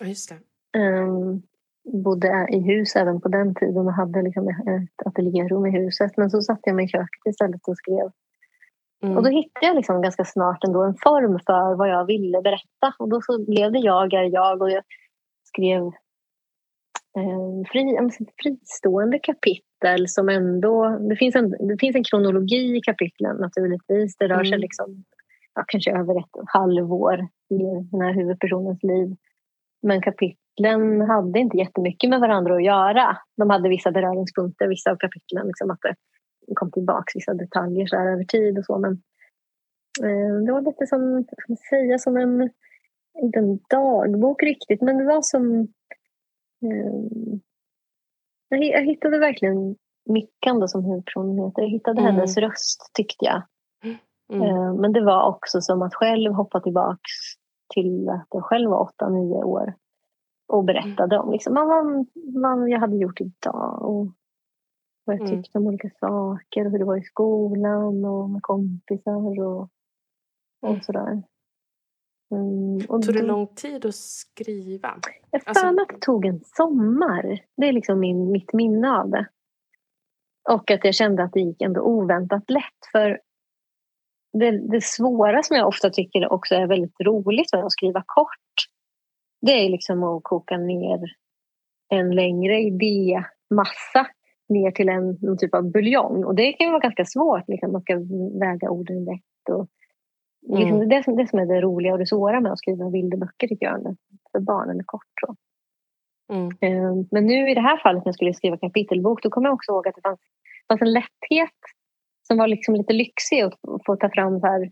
Ja, 0.00 0.06
just 0.06 0.28
det. 0.72 0.78
Um, 0.78 1.42
bodde 1.84 2.46
i 2.50 2.58
hus 2.60 2.96
även 2.96 3.20
på 3.20 3.28
den 3.28 3.54
tiden 3.54 3.86
och 3.86 3.92
hade 3.92 4.22
liksom 4.22 4.48
ett 4.48 5.06
ateljérum 5.06 5.66
i 5.66 5.70
huset. 5.70 6.16
Men 6.16 6.30
så 6.30 6.42
satte 6.42 6.60
jag 6.64 6.76
mig 6.76 6.84
i 6.84 6.88
köket 6.88 7.26
istället 7.28 7.68
och 7.68 7.76
skrev. 7.76 8.10
Mm. 9.02 9.16
Och 9.16 9.22
då 9.22 9.28
hittade 9.30 9.66
jag 9.66 9.76
liksom 9.76 10.02
ganska 10.02 10.24
snart 10.24 10.64
ändå 10.64 10.82
en 10.82 10.96
form 11.02 11.40
för 11.46 11.74
vad 11.74 11.88
jag 11.88 12.04
ville 12.04 12.42
berätta. 12.42 12.94
Och 12.98 13.08
då 13.08 13.20
så 13.22 13.44
blev 13.44 13.72
det 13.72 13.78
jag 13.78 14.12
är 14.12 14.22
jag 14.22 14.62
och 14.62 14.70
jag 14.70 14.84
skrev 15.44 15.90
fri, 17.72 17.94
ja, 17.94 18.02
men 18.02 18.10
fristående 18.42 19.18
kapitel 19.18 20.08
som 20.08 20.28
ändå... 20.28 20.98
Det 21.08 21.16
finns, 21.16 21.36
en, 21.36 21.50
det 21.50 21.76
finns 21.80 21.96
en 21.96 22.04
kronologi 22.04 22.76
i 22.76 22.80
kapitlen 22.80 23.36
naturligtvis. 23.36 24.16
Det 24.16 24.28
rör 24.28 24.44
sig 24.44 24.54
Mm. 24.54 24.60
liksom, 24.60 25.04
ja, 25.54 25.64
kanske 25.66 25.90
över 25.90 26.18
ett 26.18 26.36
halvår 26.46 27.18
i 27.50 27.58
den 27.90 28.00
här 28.00 28.14
huvudpersonens 28.14 28.82
liv. 28.82 29.16
Men 29.82 30.02
kapitlen 30.02 31.00
hade 31.00 31.38
inte 31.38 31.56
jättemycket 31.56 32.10
med 32.10 32.20
varandra 32.20 32.54
att 32.54 32.64
göra. 32.64 33.16
De 33.36 33.50
hade 33.50 33.68
vissa 33.68 33.90
beröringspunkter, 33.92 34.68
vissa 34.68 34.90
av 34.90 34.96
kapitlen. 34.96 35.46
Liksom 35.46 35.70
att 35.70 35.80
det 35.82 35.94
kom 36.54 36.70
tillbaka 36.70 37.12
vissa 37.14 37.34
detaljer 37.34 37.86
så 37.86 37.96
över 37.96 38.24
tid 38.24 38.58
och 38.58 38.64
så. 38.64 38.78
Men 38.78 38.92
eh, 40.02 40.44
det 40.46 40.52
var 40.52 40.60
lite 40.60 40.86
som, 40.86 41.24
säga, 41.70 41.98
som 41.98 42.16
en, 42.16 42.50
inte 43.22 43.38
en 43.38 43.58
dagbok 43.70 44.42
riktigt, 44.42 44.82
men 44.82 44.98
det 44.98 45.04
var 45.04 45.22
som... 45.22 45.68
Eh, 46.62 47.38
jag, 48.48 48.58
hi- 48.58 48.72
jag 48.72 48.84
hittade 48.84 49.18
verkligen 49.18 49.76
Mickan 50.04 50.60
då, 50.60 50.68
som 50.68 50.84
huvudpersonen 50.84 51.38
heter. 51.44 51.62
Jag 51.62 51.68
hittade 51.68 52.00
Mm. 52.00 52.14
hennes 52.14 52.36
röst 52.36 52.90
tyckte 52.94 53.24
jag. 53.24 53.42
Mm. 54.32 54.42
Eh, 54.48 54.74
Men 54.74 54.92
det 54.92 55.04
var 55.04 55.28
också 55.28 55.60
som 55.60 55.82
att 55.82 55.94
själv 55.94 56.32
hoppa 56.32 56.60
tillbaks 56.60 57.10
till 57.74 58.08
att 58.08 58.26
jag 58.30 58.44
själv 58.44 58.70
var 58.70 58.80
åtta, 58.80 59.08
nio 59.08 59.44
år 59.44 59.74
och 60.48 60.64
berättade 60.64 61.18
om 61.18 61.32
liksom, 61.32 61.54
vad, 61.54 61.68
man, 61.68 62.06
vad 62.58 62.68
jag 62.68 62.80
hade 62.80 62.96
gjort 62.96 63.20
idag 63.20 63.82
och 63.82 64.06
vad 65.04 65.16
jag 65.16 65.20
Mm. 65.28 65.42
tyckte 65.42 65.58
om 65.58 65.66
olika 65.66 65.90
saker 66.00 66.64
och 66.66 66.70
hur 66.72 66.78
det 66.78 66.84
var 66.84 66.96
i 66.96 67.02
skolan 67.02 68.04
och 68.04 68.30
med 68.30 68.42
kompisar 68.42 69.40
och, 69.42 69.68
Mm. 70.66 70.76
och 70.76 70.84
sådär. 70.84 71.22
Mm, 72.32 72.86
och 72.88 73.02
Tog 73.02 73.14
det 73.14 73.22
lång 73.22 73.46
tid 73.46 73.86
att 73.86 73.94
skriva? 73.94 74.98
jag 75.30 75.42
Alltså- 75.44 75.66
att 75.66 75.88
det 75.88 76.00
tog 76.00 76.26
en 76.26 76.40
sommar. 76.44 77.38
Det 77.56 77.68
är 77.68 77.72
liksom 77.72 78.00
min, 78.00 78.30
mitt 78.30 78.52
minne 78.52 78.90
av 78.98 79.10
det. 79.10 79.26
Och 80.50 80.70
att 80.70 80.84
jag 80.84 80.94
kände 80.94 81.22
att 81.22 81.32
det 81.32 81.40
gick 81.40 81.62
ändå 81.62 81.80
oväntat 81.80 82.50
lätt. 82.50 82.90
För 82.92 83.20
det, 84.32 84.70
det 84.70 84.84
svåra 84.84 85.42
som 85.42 85.56
jag 85.56 85.68
ofta 85.68 85.90
tycker 85.90 86.32
också 86.32 86.54
är 86.54 86.66
väldigt 86.66 87.00
roligt 87.00 87.52
med 87.52 87.64
att 87.64 87.72
skriva 87.72 88.02
kort. 88.06 88.68
Det 89.46 89.52
är 89.52 89.70
liksom 89.70 90.02
att 90.04 90.22
koka 90.22 90.56
ner 90.56 91.00
en 91.88 92.14
längre 92.14 92.60
idémassa 92.60 94.06
ner 94.48 94.70
till 94.70 94.88
en, 94.88 95.18
någon 95.20 95.38
typ 95.38 95.54
av 95.54 95.70
buljong. 95.70 96.24
Och 96.24 96.34
det 96.34 96.52
kan 96.52 96.66
ju 96.66 96.70
vara 96.70 96.80
ganska 96.80 97.04
svårt. 97.04 97.48
Liksom. 97.48 97.72
Man 97.72 97.82
ska 97.82 97.94
väga 98.40 98.70
orden 98.70 99.06
rätt. 99.06 99.48
Och, 99.50 99.68
liksom, 100.48 100.76
Mm. 100.76 100.88
det, 100.88 100.94
är 100.94 100.98
det, 100.98 101.04
som, 101.04 101.16
det 101.16 101.26
som 101.26 101.38
är 101.38 101.46
det 101.46 101.60
roliga 101.60 101.92
och 101.92 101.98
det 101.98 102.06
svåra 102.06 102.40
med 102.40 102.52
att 102.52 102.58
skriva 102.58 102.90
bilderböcker 102.90 103.48
tycker 103.48 103.66
jag. 103.66 103.96
För 104.32 104.40
barn 104.40 104.70
eller 104.70 104.82
kort. 104.86 105.12
Så. 105.26 105.34
Mm. 106.34 106.46
Eh, 106.60 107.04
Men 107.10 107.26
nu 107.26 107.50
i 107.50 107.54
det 107.54 107.60
här 107.60 107.76
fallet 107.76 108.04
när 108.04 108.08
jag 108.08 108.14
skulle 108.14 108.34
skriva 108.34 108.56
kapitelbok 108.56 109.22
då 109.22 109.30
kom 109.30 109.44
jag 109.44 109.54
också 109.54 109.72
ihåg 109.72 109.88
att 109.88 109.94
det 109.94 110.00
fanns, 110.02 110.20
fanns 110.68 110.82
en 110.82 110.92
lätthet 110.92 111.58
som 112.28 112.38
var 112.38 112.48
liksom 112.48 112.74
lite 112.74 112.92
lyxig 112.92 113.40
att 113.40 113.54
få 113.86 113.96
ta 113.96 114.08
fram 114.10 114.40
så 114.40 114.46
här 114.46 114.70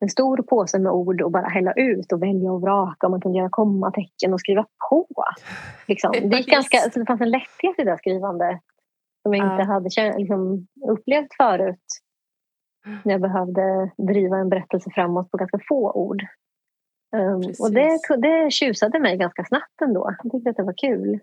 en 0.00 0.08
stor 0.08 0.36
påse 0.36 0.78
med 0.78 0.92
ord 0.92 1.22
och 1.22 1.30
bara 1.32 1.48
hälla 1.48 1.72
ut 1.72 2.12
och 2.12 2.22
välja 2.22 2.52
och 2.52 2.60
vraka 2.60 3.06
och 3.06 3.10
man 3.10 3.20
kunde 3.20 3.38
göra 3.38 3.48
kommatecken 3.50 4.32
och 4.32 4.40
skriva 4.40 4.66
på. 4.90 5.06
Liksom. 5.86 6.12
Det, 6.30 6.36
gick 6.36 6.46
ganska, 6.46 6.78
så 6.78 6.98
det 6.98 7.06
fanns 7.06 7.20
en 7.20 7.30
lätthet 7.30 7.78
i 7.78 7.84
det 7.84 7.90
här 7.90 7.96
skrivandet 7.96 8.60
som 9.22 9.34
jag 9.34 9.46
inte 9.52 9.62
Ja. 9.62 9.72
hade 9.72 10.18
liksom, 10.18 10.66
upplevt 10.90 11.34
förut 11.36 11.86
jag 13.04 13.20
behövde 13.20 13.90
driva 13.96 14.36
en 14.36 14.48
berättelse 14.48 14.90
framåt 14.90 15.30
på 15.30 15.36
ganska 15.36 15.58
få 15.68 15.92
ord. 15.92 16.26
Um, 17.16 17.42
och 17.60 17.72
det, 17.72 17.98
det 18.18 18.50
tjusade 18.50 19.00
mig 19.00 19.16
ganska 19.16 19.44
snabbt 19.44 19.80
ändå. 19.82 20.14
Jag 20.22 20.32
tyckte 20.32 20.50
att 20.50 20.56
det 20.56 20.62
var 20.62 20.74
kul. 20.76 21.20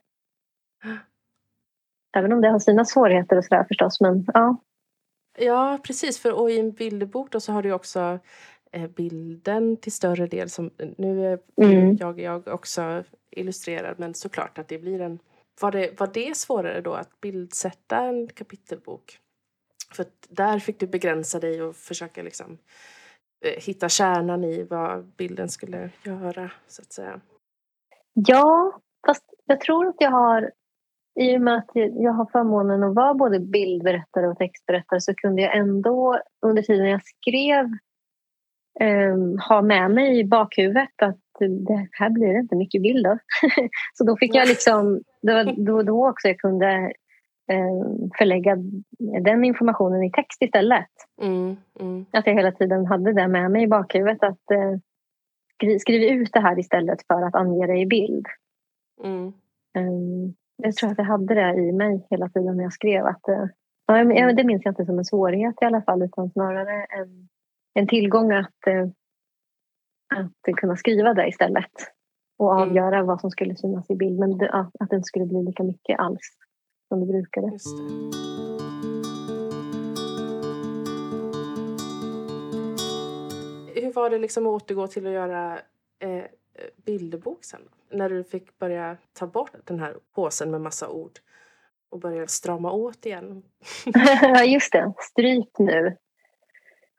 Även 2.18 2.34
om 2.34 2.41
det 2.41 2.49
har 2.49 2.59
sina 2.59 2.86
svårigheter 2.86 3.38
och 3.38 3.45
sådär 3.45 3.66
förstås. 3.70 4.01
Men 4.01 4.26
ja, 4.34 4.57
Ja, 5.38 5.80
precis. 5.84 6.20
För, 6.20 6.34
och 6.34 6.51
i 6.51 6.59
en 6.59 6.72
bilderbok 6.72 7.32
då 7.32 7.39
så 7.39 7.51
har 7.51 7.64
du 7.64 7.72
också 7.72 8.20
eh, 8.72 8.88
bilden 8.88 9.78
till 9.78 9.91
större 9.91 10.28
del. 10.28 10.49
Som, 10.49 10.72
nu 10.97 11.26
är 11.26 11.39
Mm. 11.61 11.97
jag, 11.99 12.20
jag 12.20 12.47
också 12.47 13.03
illustrerad, 13.32 13.99
men 13.99 14.14
såklart 14.14 14.57
att 14.57 14.68
det 14.68 14.78
blir 14.80 15.01
en... 15.01 15.20
Var 15.61 15.72
det, 15.72 15.99
var 15.99 16.09
det 16.14 16.38
svårare 16.38 16.82
då 16.82 16.93
att 16.93 17.22
bildsätta 17.22 17.97
en 17.97 18.28
kapitelbok? 18.28 19.20
För 19.91 20.05
där 20.29 20.59
fick 20.59 20.79
du 20.79 20.88
begränsa 20.88 21.39
dig 21.39 21.63
och 21.63 21.75
försöka 21.75 22.23
liksom 22.23 22.57
eh, 23.45 23.63
hitta 23.63 23.89
kärnan 23.89 24.43
i 24.43 24.63
vad 24.63 25.05
bilden 25.05 25.49
skulle 25.49 25.89
göra, 26.03 26.51
så 26.67 26.81
att 26.81 26.93
säga. 26.93 27.21
ja 28.13 28.79
fast 29.07 29.23
jag 29.45 29.61
tror 29.61 29.88
att 29.88 29.95
jag 29.99 30.11
har 30.11 30.51
i 31.19 31.38
och 31.38 31.41
med 31.41 31.57
att 31.57 31.69
jag 31.73 32.11
har 32.11 32.25
förmånen 32.31 32.84
att 32.84 32.95
vara 32.95 33.13
både 33.13 33.39
bildberättare 33.39 34.27
och 34.27 34.38
textberättare 34.38 35.01
så 35.01 35.13
kunde 35.15 35.41
jag 35.41 35.57
ändå 35.57 36.19
under 36.45 36.61
tiden 36.61 36.88
jag 36.89 37.01
skrev 37.03 37.65
um, 39.13 39.39
ha 39.39 39.61
med 39.61 39.91
mig 39.91 40.19
i 40.19 40.25
bakhuvudet 40.25 41.01
att 41.01 41.19
det 41.39 41.88
här 41.91 42.09
blir 42.09 42.39
inte 42.39 42.55
mycket 42.55 42.81
bilder. 42.81 43.19
så 43.93 44.03
då 44.03 44.17
fick 44.17 44.36
jag 44.36 44.47
liksom, 44.47 45.01
det 45.21 45.34
var 45.34 45.65
då, 45.65 45.84
då 45.84 46.09
också 46.09 46.27
jag 46.27 46.39
kunde 46.39 46.67
eh, 46.67 46.91
förlägga 48.18 48.58
den 49.24 49.44
informationen 49.44 50.04
i 50.04 50.12
text 50.12 50.41
istället. 50.41 50.89
Mm, 51.22 51.56
mm, 51.80 52.06
Att 52.12 52.28
jag 52.28 52.34
hela 52.34 52.52
tiden 52.52 52.86
hade 52.86 53.14
det 53.14 53.28
med 53.28 53.52
mig 53.52 53.64
i 53.64 53.68
bakhuvudet. 53.68 54.24
Att 54.24 54.52
eh, 54.52 54.78
skri, 55.56 55.80
skriv 55.80 56.02
ut 56.22 56.30
det 56.34 56.39
här 56.39 56.60
istället 56.60 57.08
för 57.08 57.22
att 57.22 57.36
ange 57.36 57.68
det 57.68 57.78
i 57.78 57.86
bild. 57.86 58.26
mm. 59.04 59.34
Um, 59.78 60.34
jag 60.58 60.76
tror 60.76 60.91
att 60.91 60.98
jag 60.98 61.06
hade 61.06 61.36
det 61.36 61.54
i 61.62 61.72
mig 61.72 62.08
hela 62.10 62.30
tiden 62.30 62.58
när 62.58 62.64
jag 62.64 62.74
skrev. 62.74 63.06
Att, 63.06 63.28
eh, 63.28 63.46
ja, 63.88 64.34
det 64.34 64.44
minns 64.44 64.62
jag 64.66 64.72
inte 64.72 64.86
som 64.86 64.98
en 64.98 65.06
svårighet 65.06 65.56
i 65.62 65.66
alla 65.66 65.82
fall 65.82 66.04
utan 66.04 66.30
snarare 66.30 66.86
en, 66.89 67.30
en 67.74 67.88
tillgång 67.88 68.32
att, 68.32 68.68
eh, 68.68 68.88
att 70.16 70.56
kunna 70.56 70.76
skriva 70.76 71.14
det 71.14 71.28
istället. 71.28 71.72
Och 72.38 72.52
Mm. 72.56 72.70
avgöra 72.70 73.04
vad 73.04 73.22
som 73.22 73.32
skulle 73.32 73.56
synas 73.56 73.89
i 73.89 73.96
bild. 73.96 74.20
Men 74.20 74.34
att, 74.34 74.72
att 74.80 74.89
det 74.89 74.96
inte 74.96 75.08
skulle 75.08 75.26
bli 75.26 75.44
lika 75.44 75.64
mycket 75.64 76.00
alls 76.00 76.38
som 76.94 77.00
det 77.00 77.06
brukade. 77.06 77.48
Det. 77.48 77.60
Hur 83.82 83.94
var 83.94 84.10
det 84.10 84.20
liksom 84.20 84.48
att 84.48 84.64
återgå 84.64 84.88
till 84.88 85.08
att 85.08 85.14
göra 85.14 85.60
eh, 86.00 86.24
bilderbok 86.86 87.44
sen? 87.44 87.62
När 87.91 88.10
du 88.10 88.24
fick 88.24 88.60
börja 88.60 88.98
ta 89.14 89.28
bort 89.28 89.52
den 89.64 89.80
här 89.80 89.96
påsen 90.16 90.52
med 90.52 90.62
massa 90.62 90.89
ord 90.89 91.20
och 91.89 92.00
börja 92.00 92.28
strama 92.28 92.72
åt 92.72 93.06
igen. 93.06 93.44
Ja, 94.22 94.44
just 94.44 94.72
det. 94.72 94.94
Stryp 94.98 95.60
nu. 95.60 95.98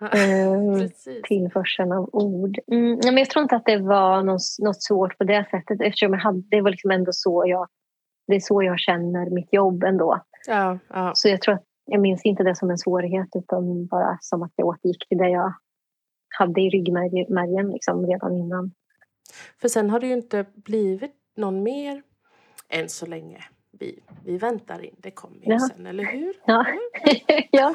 Eh, 0.01 0.89
tillförseln 1.25 1.93
av 1.93 2.11
ord. 2.13 2.59
Mm, 2.73 3.01
men 3.05 3.17
jag 3.17 3.31
tror 3.31 3.43
inte 3.43 3.57
att 3.57 3.67
det 3.67 3.79
var 3.79 4.23
något, 4.23 4.43
något 4.59 4.83
svårt 4.83 5.19
på 5.19 5.25
det 5.25 5.47
sättet 5.51 5.81
eftersom 5.81 6.13
jag 6.13 6.21
hade, 6.21 6.43
det 6.51 6.61
var 6.61 6.71
liksom 6.71 6.91
ändå 6.91 7.13
så 7.13 7.45
jag 7.47 7.69
det 8.27 8.35
är 8.35 8.41
så 8.41 8.63
jag 8.63 8.79
känner 8.79 9.31
mitt 9.31 9.53
jobb 9.53 9.85
ändå. 9.85 10.21
Ja, 10.47 10.79
ja. 10.89 11.13
Så 11.15 11.29
jag 11.29 11.41
tror 11.43 11.55
att 11.55 11.65
jag 11.87 12.01
minns 12.01 12.25
inte 12.25 12.43
det 12.43 12.57
som 12.57 12.71
en 12.71 12.79
svårighet 12.79 13.29
utan 13.37 13.87
bara 13.87 14.19
som 14.21 14.43
att 14.43 14.53
jag 14.57 14.67
återgick 14.67 15.09
till 15.09 15.19
det 15.19 15.29
jag 15.29 15.55
hade 16.39 16.61
i 16.61 16.71
ryggmärgen 16.71 17.71
liksom, 17.71 18.07
redan 18.07 18.35
innan. 18.37 18.73
För 19.61 19.69
sen 19.69 19.91
har 19.91 20.01
det 20.01 20.07
ju 20.07 20.13
inte 20.13 20.45
blivit 20.55 21.15
någon 21.37 21.63
mer 21.63 22.03
än 22.69 22.89
så 22.89 23.07
länge. 23.07 23.45
Vi, 23.79 24.01
vi 24.25 24.39
väntar 24.39 24.85
in, 24.85 24.95
det 24.99 25.11
kommer 25.11 25.37
ju 25.37 25.53
Ja. 25.53 25.59
sen, 25.59 25.87
eller 25.87 26.05
hur? 26.05 26.35
Ja. 26.47 26.67
ja. 27.51 27.75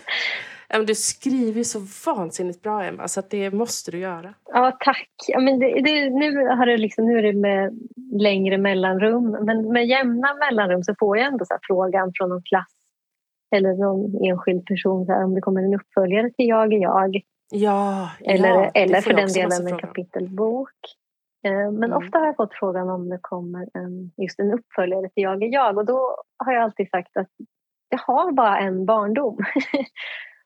Du 0.87 0.95
skriver 0.95 1.63
så 1.63 1.79
vansinnigt 2.05 2.61
bra, 2.61 2.83
Emma, 2.83 3.07
så 3.07 3.21
det 3.29 3.51
måste 3.51 3.91
du 3.91 3.97
göra. 3.97 4.33
Ja, 4.45 4.77
tack. 4.79 5.09
Ja, 5.27 5.39
men 5.39 5.59
det, 5.59 5.81
det, 5.81 6.09
nu, 6.09 6.47
har 6.47 6.65
det 6.65 6.77
liksom, 6.77 7.05
nu 7.05 7.17
är 7.17 7.23
det 7.23 7.33
med 7.33 7.79
längre 8.11 8.57
mellanrum, 8.57 9.37
men 9.41 9.71
med 9.71 9.87
jämna 9.87 10.33
mellanrum 10.33 10.83
så 10.83 10.95
får 10.99 11.17
jag 11.17 11.27
ändå 11.27 11.45
så 11.45 11.57
frågan 11.61 12.11
från 12.15 12.29
någon 12.29 12.43
klass 12.43 12.79
eller 13.55 13.73
någon 13.73 14.25
enskild 14.25 14.65
person 14.65 15.05
så 15.05 15.11
här, 15.11 15.23
om 15.23 15.35
det 15.35 15.41
kommer 15.41 15.63
en 15.63 15.73
uppföljare 15.73 16.29
till 16.29 16.47
Jag 16.47 16.73
är 16.73 16.77
jag. 16.77 17.21
Ja, 17.51 18.09
eller, 18.25 18.49
ja, 18.49 18.71
eller 18.73 19.01
för 19.01 19.13
den 19.13 19.33
delen 19.33 19.67
en 19.67 19.77
kapitelbok. 19.77 20.75
Eh, 21.45 21.71
men 21.71 21.83
mm. 21.83 21.93
ofta 21.93 22.19
har 22.19 22.25
jag 22.25 22.35
fått 22.35 22.53
frågan 22.53 22.89
om 22.89 23.09
det 23.09 23.19
kommer 23.21 23.67
en, 23.73 24.11
just 24.17 24.39
en 24.39 24.51
uppföljare 24.51 25.09
till 25.09 25.23
Jag 25.23 25.43
är 25.43 25.53
jag 25.53 25.77
och 25.77 25.85
då 25.85 26.15
har 26.37 26.53
jag 26.53 26.63
alltid 26.63 26.89
sagt 26.89 27.17
att 27.17 27.29
jag 27.89 27.99
har 27.99 28.31
bara 28.31 28.59
en 28.59 28.85
barndom. 28.85 29.37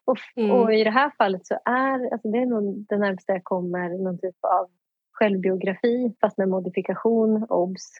och, 0.06 0.18
mm. 0.36 0.52
och, 0.52 0.74
i 0.74 0.84
det 0.84 0.90
här 0.90 1.12
fallet 1.18 1.46
så 1.46 1.60
är 1.66 2.14
alltså 2.14 2.28
det 2.28 2.38
är 2.38 2.46
nog 2.46 2.86
det 2.90 2.98
närmaste 2.98 3.32
jag 3.32 3.44
kommer 3.44 3.90
någon 3.90 4.18
typ 4.18 4.36
av 4.42 4.70
självbiografi 5.12 6.16
fast 6.22 6.38
med 6.38 6.50
modifikation, 6.50 7.46
obs. 7.50 7.92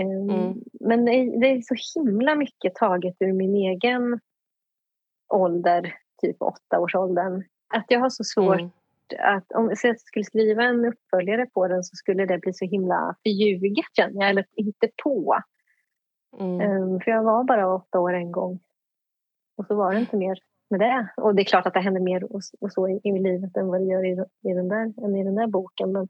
Um, 0.00 0.30
mm. 0.30 0.54
Men 0.80 1.04
det 1.04 1.46
är 1.46 1.60
så 1.62 2.00
himla 2.00 2.34
mycket 2.34 2.74
taget 2.74 3.16
ur 3.20 3.32
min 3.32 3.54
egen 3.54 4.20
ålder, 5.28 5.94
typ 6.22 6.42
åttaårsåldern. 6.42 7.44
Att 7.74 7.84
jag 7.88 8.00
har 8.00 8.10
så 8.10 8.24
svårt 8.24 8.60
mm. 8.60 8.70
att 9.18 9.52
om 9.52 9.74
jag 9.82 10.00
skulle 10.00 10.24
skriva 10.24 10.62
en 10.62 10.84
uppföljare 10.84 11.46
på 11.46 11.68
den 11.68 11.84
så 11.84 11.96
skulle 11.96 12.26
det 12.26 12.38
bli 12.38 12.52
så 12.52 12.64
himla 12.64 13.16
förljuget 13.22 13.84
känner 13.96 14.20
jag, 14.20 14.30
eller 14.30 14.46
inte 14.56 14.88
på. 15.02 15.38
Mm. 16.40 16.82
Um, 16.82 17.00
för 17.00 17.10
jag 17.10 17.22
var 17.22 17.44
bara 17.44 17.74
åtta 17.74 18.00
år 18.00 18.14
en 18.14 18.32
gång. 18.32 18.60
Och 19.56 19.66
så 19.66 19.74
var 19.74 19.94
det 19.94 20.00
inte 20.00 20.16
mer 20.16 20.38
med 20.78 20.80
det. 20.80 21.22
Och 21.22 21.34
det 21.34 21.42
är 21.42 21.44
klart 21.44 21.66
att 21.66 21.74
det 21.74 21.80
händer 21.80 22.00
mer 22.00 22.24
och, 22.24 22.40
och 22.60 22.72
så 22.72 22.88
i, 22.88 23.00
i, 23.04 23.12
livet 23.12 23.56
än 23.56 23.68
vad 23.68 23.80
det 23.80 23.86
gör 23.86 24.04
i, 24.04 24.12
i, 24.50 24.54
den 24.54 24.68
där, 24.68 25.04
än 25.04 25.16
i 25.16 25.24
den 25.24 25.34
där 25.34 25.46
boken. 25.46 25.92
Men 25.92 26.08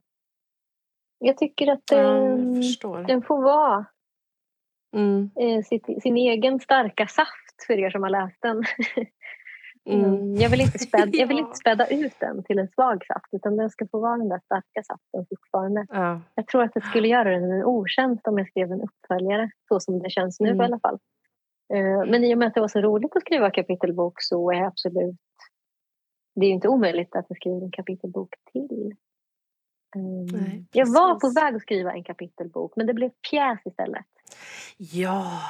jag 1.18 1.38
tycker 1.38 1.72
att 1.72 1.86
den, 1.86 2.62
ja, 2.82 3.04
den 3.06 3.22
får 3.22 3.42
vara 3.42 3.86
mm. 4.96 5.30
eh, 5.40 5.62
sitt, 5.62 6.02
sin 6.02 6.16
egen 6.16 6.60
starka 6.60 7.06
saft 7.06 7.66
för 7.66 7.78
er 7.78 7.90
som 7.90 8.02
har 8.02 8.10
läst 8.10 8.42
den. 8.42 8.62
Mm. 9.90 10.04
mm. 10.04 10.34
Jag, 10.34 10.50
vill 10.50 10.60
inte 10.60 10.78
späda, 10.78 11.10
jag 11.12 11.26
vill 11.26 11.38
inte 11.38 11.56
späda 11.56 11.86
ut 11.86 12.20
den 12.20 12.44
till 12.44 12.58
en 12.58 12.68
svag 12.68 13.04
saft 13.06 13.28
utan 13.32 13.56
den 13.56 13.70
ska 13.70 13.86
få 13.90 14.00
vara 14.00 14.16
den 14.16 14.28
där 14.28 14.40
starka 14.44 14.82
saften 14.82 15.26
fortfarande. 15.28 15.86
Ja. 15.88 16.20
Jag 16.34 16.46
tror 16.46 16.62
att 16.62 16.74
det 16.74 16.80
skulle 16.80 17.08
göra 17.08 17.30
den 17.30 17.50
en 17.50 17.64
otjänst 17.64 18.26
om 18.26 18.38
jag 18.38 18.48
skrev 18.48 18.72
en 18.72 18.82
uppföljare 18.82 19.50
så 19.68 19.80
som 19.80 19.98
det 19.98 20.10
känns 20.10 20.40
nu 20.40 20.48
mm. 20.48 20.60
i 20.60 20.64
alla 20.64 20.78
fall. 20.78 20.98
Eh, 21.74 22.10
men 22.10 22.24
i 22.24 22.34
och 22.34 22.38
med 22.38 22.48
att 22.48 22.54
det 22.54 22.60
var 22.60 22.68
så 22.68 22.80
roligt 22.80 23.16
att 23.16 23.22
skriva 23.22 23.50
kapitelbok 23.50 24.14
så 24.22 24.50
är 24.50 24.56
jag 24.56 24.66
absolut... 24.66 25.16
Det 26.34 26.46
är 26.46 26.50
inte 26.50 26.68
omöjligt 26.68 27.16
att 27.16 27.26
jag 27.28 27.36
skriver 27.36 27.62
en 27.62 27.70
kapitelbok 27.70 28.34
till. 28.52 28.94
Um, 29.96 30.26
Nej, 30.26 30.64
jag 30.72 30.86
var 30.86 31.20
på 31.20 31.40
väg 31.40 31.54
att 31.54 31.62
skriva 31.62 31.92
en 31.92 32.04
kapitelbok 32.04 32.72
men 32.76 32.86
det 32.86 32.94
blev 32.94 33.10
pjäs 33.30 33.58
istället. 33.64 34.06
Ja! 34.76 35.40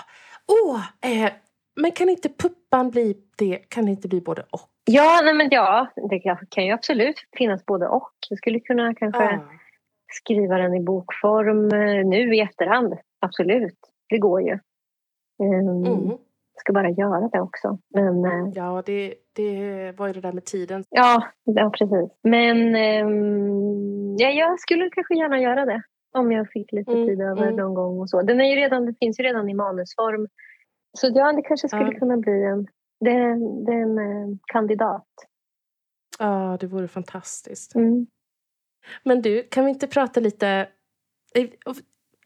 Åh! 0.46 0.76
Oh, 0.76 0.80
eh, 1.10 1.32
men 1.76 1.92
kan 1.92 2.08
inte 2.08 2.28
Puppan 2.28 2.90
bli 2.90 3.16
det? 3.36 3.56
Kan 3.56 3.84
det 3.84 3.90
inte 3.90 4.08
bli 4.08 4.20
både 4.20 4.42
och? 4.42 4.60
Ja, 4.84 5.20
nej 5.24 5.34
men 5.34 5.48
ja, 5.50 5.92
det 6.10 6.18
kan 6.48 6.66
ju 6.66 6.72
absolut 6.72 7.16
finnas 7.36 7.66
både 7.66 7.88
och. 7.88 8.12
Jag 8.28 8.38
skulle 8.38 8.60
kunna 8.60 8.94
kanske 8.94 9.22
ah. 9.22 9.40
skriva 10.12 10.58
den 10.58 10.74
i 10.74 10.80
bokform 10.80 11.72
eh, 11.72 12.06
nu 12.06 12.34
i 12.34 12.40
efterhand. 12.40 12.94
Absolut, 13.20 13.78
det 14.08 14.18
går 14.18 14.42
ju. 14.42 14.58
Um, 15.38 15.84
mm. 15.84 16.18
Ska 16.56 16.72
bara 16.72 16.90
göra 16.90 17.28
det 17.28 17.40
också. 17.40 17.78
Men, 17.94 18.24
uh, 18.24 18.52
ja, 18.54 18.82
det, 18.86 19.14
det 19.32 19.92
var 19.98 20.06
ju 20.06 20.12
det 20.12 20.20
där 20.20 20.32
med 20.32 20.44
tiden. 20.44 20.84
Ja, 20.90 21.24
ja 21.44 21.70
precis. 21.78 22.10
Men 22.22 22.56
um, 23.06 24.16
ja, 24.16 24.28
jag 24.28 24.60
skulle 24.60 24.90
kanske 24.90 25.14
gärna 25.14 25.40
göra 25.40 25.64
det. 25.64 25.82
Om 26.12 26.32
jag 26.32 26.50
fick 26.50 26.72
lite 26.72 26.92
mm, 26.92 27.06
tid 27.06 27.20
över 27.20 27.42
mm. 27.42 27.56
någon 27.56 27.74
gång 27.74 28.00
och 28.00 28.10
så. 28.10 28.22
Den 28.22 28.40
är 28.40 28.44
ju 28.44 28.56
redan, 28.56 28.86
det 28.86 28.94
finns 29.00 29.20
ju 29.20 29.24
redan 29.24 29.48
i 29.48 29.54
manusform. 29.54 30.28
Så 30.98 31.10
ja, 31.14 31.32
det 31.32 31.42
kanske 31.42 31.68
skulle 31.68 31.92
ja. 31.92 31.98
kunna 31.98 32.16
bli 32.16 32.44
en, 32.44 32.66
det, 33.00 33.10
det 33.66 33.72
är 33.72 33.82
en 33.82 33.98
eh, 33.98 34.36
kandidat. 34.46 35.08
Ja, 36.18 36.56
det 36.60 36.66
vore 36.66 36.88
fantastiskt. 36.88 37.74
Mm. 37.74 38.06
Men 39.02 39.22
du, 39.22 39.42
kan 39.42 39.64
vi 39.64 39.70
inte 39.70 39.86
prata 39.86 40.20
lite... 40.20 40.68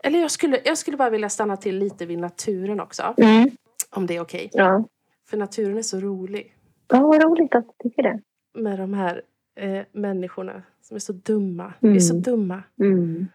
Eller 0.05 0.21
jag 0.21 0.31
skulle, 0.31 0.61
jag 0.65 0.79
skulle 0.79 0.97
bara 0.97 1.11
vilja 1.11 1.29
stanna 1.29 1.57
till 1.57 1.79
lite 1.79 2.07
vid 2.07 2.19
naturen 2.19 2.81
också. 2.81 3.15
Mm. 3.17 3.51
Om 3.91 4.07
det 4.07 4.17
är 4.17 4.21
okej. 4.21 4.51
Okay. 4.53 4.65
Ja. 4.65 4.85
För 5.29 5.37
naturen 5.37 5.79
är 5.79 5.83
så 5.83 6.01
rolig. 6.01 6.55
Ja, 6.89 7.01
vad 7.01 7.23
roligt 7.23 7.55
att 7.55 7.67
du 7.67 7.89
tycker 7.89 8.03
det. 8.03 8.21
Med 8.55 8.79
de 8.79 8.95
här 8.95 9.23
eh, 9.57 9.83
människorna 9.93 10.63
som 10.83 10.95
är 10.95 10.99
så 10.99 11.13
dumma. 11.13 11.73
Mm. 11.81 11.93
Vi 11.93 11.97
är 11.97 12.01
så 12.01 12.15
mm. 12.15 12.23
dumma. 12.23 12.63
Mm. 12.81 13.29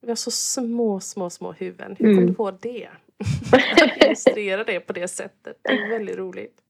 Vi 0.00 0.08
har 0.08 0.16
så 0.16 0.30
små, 0.30 1.00
små, 1.00 1.30
små 1.30 1.52
huvuden. 1.52 1.96
Hur 1.98 2.06
kom 2.06 2.12
mm. 2.12 2.26
du 2.26 2.34
på 2.34 2.50
det? 2.50 2.88
att 3.52 4.04
illustrera 4.04 4.64
det 4.64 4.80
på 4.80 4.92
det 4.92 5.08
sättet. 5.08 5.56
Det 5.62 5.72
är 5.72 5.88
väldigt 5.88 6.16
roligt. 6.16 6.62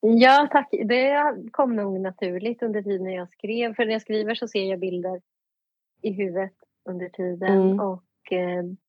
Ja, 0.00 0.48
tack. 0.52 0.68
Det 0.84 1.34
kom 1.50 1.76
nog 1.76 2.00
naturligt 2.00 2.62
under 2.62 2.82
tiden 2.82 3.12
jag 3.12 3.28
skrev. 3.28 3.74
För 3.74 3.84
när 3.84 3.92
jag 3.92 4.02
skriver 4.02 4.34
så 4.34 4.48
ser 4.48 4.64
jag 4.64 4.80
bilder 4.80 5.20
i 6.02 6.12
huvudet 6.12 6.52
under 6.88 7.08
tiden. 7.08 7.62
Mm. 7.62 7.80
Och 7.80 8.02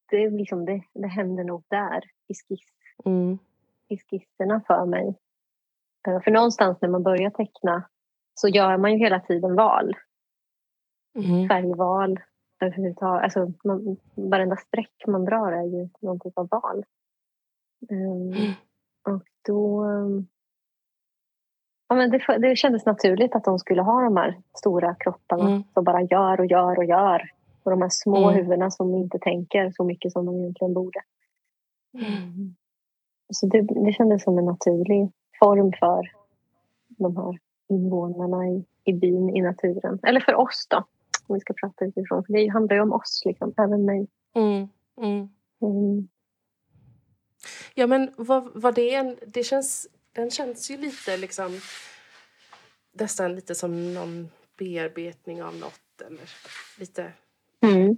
det, 0.10 0.30
liksom, 0.30 0.66
det, 0.66 0.82
det 0.94 1.08
händer 1.08 1.44
nog 1.44 1.64
där 1.68 2.04
i, 2.28 2.34
skiss, 2.34 2.68
mm. 3.06 3.38
i 3.90 3.98
skisserna 3.98 4.62
för 4.68 4.86
mig. 4.86 5.16
Eh, 6.08 6.22
för 6.22 6.32
någonstans 6.32 6.78
när 6.82 6.90
man 6.90 7.04
börjar 7.04 7.30
teckna 7.30 7.90
så 8.34 8.48
gör 8.48 8.78
man 8.78 8.92
ju 8.92 8.98
hela 8.98 9.20
tiden 9.20 9.56
val. 9.56 9.94
Mm. 11.20 11.48
Färgval 11.50 12.20
överhuvudtaget. 12.62 13.24
Alltså, 13.24 13.54
man, 13.64 13.98
varenda 14.16 14.56
streck 14.56 15.04
man 15.08 15.26
drar 15.26 15.52
är 15.52 15.64
ju 15.64 15.90
någon 16.02 16.20
typ 16.20 16.38
av 16.38 16.48
val. 16.52 16.86
Um, 17.90 18.54
och 19.08 19.24
då... 19.48 19.86
Ja, 21.88 21.96
men 21.96 22.12
det, 22.12 22.38
det 22.38 22.56
kändes 22.56 22.86
naturligt 22.86 23.36
att 23.36 23.44
de 23.44 23.60
skulle 23.60 23.82
ha 23.82 24.02
de 24.02 24.18
här 24.18 24.42
stora 24.58 24.96
kropparna 24.96 25.48
mm. 25.48 25.64
som 25.74 25.84
bara 25.84 26.02
gör 26.02 26.40
och 26.40 26.46
gör 26.46 26.78
och 26.78 26.86
gör. 26.86 27.30
Och 27.66 27.72
de 27.72 27.82
här 27.82 27.90
små 27.92 28.30
mm. 28.30 28.36
huvudena 28.36 28.72
som 28.72 28.96
inte 28.96 29.20
tänker 29.20 29.72
så 29.76 29.84
mycket 29.84 30.12
som 30.12 30.26
de 30.26 30.40
egentligen 30.40 30.74
borde. 30.74 31.00
Mm. 31.94 32.56
Så 33.34 33.48
det, 33.48 33.62
det 33.62 33.94
kändes 33.94 34.24
som 34.24 34.38
en 34.38 34.46
naturlig 34.46 35.12
form 35.40 35.74
för 35.80 36.12
de 36.88 37.18
här 37.18 37.40
invånarna 37.70 38.48
i, 38.48 38.66
i 38.84 38.94
byn, 38.94 39.36
i 39.36 39.42
naturen. 39.42 40.00
Eller 40.04 40.20
för 40.20 40.36
oss 40.36 40.68
då, 40.70 40.78
om 41.28 41.34
vi 41.34 41.40
ska 41.40 41.54
prata 41.54 41.86
utifrån. 41.86 42.24
För 42.26 42.34
det 42.34 42.48
handlar 42.48 42.76
ju 42.76 42.82
om 42.82 42.94
oss, 42.94 43.22
liksom, 43.26 43.54
även 43.58 43.86
mig. 43.86 44.08
Mm. 44.36 44.68
Mm. 44.98 45.30
mm. 45.62 46.08
Ja 47.76 47.88
men 47.88 48.12
vad, 48.18 48.52
vad 48.56 48.76
det 48.76 48.96
en, 48.96 49.18
det 49.28 49.44
känns, 49.44 49.88
den 50.12 50.32
känns 50.32 50.72
ju 50.72 50.78
lite 50.78 51.18
liksom 51.18 51.60
nästan 52.92 53.36
lite 53.36 53.56
som 53.56 53.94
någon 53.94 54.30
bearbetning 54.58 55.44
av 55.44 55.56
något 55.56 56.02
eller 56.08 56.30
lite 56.80 57.12
mm. 57.66 57.98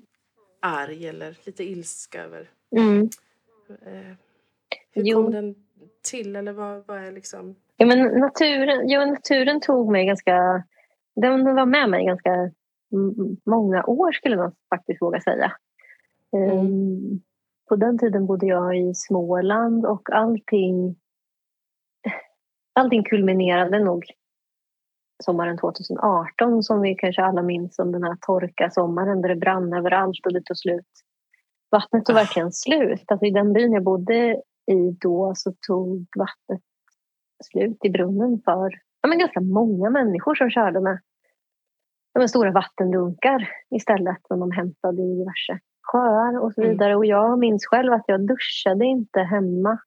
arg 0.59 1.07
eller 1.07 1.37
lite 1.45 1.63
ilska 1.63 2.23
över. 2.23 2.49
Mm. 2.75 3.09
Eh, 3.69 4.15
hur 4.91 5.03
jo. 5.03 5.23
kom 5.23 5.31
den 5.31 5.55
till 6.09 6.35
eller 6.35 6.51
vad, 6.51 6.83
vad 6.87 6.97
är 6.97 7.11
liksom? 7.11 7.55
Ja 7.77 7.85
men 7.85 8.19
naturen, 8.19 8.89
ja, 8.89 9.05
naturen 9.05 9.61
tog 9.61 9.91
mig 9.91 10.05
ganska, 10.05 10.63
den 11.15 11.55
var 11.55 11.65
med 11.65 11.89
mig 11.89 12.05
ganska 12.05 12.51
många 13.45 13.85
år 13.85 14.11
skulle 14.11 14.37
man 14.37 14.55
faktiskt 14.69 15.01
våga 15.01 15.21
säga. 15.21 15.51
Mm. 16.33 16.57
Um, 16.57 17.21
på 17.69 17.75
den 17.75 17.97
tiden 17.97 18.25
bodde 18.25 18.45
jag 18.45 18.77
i 18.77 18.93
Småland 18.95 19.85
och 19.85 20.09
allting, 20.09 20.95
allting 22.73 23.03
kulminerade 23.03 23.79
nog 23.79 24.05
sommaren 25.23 25.57
2018 25.57 26.63
som 26.63 26.81
vi 26.81 26.95
kanske 26.95 27.23
alla 27.23 27.43
minns 27.43 27.75
som 27.75 27.91
den 27.91 28.03
här 28.03 28.17
torka 28.21 28.69
sommaren 28.69 29.21
där 29.21 29.29
det 29.29 29.35
brann 29.35 29.73
överallt 29.73 30.25
och 30.25 30.33
det 30.33 30.41
tog 30.45 30.57
slut. 30.57 30.91
Vattnet 31.71 32.05
tog 32.05 32.15
ah. 32.15 32.19
verkligen 32.19 32.51
slut. 32.51 33.03
Alltså 33.07 33.25
I 33.25 33.31
den 33.31 33.53
byn 33.53 33.73
jag 33.73 33.83
bodde 33.83 34.41
i 34.71 34.91
då 35.01 35.33
så 35.35 35.53
tog 35.67 36.07
vattnet 36.17 36.61
slut 37.43 37.77
i 37.83 37.89
brunnen 37.89 38.41
för 38.45 38.69
ja, 39.01 39.09
men 39.09 39.19
ganska 39.19 39.41
många 39.41 39.89
människor 39.89 40.35
som 40.35 40.49
körde 40.49 40.81
med, 40.81 40.99
med 42.19 42.29
stora 42.29 42.51
vattendunkar 42.51 43.49
istället 43.75 44.17
som 44.27 44.39
de 44.39 44.51
hämtade 44.51 45.01
i 45.01 45.15
diverse 45.15 45.59
sjöar 45.91 46.39
och 46.39 46.53
så 46.53 46.61
mm. 46.61 46.71
vidare. 46.71 46.89
Mm. 46.89 46.97
Och 46.97 47.05
jag 47.05 47.39
minns 47.39 47.65
själv 47.65 47.93
att 47.93 48.03
jag 48.07 48.27
duschade 48.27 48.85
inte 48.85 49.19
hemma 49.19 49.79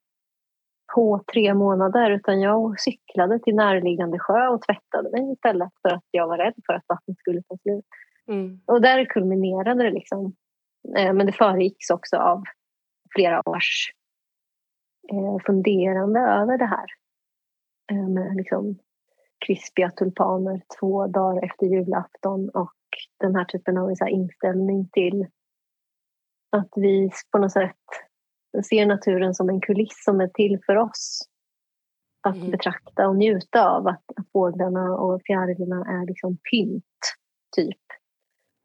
på 0.95 1.22
tre 1.32 1.55
månader 1.55 2.11
utan 2.11 2.41
jag 2.41 2.80
cyklade 2.80 3.38
till 3.38 3.55
närliggande 3.55 4.18
sjö 4.18 4.49
och 4.49 4.62
tvättade 4.62 5.11
mig 5.11 5.32
istället 5.32 5.72
för 5.82 5.88
att 5.88 6.05
jag 6.11 6.28
var 6.28 6.38
rädd 6.38 6.55
för 6.66 6.72
att 6.72 6.84
vattnet 6.88 7.18
skulle 7.18 7.43
ta 7.43 7.57
slut. 7.57 7.84
Mm. 8.28 8.61
Och 8.66 8.80
där 8.82 9.05
kulminerade 9.05 9.82
det 9.82 9.91
liksom. 9.91 10.34
Eh, 10.97 11.12
men 11.12 11.26
det 11.26 11.32
föregicks 11.32 11.91
också 11.91 12.16
av 12.16 12.43
flera 13.14 13.49
års 13.49 13.93
eh, 15.12 15.45
funderande 15.47 16.20
över 16.20 16.59
det 16.59 16.66
här. 16.66 16.86
Eh, 17.93 18.09
med 18.09 18.36
liksom 18.36 18.78
krispiga 19.47 19.91
tulpaner 19.91 20.62
två 20.80 21.07
dagar 21.07 21.45
efter 21.45 21.66
julafton 21.66 22.49
och 22.49 22.74
den 23.20 23.36
här 23.36 23.45
typen 23.45 23.78
av 23.78 23.95
inställning 24.09 24.88
till 24.93 25.26
att 26.53 26.70
vi 26.76 27.11
på 27.32 27.38
något 27.38 27.53
sätt 27.53 27.76
ser 28.70 28.86
naturen 28.86 29.34
som 29.34 29.48
en 29.48 29.61
kuliss 29.61 30.05
som 30.05 30.20
är 30.20 30.28
till 30.28 30.59
för 30.66 30.76
oss 30.76 31.28
att 32.22 32.36
mm. 32.36 32.51
betrakta 32.51 33.09
och 33.09 33.16
njuta 33.16 33.70
av. 33.70 33.86
Att, 33.86 34.05
att 34.16 34.30
fåglarna 34.32 34.96
och 34.96 35.20
fjärilarna 35.26 35.84
är 35.86 36.07
liksom 36.07 36.36
pynt, 36.51 36.84
typ. 37.57 37.80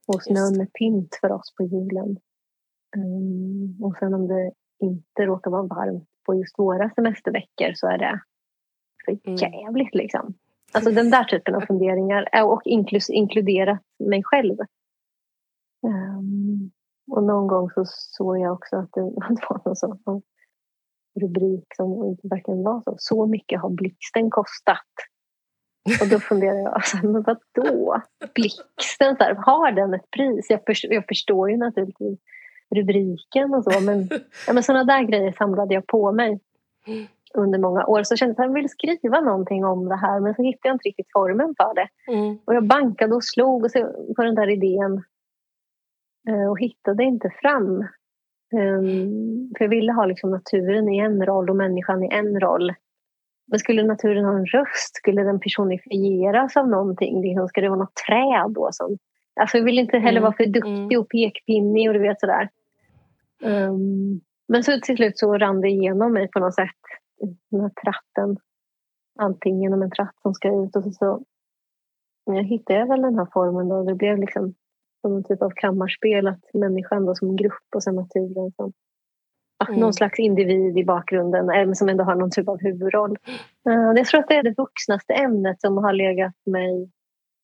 Och 0.07 0.23
snön 0.23 0.61
är 0.61 0.65
pynt 0.65 1.17
för 1.21 1.31
oss 1.31 1.53
på 1.57 1.63
julen. 1.63 2.17
Um, 2.97 3.83
och 3.83 3.97
sen 3.97 4.13
om 4.13 4.27
det 4.27 4.51
inte 4.79 5.25
råkar 5.25 5.51
vara 5.51 5.63
varmt 5.63 6.09
på 6.25 6.35
just 6.35 6.59
våra 6.59 6.89
semesterveckor 6.89 7.73
så 7.75 7.87
är 7.87 7.97
det 7.97 8.21
för 9.05 9.11
mm. 9.11 9.35
jävligt 9.35 9.93
mm. 9.93 10.03
liksom. 10.03 10.33
Alltså 10.71 10.91
den 10.91 11.09
där 11.09 11.23
typen 11.23 11.55
av 11.55 11.61
funderingar 11.61 12.43
och 12.43 12.61
inklus, 12.65 13.09
inkluderat 13.09 13.81
mig 13.99 14.23
själv. 14.23 14.57
Um, 15.83 16.71
och 17.11 17.23
någon 17.23 17.47
gång 17.47 17.69
så 17.69 17.83
såg 17.87 18.39
jag 18.39 18.53
också 18.53 18.75
att 18.75 18.89
det 18.93 19.01
var 19.49 19.61
någon 19.65 19.75
sån 19.75 20.21
rubrik 21.21 21.65
som 21.75 22.17
verkligen 22.23 22.63
var 22.63 22.81
så. 22.81 22.95
Så 22.97 23.25
mycket 23.25 23.61
har 23.61 23.69
blixten 23.69 24.29
kostat. 24.29 24.93
Och 26.01 26.07
då 26.07 26.19
funderar 26.19 26.55
jag, 26.55 26.73
alltså, 26.73 26.97
men 26.97 27.21
vadå? 27.21 28.01
Blixten, 28.33 29.15
så 29.17 29.23
här, 29.23 29.35
har 29.35 29.71
den 29.71 29.93
ett 29.93 30.11
pris? 30.11 30.49
Jag, 30.49 30.65
förstår, 30.65 30.93
jag 30.93 31.05
förstår 31.07 31.51
ju 31.51 31.57
naturligtvis 31.57 32.19
rubriken 32.75 33.53
och 33.53 33.63
så 33.63 33.79
men, 33.79 34.09
ja, 34.47 34.53
men 34.53 34.63
sådana 34.63 34.83
där 34.83 35.03
grejer 35.03 35.31
samlade 35.31 35.73
jag 35.73 35.87
på 35.87 36.11
mig 36.11 36.39
under 37.33 37.59
många 37.59 37.85
år. 37.85 38.03
Så 38.03 38.11
jag 38.11 38.19
kände 38.19 38.31
att 38.31 38.47
jag 38.47 38.53
ville 38.53 38.69
skriva 38.69 39.21
någonting 39.21 39.65
om 39.65 39.89
det 39.89 39.95
här 39.95 40.19
men 40.19 40.35
så 40.35 40.43
hittade 40.43 40.67
jag 40.69 40.75
inte 40.75 40.89
riktigt 40.89 41.11
formen 41.13 41.55
för 41.57 41.73
det. 41.75 41.87
Mm. 42.11 42.37
Och 42.45 42.55
jag 42.55 42.63
bankade 42.63 43.15
och 43.15 43.23
slog 43.23 43.73
på 44.15 44.23
den 44.23 44.35
där 44.35 44.49
idén 44.49 45.03
och 46.49 46.59
hittade 46.59 47.03
inte 47.03 47.29
fram. 47.41 47.87
Um, 48.53 49.51
för 49.57 49.65
jag 49.65 49.69
ville 49.69 49.91
ha 49.91 50.05
liksom 50.05 50.31
naturen 50.31 50.89
i 50.89 50.97
en 50.97 51.25
roll 51.25 51.49
och 51.49 51.55
människan 51.55 52.03
i 52.03 52.09
en 52.11 52.39
roll. 52.39 52.73
Men 53.47 53.59
skulle 53.59 53.83
naturen 53.83 54.25
ha 54.25 54.37
en 54.37 54.45
röst? 54.45 54.95
Skulle 54.95 55.23
den 55.23 55.39
personifieras 55.39 56.57
av 56.57 56.69
någonting? 56.69 57.21
Liksom, 57.21 57.47
ska 57.47 57.61
det 57.61 57.69
vara 57.69 57.79
något 57.79 57.95
träd 58.07 58.51
då? 58.55 58.69
Som, 58.71 58.97
alltså 59.41 59.57
jag 59.57 59.65
vill 59.65 59.79
inte 59.79 59.97
heller 59.97 60.17
mm. 60.17 60.23
vara 60.23 60.35
för 60.37 60.45
duktig 60.45 60.93
mm. 60.93 60.99
och 60.99 61.09
pekpinnig 61.09 61.89
och 61.89 61.93
du 61.93 61.99
vet 61.99 62.19
sådär. 62.19 62.49
Um, 63.43 64.21
men 64.47 64.63
så 64.63 64.79
till 64.83 64.95
slut 64.95 65.17
så 65.17 65.37
rann 65.37 65.61
det 65.61 65.69
igenom 65.69 66.13
mig 66.13 66.29
på 66.31 66.39
något 66.39 66.55
sätt. 66.55 66.81
Den 67.51 67.61
här 67.61 67.71
tratten. 67.83 68.37
Allting 69.19 69.61
genom 69.61 69.81
en 69.81 69.91
tratt 69.91 70.15
som 70.21 70.33
ska 70.33 70.47
ut. 70.47 70.75
Och 70.75 70.83
så, 70.83 70.91
så 70.91 71.23
jag 72.25 72.43
hittade 72.43 72.85
väl 72.85 73.01
den 73.01 73.17
här 73.17 73.27
formen 73.33 73.69
då. 73.69 73.83
Det 73.83 73.95
blev 73.95 74.17
liksom 74.17 74.53
som 75.05 75.15
en 75.15 75.23
typ 75.23 75.41
av 75.41 75.49
kammarspel. 75.49 76.27
Att 76.27 76.53
människan 76.53 77.05
då 77.05 77.15
som 77.15 77.35
grupp 77.35 77.75
och 77.75 77.83
sen 77.83 77.95
naturen 77.95 78.51
som 78.55 78.73
mm. 79.67 79.79
någon 79.79 79.93
slags 79.93 80.19
individ 80.19 80.77
i 80.77 80.85
bakgrunden 80.85 81.49
eller 81.49 81.73
som 81.73 81.89
ändå 81.89 82.03
har 82.03 82.15
någon 82.15 82.31
typ 82.31 82.49
av 82.49 82.59
huvudroll. 82.61 83.17
Uh, 83.69 83.93
jag 83.95 84.05
tror 84.05 84.19
att 84.19 84.27
det 84.27 84.35
är 84.35 84.43
det 84.43 84.57
vuxnaste 84.57 85.13
ämnet 85.13 85.61
som 85.61 85.77
har 85.77 85.93
legat 85.93 86.35
mig 86.45 86.91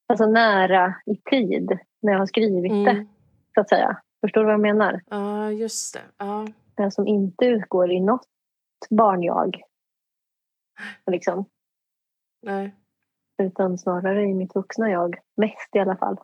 alltså 0.07 0.26
nära 0.26 0.95
i 1.05 1.16
tid 1.16 1.80
när 2.01 2.12
jag 2.12 2.20
har 2.20 2.26
skrivit 2.26 2.72
mm. 2.72 2.86
det. 2.86 3.05
Så 3.53 3.62
att 3.62 3.70
säga. 3.70 4.01
Förstår 4.22 4.41
du 4.41 4.45
vad 4.45 4.53
jag 4.53 4.62
menar? 4.62 5.01
Ja, 5.05 5.51
just 5.51 5.93
det. 5.93 6.01
Ja. 6.18 6.47
Det 6.76 6.91
som 6.91 7.07
inte 7.07 7.45
utgår 7.45 7.91
i 7.91 7.99
något 7.99 8.28
barnjag. 8.89 9.62
Liksom. 11.12 11.45
Nej. 12.41 12.76
Utan 13.41 13.78
snarare 13.78 14.24
i 14.24 14.34
mitt 14.34 14.55
vuxna 14.55 14.89
jag. 14.89 15.16
Mest 15.38 15.76
i 15.76 15.80
alla 15.80 15.97
fall. 15.97 16.18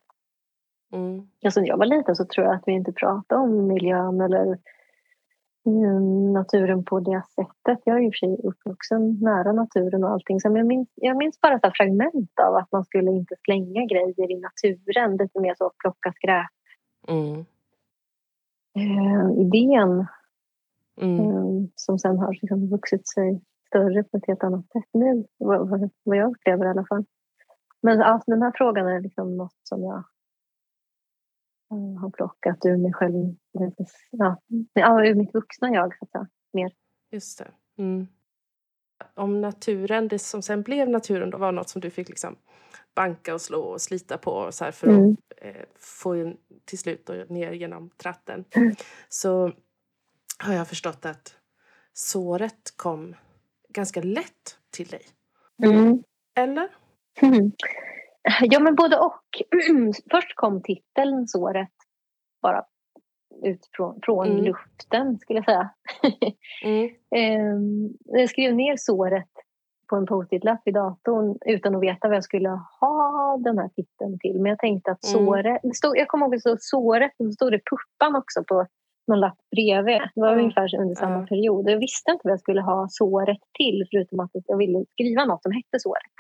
Mm. 0.94 1.28
Alltså, 1.46 1.60
när 1.62 1.68
jag 1.68 1.78
var 1.78 1.86
liten 1.86 2.16
så 2.16 2.26
tror 2.26 2.46
jag 2.46 2.56
att 2.56 2.64
vi 2.66 2.72
inte 2.72 2.92
pratade 2.92 3.42
om 3.42 3.68
miljön 3.68 4.22
eller 4.22 4.58
mm, 5.66 6.34
naturen 6.34 6.84
på 6.84 7.00
det 7.00 7.22
sättet. 7.36 7.80
Jag 7.84 7.98
är 7.98 8.06
i 8.06 8.10
och 8.10 8.14
för 8.14 8.28
sig 8.28 8.38
uppvuxen 8.44 9.20
nära 9.22 9.52
naturen 9.52 10.04
och 10.04 10.10
allting. 10.10 10.40
Så 10.40 10.58
jag, 10.58 10.68
minns, 10.68 10.90
jag 10.96 11.18
minns 11.18 11.42
bara 11.42 11.56
ett 11.56 11.78
fragment 11.78 12.40
av 12.48 12.56
att 12.56 12.72
man 12.72 12.86
skulle 12.86 13.12
inte 13.12 13.36
slänga 13.46 13.86
grejer 13.86 14.32
i 14.32 14.40
naturen. 14.40 15.18
Lite 15.18 15.40
mer 15.40 15.56
så 15.58 15.72
plocka 15.78 16.14
skräp. 16.14 16.52
Mm. 17.08 17.46
Eh, 18.76 19.42
idén 19.42 20.08
mm. 21.02 21.20
eh, 21.20 21.70
som 21.76 22.00
sen 22.00 22.18
har 22.18 22.32
liksom 22.32 22.70
vuxit 22.70 23.08
sig 23.08 23.42
större 23.68 24.04
på 24.04 24.18
ett 24.18 24.28
helt 24.28 24.44
annat 24.44 24.72
sätt 24.72 24.90
nu. 24.94 25.26
Vad, 25.38 25.90
vad 26.04 26.18
jag 26.18 26.32
upplever 26.32 26.66
i 26.66 26.70
alla 26.70 26.86
fall. 26.86 27.06
Men 27.82 28.02
alltså, 28.02 28.32
den 28.32 28.42
här 28.42 28.52
frågan 28.56 28.88
är 28.88 29.02
liksom 29.02 29.38
något 29.38 29.56
som 29.64 29.84
jag 29.84 30.04
har 31.70 32.10
plockat 32.10 32.66
ur 32.66 32.78
mig 32.78 32.94
själv. 32.94 33.36
Ja, 34.74 35.06
ur 35.06 35.16
mitt 35.16 35.34
vuxna 35.34 35.70
jag, 35.70 35.98
så 35.98 36.06
att 36.06 36.12
säga. 36.12 36.28
Mer. 36.54 36.72
Just 37.12 37.40
det. 37.40 37.52
Mm. 37.78 38.08
Om 39.14 39.42
naturen, 39.42 40.08
det 40.08 40.20
som 40.20 40.42
sen 40.42 40.62
blev 40.62 40.90
naturen, 40.90 41.30
då 41.30 41.38
var 41.38 41.52
något 41.52 41.70
som 41.70 41.82
du 41.82 41.90
fick 41.90 42.10
liksom 42.10 42.36
banka 42.96 43.34
och 43.34 43.42
slå 43.42 43.62
och 43.62 43.82
slita 43.82 44.18
på 44.18 44.52
så 44.52 44.64
här 44.64 44.72
för 44.72 44.88
mm. 44.88 45.12
att 45.12 45.46
eh, 45.46 45.66
få 45.76 46.18
in, 46.18 46.38
till 46.66 46.80
slut 46.80 47.10
ner 47.30 47.52
genom 47.52 47.90
tratten. 47.90 48.46
Mm. 48.56 48.76
Så 49.10 49.52
har 50.40 50.54
jag 50.54 50.68
förstått 50.68 51.06
att 51.06 51.36
såret 51.94 52.74
kom 52.76 53.16
ganska 53.70 54.02
lätt 54.02 54.58
till 54.70 54.88
dig. 54.88 55.02
Mm. 55.64 56.04
Eller? 56.36 56.70
Ja, 58.42 58.60
men 58.60 58.76
både 58.76 58.98
och. 58.98 59.22
Först 60.12 60.36
kom 60.36 60.62
titeln 60.62 61.28
Såret 61.28 61.74
bara 62.42 62.64
ut 63.44 63.70
från, 63.72 64.00
från 64.04 64.28
mm. 64.28 64.44
luften, 64.44 65.20
skulle 65.20 65.40
jag 65.40 65.46
säga. 65.46 65.70
mm. 66.64 66.90
Ehm, 67.16 67.90
jag 68.06 68.30
skrev 68.30 68.56
ner 68.56 68.76
såret 68.78 69.30
på 69.90 69.96
en 69.96 70.06
post-it-lapp 70.06 70.68
i 70.68 70.72
datorn 70.72 71.38
utan 71.46 71.76
att 71.76 71.82
veta 71.82 72.08
vad 72.08 72.18
jag 72.18 72.24
skulle 72.24 72.50
ha 72.80 73.38
den 73.44 73.58
här 73.58 73.70
titeln 73.70 74.20
till. 74.20 74.42
Men 74.42 74.50
jag 74.50 74.60
tänkte 74.60 74.92
att 74.92 75.14
mm. 75.14 75.26
såret... 75.26 75.64
Mm. 75.64 75.74
Stod, 75.74 75.98
jag 75.98 76.08
kommer 76.08 76.26
ihåg 76.26 76.36
att 76.36 76.38
det 76.38 76.50
stod 76.50 76.58
såret 76.62 77.12
och 77.20 77.26
så 77.26 77.32
stod 77.32 77.52
det 77.52 77.62
puppan 77.72 78.16
också 78.16 78.44
på 78.44 78.66
någon 79.08 79.20
lapp 79.20 79.38
bredvid. 79.56 80.02
Det 80.16 80.22
var 80.22 80.32
mm. 80.32 80.40
ungefär 80.40 80.80
under 80.82 80.96
samma 80.96 81.16
mm. 81.16 81.28
period. 81.28 81.70
Jag 81.70 81.80
visste 81.80 82.12
inte 82.12 82.22
vad 82.24 82.32
jag 82.32 82.40
skulle 82.40 82.62
ha 82.62 82.88
såret 82.90 83.42
till 83.58 83.88
förutom 83.92 84.20
att 84.20 84.32
jag 84.34 84.58
ville 84.58 84.86
skriva 84.94 85.26
något 85.26 85.44
som 85.44 85.52
hette 85.52 85.80
såret. 85.80 86.12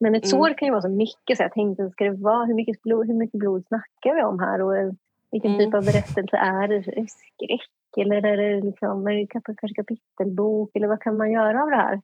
Men 0.00 0.14
ett 0.14 0.24
mm. 0.24 0.30
sår 0.30 0.58
kan 0.58 0.66
ju 0.66 0.72
vara 0.72 0.82
så 0.82 0.88
mycket 0.88 1.36
så 1.36 1.42
jag 1.42 1.52
tänkte, 1.52 1.90
ska 1.90 2.04
det 2.04 2.22
vara, 2.22 2.44
hur, 2.44 2.54
mycket 2.54 2.82
blod, 2.82 3.06
hur 3.06 3.14
mycket 3.14 3.40
blod 3.40 3.66
snackar 3.66 4.14
vi 4.14 4.22
om 4.22 4.38
här? 4.38 4.62
Och 4.62 4.94
vilken 5.30 5.54
mm. 5.54 5.64
typ 5.64 5.74
av 5.74 5.84
berättelse 5.84 6.36
är 6.36 6.68
det? 6.68 6.74
Är 6.74 7.00
det 7.00 7.10
skräck 7.10 7.96
eller 7.96 8.26
är 8.26 8.36
det, 8.36 8.60
liksom, 8.60 9.06
är 9.06 9.12
det 9.14 9.26
kanske 9.26 9.74
kapitelbok? 9.74 10.70
Eller 10.74 10.88
vad 10.88 11.02
kan 11.02 11.16
man 11.16 11.32
göra 11.32 11.62
av 11.62 11.70
det 11.70 11.76
här? 11.76 12.00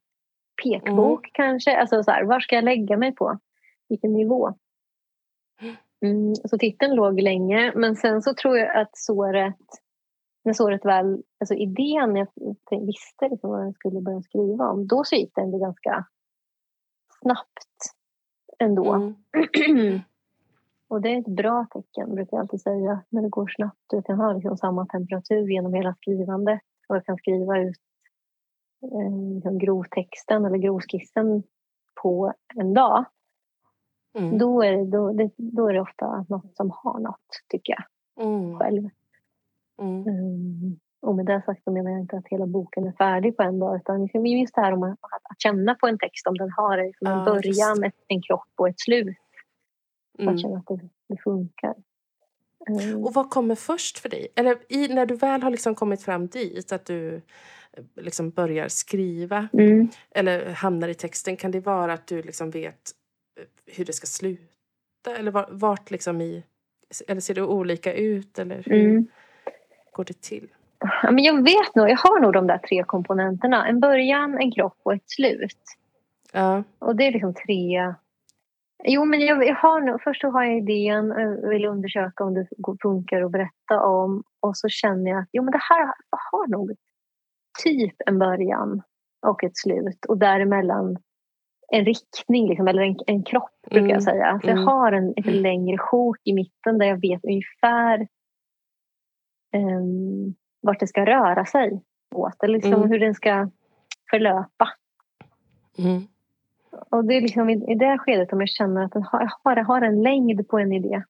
Pekbok 0.63 1.25
mm. 1.25 1.31
kanske? 1.33 1.77
Alltså 1.77 2.03
så 2.03 2.11
här, 2.11 2.23
var 2.23 2.39
ska 2.39 2.55
jag 2.55 2.63
lägga 2.63 2.97
mig 2.97 3.15
på? 3.15 3.39
Vilken 3.89 4.13
nivå? 4.13 4.53
Mm, 6.05 6.35
så 6.35 6.57
titeln 6.57 6.95
låg 6.95 7.21
länge, 7.21 7.71
men 7.75 7.95
sen 7.95 8.21
så 8.21 8.33
tror 8.33 8.57
jag 8.57 8.81
att 8.81 8.97
såret 8.97 9.55
när 10.43 10.53
såret 10.53 10.85
väl, 10.85 11.23
alltså 11.39 11.55
idén, 11.55 12.15
jag 12.15 12.27
visste 12.85 13.29
liksom 13.29 13.49
vad 13.49 13.65
jag 13.65 13.75
skulle 13.75 14.01
börja 14.01 14.21
skriva 14.21 14.69
om, 14.69 14.87
då 14.87 15.03
så 15.03 15.15
gick 15.15 15.35
det 15.35 15.41
ändå 15.41 15.57
ganska 15.57 16.05
snabbt 17.23 17.95
ändå. 18.59 18.93
Mm. 18.93 19.99
och 20.87 21.01
det 21.01 21.09
är 21.09 21.19
ett 21.19 21.35
bra 21.35 21.67
tecken, 21.71 22.15
brukar 22.15 22.37
jag 22.37 22.41
alltid 22.41 22.61
säga, 22.61 23.01
när 23.09 23.21
det 23.21 23.29
går 23.29 23.47
snabbt. 23.55 23.85
Jag 23.91 24.05
kan 24.05 24.17
ha 24.17 24.33
liksom 24.33 24.57
samma 24.57 24.85
temperatur 24.85 25.49
genom 25.49 25.73
hela 25.73 25.95
skrivandet 25.95 26.61
och 26.87 26.95
jag 26.95 27.05
kan 27.05 27.17
skriva 27.17 27.59
ut 27.59 27.77
eh, 28.81 29.33
liksom 29.35 29.59
grovtexten 29.59 30.45
eller 30.45 30.57
grovskissen 30.57 31.43
på 32.01 32.33
en 32.55 32.73
dag. 32.73 33.05
Mm. 34.17 34.37
Då, 34.37 34.63
är 34.63 34.71
det, 34.71 34.85
då, 34.85 35.13
det, 35.13 35.31
då 35.37 35.69
är 35.69 35.73
det 35.73 35.81
ofta 35.81 36.25
något 36.29 36.55
som 36.55 36.71
har 36.75 36.99
något, 36.99 37.27
tycker 37.49 37.73
jag 37.73 37.83
mm. 38.25 38.59
själv. 38.59 38.89
Mm. 39.81 40.79
Och 41.03 41.15
med 41.15 41.25
det 41.25 41.41
sagt 41.45 41.63
så 41.63 41.71
menar 41.71 41.91
jag 41.91 41.99
inte 41.99 42.17
att 42.17 42.27
hela 42.27 42.45
boken 42.45 42.87
är 42.87 42.91
färdig 42.91 43.37
på 43.37 43.43
en 43.43 43.59
dag 43.59 43.75
utan 43.75 44.01
liksom 44.01 44.25
just 44.25 44.55
det 44.55 44.61
här 44.61 44.71
om 44.71 44.83
att, 44.83 44.99
att 45.01 45.41
känna 45.41 45.75
på 45.75 45.87
en 45.87 45.97
text 45.97 46.27
om 46.27 46.37
den 46.37 46.51
har 46.51 46.77
liksom 46.77 47.07
en 47.07 47.17
ja, 47.17 47.25
början, 47.25 47.83
ett, 47.83 47.95
en 48.07 48.21
kropp 48.21 48.49
och 48.55 48.69
ett 48.69 48.79
slut. 48.79 49.17
Mm. 50.19 50.33
Att 50.33 50.41
känna 50.41 50.57
att 50.57 50.67
det, 50.67 50.79
det 51.09 51.17
funkar. 51.23 51.75
Mm. 52.69 53.03
Och 53.03 53.13
vad 53.13 53.29
kommer 53.29 53.55
först 53.55 53.99
för 53.99 54.09
dig? 54.09 54.27
Eller 54.35 54.57
i, 54.69 54.87
när 54.87 55.05
du 55.05 55.15
väl 55.15 55.43
har 55.43 55.51
liksom 55.51 55.75
kommit 55.75 56.01
fram 56.01 56.27
dit, 56.27 56.71
att 56.71 56.85
du 56.85 57.15
eh, 57.15 57.83
liksom 57.95 58.29
börjar 58.29 58.67
skriva 58.67 59.47
mm. 59.53 59.89
eller 60.11 60.49
hamnar 60.49 60.87
i 60.87 60.93
texten, 60.93 61.37
kan 61.37 61.51
det 61.51 61.59
vara 61.59 61.93
att 61.93 62.07
du 62.07 62.21
liksom 62.21 62.51
vet 62.51 62.91
eh, 63.39 63.75
hur 63.75 63.85
det 63.85 63.93
ska 63.93 64.07
sluta? 64.07 65.17
Eller 65.17 65.45
vart 65.51 65.91
liksom 65.91 66.21
i... 66.21 66.43
Eller 67.07 67.21
ser 67.21 67.33
det 67.33 67.41
olika 67.41 67.93
ut? 67.93 68.39
Eller 68.39 68.63
hur 68.65 68.89
mm. 68.89 69.07
går 69.91 70.05
det 70.05 70.21
till? 70.21 70.47
Ja, 71.03 71.11
men 71.11 71.23
jag 71.23 71.43
vet 71.43 71.75
nog, 71.75 71.89
jag 71.89 71.97
har 71.97 72.21
nog 72.21 72.33
de 72.33 72.47
där 72.47 72.57
tre 72.57 72.83
komponenterna. 72.83 73.67
En 73.67 73.79
början, 73.79 74.37
en 74.37 74.51
kropp 74.51 74.77
och 74.83 74.93
ett 74.93 75.09
slut. 75.09 75.63
Ja. 76.33 76.63
Och 76.79 76.95
det 76.95 77.07
är 77.07 77.11
liksom 77.11 77.33
tre 77.33 77.93
Jo, 78.85 79.05
men 79.05 79.19
jag, 79.19 79.47
jag 79.47 79.55
har 79.55 79.81
nog, 79.81 80.01
först 80.01 80.21
så 80.21 80.29
har 80.29 80.43
jag 80.43 80.57
idén, 80.57 81.07
jag 81.17 81.49
vill 81.49 81.65
undersöka 81.65 82.23
om 82.23 82.33
det 82.33 82.47
funkar 82.81 83.21
att 83.21 83.31
berätta 83.31 83.85
om 83.85 84.23
och 84.39 84.57
så 84.57 84.69
känner 84.69 85.11
jag 85.11 85.19
att 85.19 85.29
jo, 85.31 85.43
men 85.43 85.51
det 85.51 85.61
här 85.69 85.93
har 86.09 86.47
nog 86.47 86.71
typ 87.63 87.95
en 88.05 88.19
början 88.19 88.81
och 89.27 89.43
ett 89.43 89.57
slut 89.57 90.05
och 90.07 90.17
däremellan 90.17 90.97
en 91.67 91.85
riktning, 91.85 92.49
liksom, 92.49 92.67
eller 92.67 92.81
en, 92.81 92.95
en 93.07 93.23
kropp 93.23 93.61
brukar 93.61 93.79
mm. 93.79 93.89
jag 93.89 94.03
säga. 94.03 94.39
Så 94.41 94.47
jag 94.47 94.57
mm. 94.57 94.67
har 94.67 94.91
en, 94.91 95.13
ett 95.17 95.25
längre 95.25 95.77
sjok 95.77 96.17
i 96.23 96.33
mitten 96.33 96.77
där 96.77 96.85
jag 96.85 97.01
vet 97.01 97.25
ungefär 97.25 98.07
um, 99.55 100.35
vart 100.63 100.79
det 100.79 100.87
ska 100.87 101.05
röra 101.05 101.45
sig 101.45 101.81
åt, 102.15 102.43
eller 102.43 102.53
liksom 102.53 102.73
mm. 102.73 102.89
hur 102.89 102.99
den 102.99 103.13
ska 103.13 103.49
förlöpa. 104.09 104.69
Mm. 105.77 106.07
Och 106.89 107.05
det 107.05 107.13
är 107.13 107.21
liksom 107.21 107.49
i, 107.49 107.75
det 107.75 107.97
skedet 107.97 108.33
om 108.33 108.39
jag 108.39 108.49
känner 108.49 108.85
att 108.85 108.91
jag 108.95 109.01
har, 109.01 109.55
jag 109.55 109.65
har 109.65 109.81
en 109.81 110.03
längd 110.03 110.47
på 110.47 110.59
en 110.59 110.73
idé. 110.73 111.03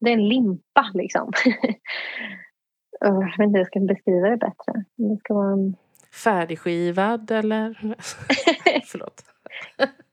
Det 0.00 0.10
är 0.10 0.14
en 0.14 0.28
limpa 0.28 0.90
liksom. 0.94 1.32
jag 3.00 3.38
vet 3.38 3.38
inte 3.38 3.50
hur 3.52 3.58
jag 3.58 3.66
ska 3.66 3.80
beskriva 3.80 4.28
det 4.28 4.36
bättre. 4.36 4.84
Det 4.96 5.16
ska 5.16 5.34
vara 5.34 5.52
en... 5.52 5.76
Färdigskivad 6.24 7.30
eller? 7.30 7.74
Förlåt. 8.86 9.22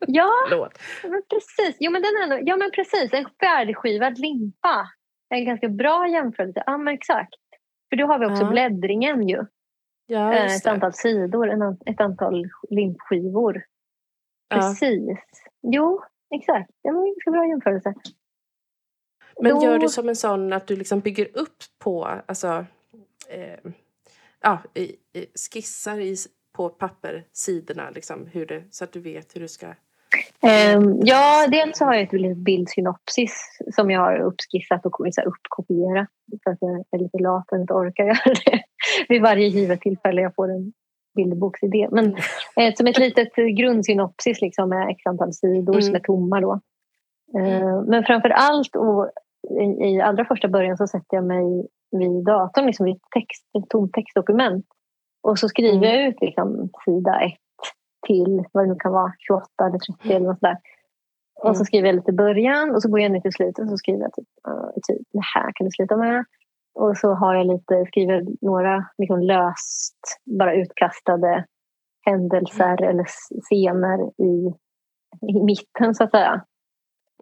ja, 0.07 0.31
men 1.03 1.21
precis. 1.29 1.77
Jo, 1.79 1.91
men 1.91 2.01
den 2.01 2.31
är, 2.31 2.41
ja, 2.45 2.55
men 2.55 2.71
precis. 2.71 3.13
En 3.13 3.25
färdigskivad 3.39 4.17
limpa. 4.17 4.89
En 5.29 5.45
ganska 5.45 5.69
bra 5.69 6.07
jämförelse. 6.07 6.63
Ja, 6.65 6.77
men 6.77 6.93
exakt. 6.93 7.35
För 7.89 7.95
då 7.95 8.05
har 8.05 8.19
vi 8.19 8.25
också 8.25 8.43
ja. 8.43 8.49
bläddringen 8.49 9.27
ju. 9.27 9.45
Ja, 10.05 10.33
eh, 10.33 10.55
ett 10.55 10.65
antal 10.65 10.93
sidor, 10.93 11.49
en, 11.49 11.77
ett 11.85 12.01
antal 12.01 12.49
limpskivor. 12.69 13.63
Precis. 14.49 15.17
Ja. 15.61 15.69
Jo, 15.71 16.01
exakt. 16.35 16.71
Det 16.83 16.91
var 16.91 17.01
en 17.01 17.05
ganska 17.05 17.31
bra 17.31 17.47
jämförelse. 17.47 17.93
Men 19.41 19.55
då... 19.55 19.63
gör 19.63 19.79
du 19.79 19.89
som 19.89 20.09
en 20.09 20.15
sån 20.15 20.53
att 20.53 20.67
du 20.67 20.75
liksom 20.75 20.99
bygger 20.99 21.37
upp 21.37 21.57
på, 21.79 22.05
alltså, 22.05 22.65
eh, 23.29 23.71
ja, 24.41 24.59
skissar 25.53 25.99
i, 25.99 26.15
på 26.53 26.69
papper 26.69 27.27
sidorna 27.31 27.89
liksom, 27.89 28.25
hur 28.25 28.45
det, 28.45 28.63
så 28.71 28.83
att 28.83 28.91
du 28.91 28.99
vet 28.99 29.35
hur 29.35 29.41
du 29.41 29.47
ska 29.47 29.73
ja, 31.03 31.47
dels 31.51 31.79
har 31.79 31.93
jag 31.93 32.03
ett 32.03 32.37
bildsynopsis 32.37 33.59
som 33.75 33.91
jag 33.91 34.01
har 34.01 34.19
uppskissat 34.19 34.85
och 34.85 34.99
uppkopierat 35.25 36.09
för 36.43 36.51
att 36.51 36.57
jag 36.61 36.85
är 36.91 37.03
lite 37.03 37.17
lat 37.17 37.51
och 37.51 37.57
inte 37.57 37.73
orkar 37.73 38.03
göra 38.03 38.33
det 38.45 38.61
vid 39.09 39.21
varje 39.21 39.47
givet 39.47 39.81
tillfälle 39.81 40.21
jag 40.21 40.35
får 40.35 40.51
en 40.51 40.73
bilderboksidé. 41.15 41.87
Men 41.91 42.15
eh, 42.55 42.73
som 42.75 42.87
ett 42.87 42.99
litet 42.99 43.35
grundsynopsis 43.35 44.41
liksom 44.41 44.69
med 44.69 44.89
x 44.89 45.01
antal 45.05 45.33
sidor 45.33 45.73
mm. 45.73 45.81
som 45.81 45.95
är 45.95 45.99
tomma 45.99 46.41
då. 46.41 46.59
Eh, 47.37 47.81
men 47.87 48.03
framför 48.03 48.29
allt 48.29 48.75
och 48.75 49.11
i, 49.85 50.01
allra 50.01 50.25
första 50.25 50.47
början 50.47 50.77
så 50.77 50.87
sätter 50.87 51.17
jag 51.17 51.25
mig 51.25 51.67
vid 51.91 52.25
datorn 52.25 52.65
liksom 52.65 52.85
vid 52.85 52.99
text, 53.15 53.45
ett 53.57 53.69
tomt 53.69 53.93
textdokument. 53.93 54.65
Och 55.23 55.39
så 55.39 55.49
skriver 55.49 55.77
mm. 55.77 55.89
jag 55.89 56.07
ut 56.07 56.21
liksom, 56.21 56.69
sida 56.85 57.19
1 57.21 57.33
till 58.07 58.43
vad 58.51 58.63
det 58.63 58.67
nu 58.67 58.75
kan 58.79 58.91
vara, 58.91 59.13
28 59.17 59.47
eller 59.61 59.77
30 59.77 60.13
eller 60.13 60.27
något 60.27 60.41
där. 60.41 60.57
Och 61.35 61.55
så 61.55 61.61
mm. 61.61 61.65
skriver 61.65 61.87
jag 61.87 61.95
lite 61.95 62.11
i 62.11 62.13
början 62.13 62.75
och 62.75 62.81
så 62.81 62.89
går 62.89 62.99
jag 62.99 63.11
ner 63.11 63.21
till 63.21 63.33
slutet 63.33 63.63
och 63.63 63.69
så 63.69 63.77
skriver 63.77 64.01
jag 64.01 64.13
typ, 64.13 64.27
uh, 64.47 64.69
typ 64.87 65.07
det 65.13 65.25
här 65.35 65.51
kan 65.55 65.65
du 65.65 65.71
sluta 65.71 65.97
med. 65.97 66.25
Och 66.75 66.97
så 66.97 67.13
har 67.13 67.35
jag 67.35 67.47
lite, 67.47 67.85
skriver 67.87 68.25
några 68.41 68.85
liksom 68.97 69.19
löst, 69.19 69.97
bara 70.39 70.53
utkastade 70.53 71.45
händelser 72.05 72.81
mm. 72.81 72.89
eller 72.89 73.05
scener 73.41 74.23
i, 74.23 74.53
i 75.27 75.43
mitten 75.43 75.95
så 75.95 76.03
att 76.03 76.11
säga. 76.11 76.45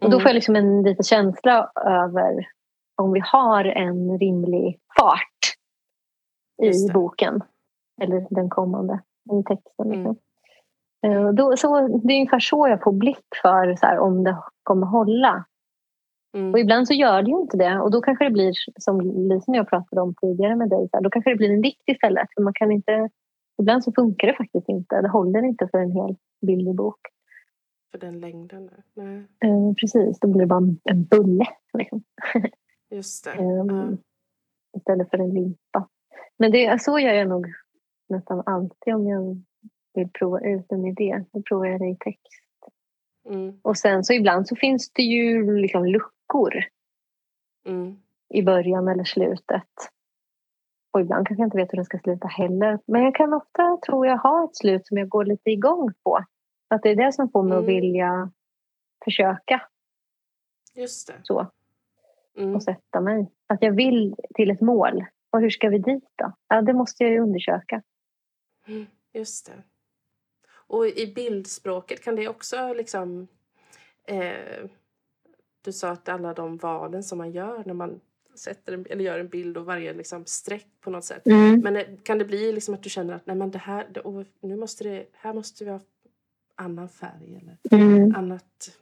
Och 0.01 0.09
då 0.09 0.19
får 0.19 0.21
jag 0.21 0.29
mm. 0.29 0.35
liksom 0.35 0.55
en 0.55 0.83
liten 0.83 1.03
känsla 1.03 1.71
över 1.85 2.47
om 2.95 3.11
vi 3.11 3.19
har 3.23 3.65
en 3.65 4.19
rimlig 4.19 4.79
fart 4.97 5.55
i 6.63 6.91
boken. 6.93 7.43
Eller 8.01 8.27
den 8.29 8.49
kommande, 8.49 9.01
i 9.31 9.43
texten. 9.43 9.89
Liksom. 9.89 10.15
Mm. 11.05 11.27
Eh, 11.27 11.33
då, 11.33 11.57
så, 11.57 11.87
det 11.87 12.13
är 12.13 12.17
ungefär 12.17 12.39
så 12.39 12.67
jag 12.67 12.83
får 12.83 12.91
blick 12.91 13.27
för 13.41 13.75
så 13.75 13.85
här, 13.85 13.99
om 13.99 14.23
det 14.23 14.37
kommer 14.63 14.87
hålla. 14.87 15.45
Mm. 16.37 16.53
Och 16.53 16.59
ibland 16.59 16.87
så 16.87 16.93
gör 16.93 17.21
det 17.21 17.29
ju 17.29 17.41
inte 17.41 17.57
det. 17.57 17.79
Och 17.79 17.91
då 17.91 18.01
kanske 18.01 18.25
det 18.25 18.31
blir, 18.31 18.53
som 18.79 19.01
Lisen 19.01 19.53
och 19.53 19.57
jag 19.57 19.69
pratade 19.69 20.01
om 20.01 20.15
tidigare 20.21 20.55
med 20.55 20.69
dig, 20.69 20.87
så 20.91 20.97
här, 20.97 21.03
då 21.03 21.09
kanske 21.09 21.29
det 21.29 21.35
blir 21.35 21.51
en 21.51 21.61
dikt 21.61 21.83
istället. 21.87 22.27
För 22.35 22.41
man 22.43 22.53
kan 22.53 22.71
inte, 22.71 23.09
ibland 23.61 23.83
så 23.83 23.91
funkar 23.91 24.27
det 24.27 24.33
faktiskt 24.33 24.69
inte. 24.69 25.01
Det 25.01 25.09
håller 25.09 25.45
inte 25.45 25.67
för 25.67 25.77
en 25.77 25.91
hel 25.91 26.15
billig 26.47 26.75
bok. 26.75 26.99
För 27.91 27.99
den 27.99 28.19
längden? 28.19 28.69
Nej. 28.93 29.17
Eh, 29.17 29.73
precis, 29.81 30.19
då 30.19 30.27
blir 30.27 30.41
det 30.41 30.47
bara 30.47 30.75
en 30.83 31.03
bulle. 31.03 31.45
Liksom. 31.77 32.03
Just 32.91 33.25
det. 33.25 33.37
um, 33.43 33.69
uh. 33.69 33.93
Istället 34.77 35.09
för 35.09 35.17
en 35.17 35.33
limpa. 35.33 35.87
Men 36.37 36.51
det, 36.51 36.81
så 36.81 36.99
gör 36.99 37.13
jag 37.13 37.27
nog 37.27 37.47
nästan 38.09 38.43
alltid 38.45 38.95
om 38.95 39.07
jag 39.07 39.43
vill 39.95 40.09
prova 40.09 40.39
ut 40.39 40.71
en 40.71 40.85
idé. 40.85 41.23
Då 41.31 41.41
provar 41.41 41.65
jag 41.65 41.79
det 41.79 41.89
i 41.89 41.97
text. 41.99 42.45
Mm. 43.29 43.59
Och 43.61 43.77
sen 43.77 44.03
så 44.03 44.13
ibland 44.13 44.47
så 44.47 44.55
finns 44.55 44.91
det 44.91 45.03
ju 45.03 45.55
liksom 45.61 45.85
luckor 45.85 46.53
mm. 47.65 47.97
i 48.33 48.43
början 48.43 48.87
eller 48.87 49.03
slutet. 49.03 49.69
Och 50.93 51.01
ibland 51.01 51.27
kanske 51.27 51.41
jag 51.41 51.47
inte 51.47 51.57
vet 51.57 51.73
hur 51.73 51.77
det 51.77 51.85
ska 51.85 51.99
sluta 51.99 52.27
heller. 52.27 52.79
Men 52.85 53.03
jag 53.03 53.15
kan 53.15 53.33
ofta, 53.33 53.77
tror 53.85 54.07
jag, 54.07 54.17
ha 54.17 54.45
ett 54.45 54.55
slut 54.55 54.87
som 54.87 54.97
jag 54.97 55.09
går 55.09 55.25
lite 55.25 55.51
igång 55.51 55.93
på. 56.03 56.25
Att 56.67 56.83
det 56.83 56.89
är 56.89 56.95
det 56.95 57.13
som 57.13 57.29
får 57.29 57.43
mig 57.43 57.51
mm. 57.51 57.63
att 57.63 57.69
vilja 57.69 58.31
försöka. 59.03 59.61
Just 60.75 61.07
det. 61.07 61.13
Så. 61.23 61.47
Mm. 62.37 62.55
Och 62.55 62.63
sätta 62.63 63.01
mig. 63.01 63.31
Att 63.47 63.61
jag 63.61 63.71
vill 63.71 64.15
till 64.35 64.51
ett 64.51 64.61
mål. 64.61 65.05
Och 65.31 65.41
hur 65.41 65.49
ska 65.49 65.69
vi 65.69 65.77
dit 65.77 66.09
då? 66.15 66.33
Ja, 66.47 66.61
det 66.61 66.73
måste 66.73 67.03
jag 67.03 67.13
ju 67.13 67.19
undersöka. 67.19 67.81
Mm, 68.67 68.85
just 69.13 69.45
det. 69.45 69.63
Och 70.67 70.87
i 70.87 71.13
bildspråket 71.15 72.03
kan 72.03 72.15
det 72.15 72.27
också 72.27 72.73
liksom... 72.73 73.27
Eh, 74.07 74.65
du 75.61 75.71
sa 75.71 75.89
att 75.89 76.09
alla 76.09 76.33
de 76.33 76.57
valen 76.57 77.03
som 77.03 77.17
man 77.17 77.31
gör 77.31 77.63
när 77.65 77.73
man 77.73 77.99
sätter 78.35 78.73
en, 78.73 78.85
eller 78.89 79.03
gör 79.03 79.19
en 79.19 79.27
bild 79.27 79.57
och 79.57 79.65
varje 79.65 79.93
liksom 79.93 80.25
streck 80.25 80.67
på 80.81 80.89
något 80.89 81.03
sätt. 81.03 81.27
Mm. 81.27 81.59
Men 81.59 81.75
eh, 81.75 81.85
kan 82.03 82.17
det 82.17 82.25
bli 82.25 82.51
liksom 82.51 82.73
att 82.73 82.83
du 82.83 82.89
känner 82.89 83.13
att 83.13 83.25
nej 83.25 83.35
men 83.35 83.51
det 83.51 83.57
här, 83.57 83.87
det, 83.91 84.25
nu 84.39 84.55
måste 84.55 84.83
det, 84.83 85.05
här 85.13 85.33
måste 85.33 85.65
vi 85.65 85.71
ha 85.71 85.79
annan 86.55 86.89
färg 86.89 87.41
eller 87.41 87.81
mm. 87.81 88.15
annat. 88.15 88.77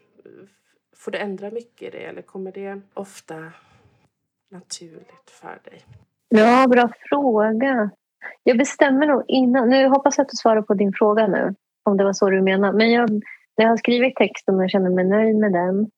Får 0.95 1.11
du 1.11 1.17
ändra 1.17 1.51
mycket 1.51 1.81
i 1.81 1.97
det 1.97 2.05
eller 2.05 2.21
kommer 2.21 2.51
det 2.51 2.81
ofta 2.93 3.51
naturligt 4.49 5.29
för 5.29 5.59
dig? 5.63 5.85
Ja, 6.29 6.67
bra 6.67 6.89
fråga. 7.09 7.89
Jag 8.43 8.57
bestämmer 8.57 9.07
nog 9.07 9.23
innan. 9.27 9.69
Nu 9.69 9.87
hoppas 9.87 10.17
jag 10.17 10.25
att 10.25 10.29
du 10.29 10.37
svarar 10.37 10.61
på 10.61 10.73
din 10.73 10.93
fråga 10.93 11.27
nu 11.27 11.55
om 11.83 11.97
det 11.97 12.03
var 12.03 12.13
så 12.13 12.29
du 12.29 12.41
menade. 12.41 12.77
Men 12.77 12.91
jag, 12.91 13.09
när 13.57 13.65
jag 13.65 13.69
har 13.69 13.77
skrivit 13.77 14.15
texten 14.15 14.59
och 14.59 14.69
känner 14.69 14.89
mig 14.89 15.05
nöjd 15.05 15.35
med 15.35 15.53
den 15.53 15.91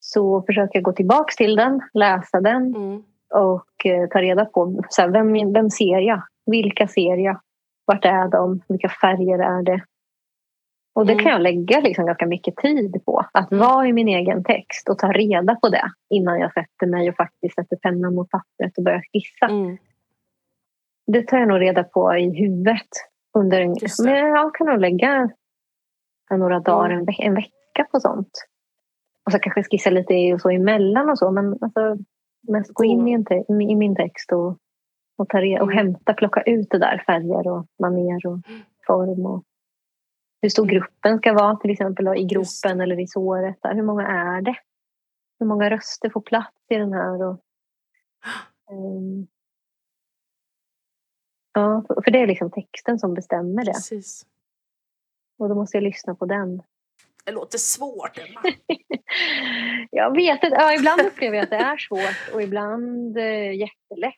så 0.00 0.42
försöker 0.42 0.76
jag 0.78 0.84
gå 0.84 0.92
tillbaka 0.92 1.32
till 1.36 1.56
den, 1.56 1.80
läsa 1.94 2.40
den 2.40 2.74
mm. 2.76 3.02
och 3.34 3.86
eh, 3.86 4.08
ta 4.08 4.22
reda 4.22 4.44
på 4.44 4.82
så 4.88 5.02
här, 5.02 5.08
vem, 5.08 5.52
vem 5.52 5.70
ser 5.70 5.98
jag? 5.98 6.22
Vilka 6.46 6.88
ser 6.88 7.16
jag? 7.16 7.40
Vart 7.84 8.04
är 8.04 8.28
de? 8.28 8.60
Vilka 8.68 8.88
färger 8.88 9.38
är 9.38 9.62
det? 9.62 9.82
Och 10.94 11.06
det 11.06 11.12
mm. 11.12 11.24
kan 11.24 11.32
jag 11.32 11.42
lägga 11.42 11.80
liksom 11.80 12.06
ganska 12.06 12.26
mycket 12.26 12.56
tid 12.56 13.04
på. 13.04 13.24
Att 13.32 13.52
mm. 13.52 13.68
vara 13.68 13.86
i 13.86 13.92
min 13.92 14.08
egen 14.08 14.44
text 14.44 14.88
och 14.88 14.98
ta 14.98 15.12
reda 15.12 15.54
på 15.54 15.68
det 15.68 15.90
innan 16.10 16.40
jag 16.40 16.52
sätter 16.52 16.86
mig 16.86 17.08
och 17.08 17.16
faktiskt 17.16 17.54
sätter 17.54 17.76
pennan 17.76 18.14
mot 18.14 18.30
pappret 18.30 18.78
och 18.78 18.84
börjar 18.84 19.02
skissa. 19.12 19.46
Mm. 19.46 19.76
Det 21.06 21.22
tar 21.22 21.38
jag 21.38 21.48
nog 21.48 21.60
reda 21.60 21.84
på 21.84 22.16
i 22.16 22.38
huvudet 22.38 22.88
under 23.34 23.60
en, 23.60 23.76
men 24.04 24.14
jag 24.14 24.54
kan 24.54 24.66
nog 24.66 24.80
lägga 24.80 25.30
några 26.30 26.60
dagar, 26.60 26.90
en, 26.90 27.04
ve 27.04 27.12
en 27.18 27.34
vecka 27.34 27.86
på 27.92 28.00
sånt. 28.00 28.30
Och 29.24 29.32
så 29.32 29.38
kanske 29.38 29.62
skissa 29.62 29.90
lite 29.90 30.32
och 30.34 30.40
så 30.40 30.50
emellan 30.50 31.10
och 31.10 31.18
så. 31.18 31.30
Men 31.30 31.58
alltså, 31.60 31.96
mest 32.48 32.74
gå 32.74 32.84
in 32.84 33.08
i, 33.08 33.12
en 33.12 33.60
i 33.60 33.76
min 33.76 33.96
text 33.96 34.32
och, 34.32 34.58
och, 35.16 35.28
ta 35.28 35.38
och 35.38 35.44
mm. 35.44 35.68
hämta, 35.68 36.14
plocka 36.14 36.42
ut 36.42 36.70
det 36.70 36.78
där. 36.78 37.02
Färger 37.06 37.48
och 37.48 37.66
maner 37.78 38.26
och 38.26 38.38
form. 38.86 39.26
Och 39.26 39.44
hur 40.42 40.48
stor 40.48 40.66
gruppen 40.66 41.18
ska 41.18 41.32
vara 41.32 41.56
till 41.56 41.70
exempel 41.70 42.08
i 42.16 42.24
gropen 42.24 42.80
eller 42.80 43.00
i 43.00 43.06
såret. 43.06 43.58
Där. 43.62 43.74
Hur 43.74 43.82
många 43.82 44.06
är 44.06 44.42
det? 44.42 44.56
Hur 45.38 45.46
många 45.46 45.70
röster 45.70 46.10
får 46.10 46.20
plats 46.20 46.56
i 46.68 46.74
den 46.74 46.92
här? 46.92 47.22
Och, 47.22 47.40
um, 48.70 49.26
Ja, 51.58 51.84
för 52.04 52.10
det 52.10 52.18
är 52.18 52.26
liksom 52.26 52.50
texten 52.50 52.98
som 52.98 53.14
bestämmer 53.14 53.64
det. 53.64 53.72
Precis. 53.72 54.26
Och 55.38 55.48
då 55.48 55.54
måste 55.54 55.76
jag 55.76 55.84
lyssna 55.84 56.14
på 56.14 56.26
den. 56.26 56.62
Det 57.24 57.32
låter 57.32 57.58
svårt, 57.58 58.18
Emma. 58.18 58.40
jag 59.90 60.16
vet 60.16 60.44
inte. 60.44 60.56
Ja, 60.60 60.74
ibland 60.74 61.00
upplever 61.00 61.36
jag 61.36 61.44
att 61.44 61.50
det 61.50 61.56
är 61.56 61.76
svårt 61.76 62.34
och 62.34 62.42
ibland 62.42 63.16
eh, 63.16 63.52
jättelätt. 63.52 64.14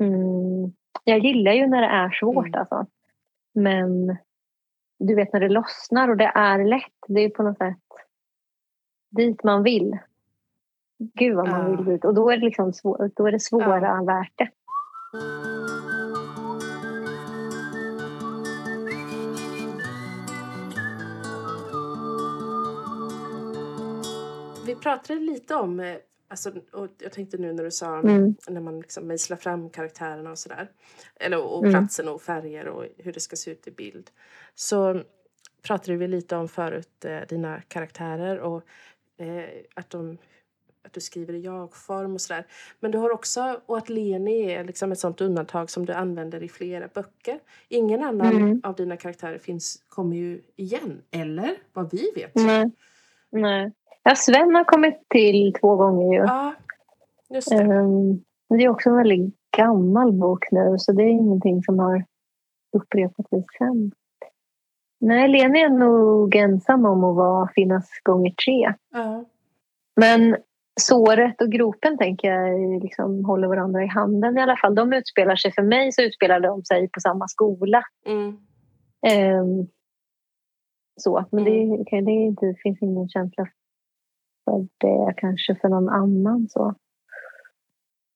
Mm. 0.00 0.72
Jag 1.04 1.18
gillar 1.18 1.52
ju 1.52 1.66
när 1.66 1.80
det 1.80 1.88
är 1.88 2.10
svårt 2.10 2.46
mm. 2.46 2.60
alltså. 2.60 2.86
Men 3.54 4.16
du 4.98 5.14
vet 5.14 5.32
när 5.32 5.40
det 5.40 5.48
lossnar 5.48 6.08
och 6.08 6.16
det 6.16 6.32
är 6.34 6.64
lätt. 6.64 6.92
Det 7.08 7.20
är 7.20 7.28
på 7.28 7.42
något 7.42 7.58
sätt 7.58 7.78
dit 9.16 9.44
man 9.44 9.62
vill. 9.62 9.98
Gud 10.98 11.36
vad 11.36 11.48
man 11.48 11.70
Ja. 11.70 11.76
vill 11.76 11.84
dit. 11.86 12.04
Och 12.04 12.14
då 12.14 12.30
är 12.30 12.36
det, 12.36 12.44
liksom 12.44 12.72
svår, 12.72 13.10
då 13.16 13.26
är 13.26 13.32
det 13.32 13.40
svåra 13.40 14.02
värt 14.02 14.32
det. 14.34 14.48
Pratade 24.84 25.20
lite 25.20 25.54
om, 25.54 25.80
eh, 25.80 25.96
alltså, 26.28 26.52
och 26.72 26.88
jag 26.98 27.12
tänkte 27.12 27.36
nu 27.38 27.52
när 27.52 27.64
du 27.64 27.70
sa 27.70 27.98
Mm. 27.98 28.34
när 28.48 28.60
man 28.60 28.80
liksom 28.80 29.06
mejslar 29.06 29.36
fram 29.36 29.70
karaktärerna 29.70 30.30
och 30.30 30.38
sådär. 30.38 30.70
Eller 31.20 31.42
och 31.44 31.58
Mm. 31.66 31.72
platsen 31.72 32.08
och 32.08 32.22
färger 32.22 32.68
och 32.68 32.86
hur 32.98 33.12
det 33.12 33.20
ska 33.20 33.36
se 33.36 33.50
ut 33.50 33.66
i 33.66 33.70
bild. 33.70 34.10
Så 34.54 35.02
pratade 35.62 35.96
vi 35.96 36.08
lite 36.08 36.36
om 36.36 36.48
förut 36.48 37.04
eh, 37.04 37.20
dina 37.28 37.60
karaktärer 37.68 38.38
och 38.40 38.62
eh, 39.16 39.44
att, 39.74 39.90
de, 39.90 40.18
att 40.84 40.92
du 40.92 41.00
skriver 41.00 41.34
i 41.34 41.40
jag-form 41.40 42.14
och 42.14 42.20
sådär. 42.20 42.46
Men 42.80 42.90
du 42.90 42.98
har 42.98 43.10
också, 43.10 43.60
och 43.66 43.78
att 43.78 43.88
Leni 43.88 44.52
är 44.52 44.64
liksom 44.64 44.92
ett 44.92 44.98
sånt 44.98 45.20
undantag 45.20 45.70
som 45.70 45.86
du 45.86 45.92
använder 45.92 46.42
i 46.42 46.48
flera 46.48 46.88
böcker. 46.88 47.40
Ingen 47.68 48.02
annan 48.02 48.36
Mm. 48.36 48.60
av 48.64 48.74
dina 48.74 48.96
karaktärer 48.96 49.38
finns, 49.38 49.82
kommer 49.88 50.16
ju 50.16 50.42
igen, 50.56 51.02
eller? 51.10 51.56
Vad 51.72 51.90
vi 51.92 52.12
vet. 52.14 52.34
Nej. 52.34 52.70
Nej. 53.30 53.72
Ja, 54.04 54.14
Sven 54.14 54.54
har 54.54 54.64
kommit 54.64 55.08
till 55.08 55.52
två 55.60 55.76
gånger 55.76 56.12
ju. 56.14 56.18
Ja, 56.18 56.54
just 57.34 57.50
det. 57.50 57.64
Men 57.64 58.58
det 58.58 58.64
är 58.64 58.68
också 58.68 58.90
en 58.90 58.96
väldigt 58.96 59.34
gammal 59.56 60.12
bok 60.12 60.44
nu 60.50 60.74
så 60.78 60.92
det 60.92 61.02
är 61.02 61.08
ingenting 61.08 61.62
som 61.62 61.78
har 61.78 62.04
upprepat 62.76 63.28
sig 63.28 63.44
sen. 63.58 63.92
Nej, 65.00 65.28
Leni 65.28 65.60
är 65.60 65.68
nog 65.68 66.34
ensam 66.36 66.84
om 66.86 67.04
att 67.04 67.16
vara 67.16 67.48
finnas 67.54 67.90
gånger 68.02 68.30
tre. 68.30 68.74
Ja. 68.92 69.24
Men 69.96 70.36
såret 70.80 71.40
och 71.42 71.52
gropen 71.52 71.98
tänker 71.98 72.28
jag 72.32 72.82
liksom 72.82 73.24
håller 73.24 73.48
varandra 73.48 73.82
i 73.84 73.86
handen 73.86 74.38
i 74.38 74.40
alla 74.40 74.56
fall. 74.56 74.74
De 74.74 74.92
utspelar 74.92 75.36
sig, 75.36 75.52
för 75.52 75.62
mig 75.62 75.92
så 75.92 76.02
utspelar 76.02 76.40
de 76.40 76.64
sig 76.64 76.88
på 76.92 77.00
samma 77.00 77.28
skola. 77.28 77.82
Mm. 78.06 78.36
Ehm, 79.06 79.66
så, 81.00 81.24
men 81.32 81.44
det, 81.44 81.84
kan- 81.86 82.04
det, 82.04 82.10
inte, 82.12 82.46
det 82.46 82.56
finns 82.62 82.82
ingen 82.82 83.08
känsla 83.08 83.46
för 84.44 84.66
det 84.78 85.14
kanske 85.16 85.54
för 85.54 85.68
någon 85.68 85.88
annan. 85.88 86.48
så. 86.48 86.74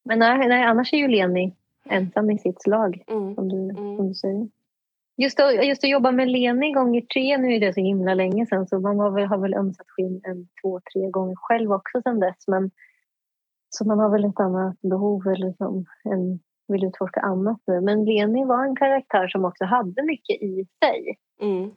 Men 0.05 0.19
nej, 0.19 0.49
nej, 0.49 0.63
annars 0.65 0.93
är 0.93 0.97
ju 0.99 1.09
Leni 1.09 1.55
ensam 1.91 2.31
i 2.31 2.39
sitt 2.39 2.63
slag, 2.63 3.03
Mm. 3.07 3.35
som 3.35 3.49
du, 3.49 3.57
Mm. 3.57 3.97
som 3.97 4.09
du 4.09 4.15
säger. 4.15 4.49
Just 5.17 5.41
att, 5.41 5.67
just 5.67 5.85
att 5.85 5.91
jobba 5.91 6.13
med 6.13 6.29
Leni 6.29 6.73
gånger 6.73 7.01
tre, 7.01 7.39
nu 7.39 7.55
är 7.55 7.61
det 7.61 7.73
så 7.73 7.81
himla 7.81 8.15
länge 8.15 8.47
sedan 8.47 8.67
så 8.67 8.81
man 8.81 8.99
har 8.99 9.11
väl, 9.11 9.25
har 9.27 9.39
väl 9.39 9.55
ömsat 9.55 9.87
skinn 9.89 10.21
en 10.25 10.49
två, 10.63 10.81
tre 10.93 11.11
gånger 11.11 11.35
själv 11.37 11.73
också 11.73 12.03
sedan 12.03 12.21
dess. 12.21 12.49
Men, 12.49 12.71
så 13.71 13.85
man 13.85 13.99
har 13.99 14.11
väl 14.11 14.25
ett 14.25 14.41
annat 14.41 14.81
behov 14.81 15.27
eller 15.27 15.53
som 15.53 15.85
en 16.05 16.41
vill 16.69 16.85
utforska 16.85 17.21
annat 17.21 17.61
nu. 17.67 17.81
Men 17.81 18.05
Leni 18.05 18.45
var 18.45 18.65
en 18.65 18.77
karaktär 18.77 19.29
som 19.29 19.45
också 19.45 19.65
hade 19.65 20.03
mycket 20.03 20.43
i 20.43 20.67
sig. 20.85 21.19
Mm. 21.41 21.71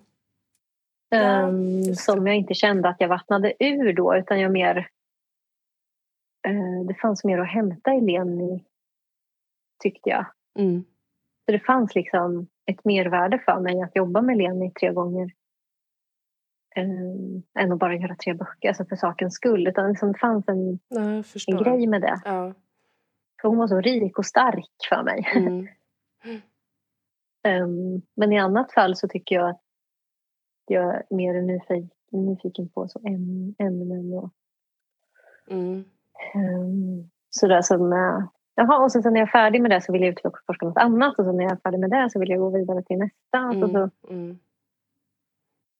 Ja, 1.15 1.47
det. 1.47 1.95
som 1.95 2.27
jag 2.27 2.35
inte 2.35 2.53
kände 2.53 2.89
att 2.89 3.01
jag 3.01 3.07
vattnade 3.07 3.53
ur 3.59 3.93
då 3.93 4.15
utan 4.15 4.39
jag 4.39 4.51
mer 4.51 4.77
eh, 6.47 6.85
det 6.87 6.93
fanns 6.93 7.23
mer 7.23 7.37
att 7.37 7.47
hämta 7.47 7.93
i 7.93 8.01
Leni 8.01 8.65
tyckte 9.83 10.09
jag. 10.09 10.25
Mm. 10.59 10.83
Så 11.45 11.51
det 11.51 11.59
fanns 11.59 11.95
liksom 11.95 12.47
ett 12.65 12.85
mervärde 12.85 13.39
för 13.39 13.59
mig 13.59 13.81
att 13.81 13.95
jobba 13.95 14.21
med 14.21 14.37
Leni 14.37 14.71
tre 14.71 14.93
gånger. 14.93 15.31
Um, 16.75 17.43
än 17.59 17.71
att 17.71 17.79
bara 17.79 17.95
göra 17.95 18.15
tre 18.15 18.33
böcker, 18.33 18.67
alltså 18.67 18.85
för 18.85 18.95
sakens 18.95 19.33
skull. 19.33 19.67
Utan 19.67 19.89
liksom 19.89 20.11
det 20.11 20.19
fanns 20.19 20.47
en, 20.47 20.79
Ja, 20.87 21.23
en 21.47 21.63
grej 21.63 21.87
med 21.87 22.01
det. 22.01 22.21
Ja. 22.25 22.53
För 23.41 23.49
hon 23.49 23.57
var 23.57 23.67
så 23.67 23.81
rik 23.81 24.17
och 24.17 24.25
stark 24.25 24.69
för 24.89 25.03
mig. 25.03 25.31
Mm. 25.35 25.67
Ehm, 27.43 28.01
men 28.15 28.31
i 28.33 28.39
annat 28.39 28.73
fall 28.73 28.95
så 28.95 29.07
tycker 29.07 29.35
jag 29.35 29.49
att 29.49 29.61
jag 30.65 30.95
är 30.95 31.03
mer 31.09 31.41
nyfiken, 31.41 31.89
nyfiken 32.11 32.69
på 32.69 32.87
så 32.87 32.99
äm- 32.99 33.55
ämnen 33.59 34.13
och 34.13 34.29
Mm. 35.49 35.83
um, 36.35 37.09
sådär 37.29 37.61
som... 37.61 37.81
Uh, 37.93 38.27
jaha, 38.55 38.83
och 38.83 38.91
sen 38.91 39.03
så 39.03 39.09
när 39.09 39.19
jag 39.19 39.27
är 39.27 39.31
färdig 39.31 39.61
med 39.61 39.71
det 39.71 39.81
så 39.81 39.91
vill 39.93 40.01
jag 40.01 40.09
utforska 40.09 40.65
något 40.65 40.77
annat 40.77 41.19
och 41.19 41.25
sen 41.25 41.37
när 41.37 41.43
jag 41.43 41.51
är 41.51 41.55
färdig 41.63 41.79
med 41.79 41.89
det 41.89 42.09
så 42.09 42.19
vill 42.19 42.29
jag 42.29 42.39
gå 42.39 42.49
vidare 42.49 42.83
till 42.83 42.97
nästa. 42.97 43.47
Och 43.47 43.53
så, 43.71 43.77
Mm. 43.77 43.89
så, 44.01 44.07
Mm. 44.13 44.39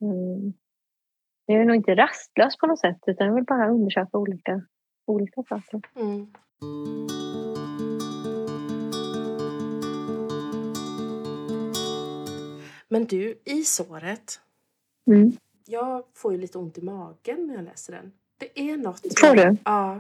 mm, 0.01 0.53
jag 1.45 1.61
är 1.61 1.65
nog 1.65 1.75
inte 1.75 1.95
rastlös 1.95 2.57
på 2.57 2.67
något 2.67 2.79
sätt 2.79 2.99
utan 3.07 3.27
jag 3.27 3.36
vill 3.36 3.43
bara 3.45 3.69
undersöka 3.69 4.17
olika, 4.17 4.61
olika 5.07 5.43
saker. 5.43 5.82
Mm. 5.95 6.27
Men 12.89 13.05
du, 13.05 13.36
i 13.45 13.63
såret. 13.63 14.39
Mm. 15.16 15.32
Jag 15.66 16.03
får 16.14 16.32
ju 16.32 16.38
lite 16.38 16.57
ont 16.57 16.78
i 16.78 16.82
magen 16.82 17.47
när 17.47 17.55
jag 17.55 17.64
läser 17.64 17.93
den. 17.93 18.12
Det 18.38 18.59
är 18.59 18.78
något. 18.78 19.20
Får 19.20 19.36
du? 19.36 19.57
Ja. 19.66 19.99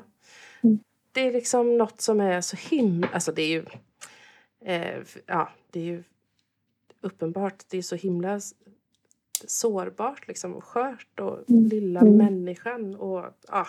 Mm. 0.63 0.79
Det 1.11 1.21
är 1.21 1.31
liksom 1.33 1.77
något 1.77 2.01
som 2.01 2.19
är 2.21 2.41
så 2.41 2.57
himla... 2.75 3.07
Alltså 3.13 3.31
det 3.31 3.41
är 3.41 3.47
ju... 3.47 3.65
Eh, 4.65 5.03
ja, 5.25 5.49
det 5.71 5.79
är 5.79 5.83
ju 5.83 6.03
uppenbart. 7.01 7.63
Det 7.69 7.77
är 7.77 7.81
så 7.81 7.95
himla 7.95 8.39
sårbart 9.47 10.27
liksom. 10.27 10.55
Och 10.55 10.63
skört 10.63 11.19
och 11.19 11.49
Mm. 11.49 11.63
lilla 11.67 11.99
Mm. 11.99 12.17
människan. 12.17 12.95
Och, 12.95 13.25
ja. 13.47 13.67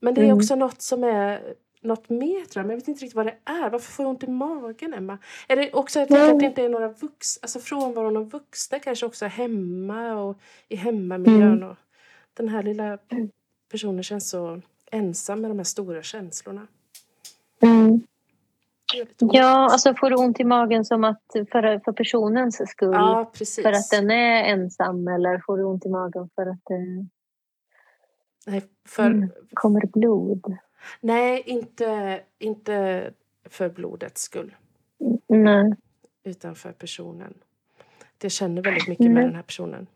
Men 0.00 0.14
det 0.14 0.28
är 0.28 0.32
också 0.32 0.56
något 0.56 0.82
som 0.82 1.04
är 1.04 1.54
något 1.82 2.08
mer 2.08 2.44
tror 2.44 2.60
jag. 2.60 2.66
Men 2.66 2.70
jag 2.70 2.76
vet 2.80 2.88
inte 2.88 3.04
riktigt 3.04 3.16
vad 3.16 3.26
det 3.26 3.36
är. 3.44 3.70
Varför 3.70 3.92
får 3.92 4.04
jag 4.04 4.10
ont 4.10 4.22
i 4.22 4.30
magen 4.30 4.94
Emma? 4.94 5.18
Är 5.48 5.56
det 5.56 5.72
också 5.72 5.98
tänker 5.98 6.16
Mm. 6.16 6.32
att 6.32 6.40
det 6.40 6.46
inte 6.46 6.62
är 6.64 6.68
några 6.68 6.88
vuxna, 6.88 7.40
alltså 7.42 7.58
frånvaron 7.60 8.16
av 8.16 8.30
vuxna 8.30 8.78
kanske 8.78 9.06
också 9.06 9.26
hemma 9.26 10.14
och 10.14 10.38
i 10.68 10.76
hemmamiljön. 10.76 11.52
Mm. 11.52 11.68
Och 11.68 11.76
den 12.34 12.48
här 12.48 12.62
lilla 12.62 12.98
personen 13.70 14.02
känns 14.02 14.30
så 14.30 14.60
ensam 14.90 15.40
med 15.40 15.50
de 15.50 15.58
här 15.58 15.64
stora 15.64 16.02
känslorna. 16.02 16.66
Mm. 17.60 18.00
Ja, 19.18 19.70
alltså 19.72 19.94
får 19.94 20.10
du 20.10 20.16
ont 20.16 20.40
i 20.40 20.44
magen 20.44 20.84
som 20.84 21.04
att 21.04 21.22
för, 21.32 21.84
för 21.84 21.92
personens 21.92 22.70
skull? 22.70 22.92
ja 22.92 23.30
precis. 23.34 23.62
För 23.64 23.72
att 23.72 23.90
den 23.90 24.10
är 24.10 24.44
ensam 24.44 25.08
eller 25.08 25.42
får 25.46 25.58
du 25.58 25.64
ont 25.64 25.86
i 25.86 25.88
magen 25.88 26.30
för 26.34 26.42
att 26.42 26.60
det 26.64 27.06
Nej, 28.46 28.62
för, 28.88 29.06
Mm. 29.06 29.28
kommer 29.54 29.86
blod? 29.86 30.56
Nej 31.00 31.42
inte, 31.46 32.20
inte 32.38 33.10
för 33.44 33.68
blodets 33.68 34.22
skull. 34.22 34.54
Nej. 35.28 35.72
Utan 36.24 36.54
för 36.54 36.72
personen. 36.72 37.34
Det 38.18 38.30
känner 38.30 38.62
väldigt 38.62 38.88
mycket 38.88 39.06
med 39.06 39.14
Nej. 39.14 39.24
den 39.24 39.34
här 39.34 39.42
personen. 39.42 39.86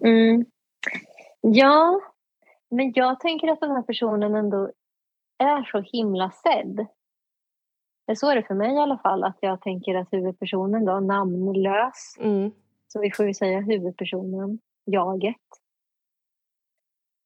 Mm. 0.00 0.44
Ja, 1.40 2.00
men 2.70 2.92
jag 2.94 3.20
tänker 3.20 3.48
att 3.48 3.60
den 3.60 3.70
här 3.70 3.82
personen 3.82 4.34
ändå 4.34 4.70
är 5.38 5.62
så 5.62 5.80
himla 5.80 6.30
sedd. 6.30 6.86
Så 8.16 8.30
är 8.30 8.36
det 8.36 8.42
för 8.42 8.54
mig 8.54 8.74
i 8.74 8.78
alla 8.78 8.98
fall, 8.98 9.24
att 9.24 9.38
jag 9.40 9.60
tänker 9.60 9.94
att 9.94 10.12
huvudpersonen 10.12 10.84
då, 10.84 11.00
namnlös, 11.00 12.16
Mm. 12.20 12.50
så 12.88 13.00
vi 13.00 13.10
får 13.10 13.26
ju 13.26 13.34
säga 13.34 13.60
huvudpersonen, 13.60 14.58
jaget. 14.84 15.36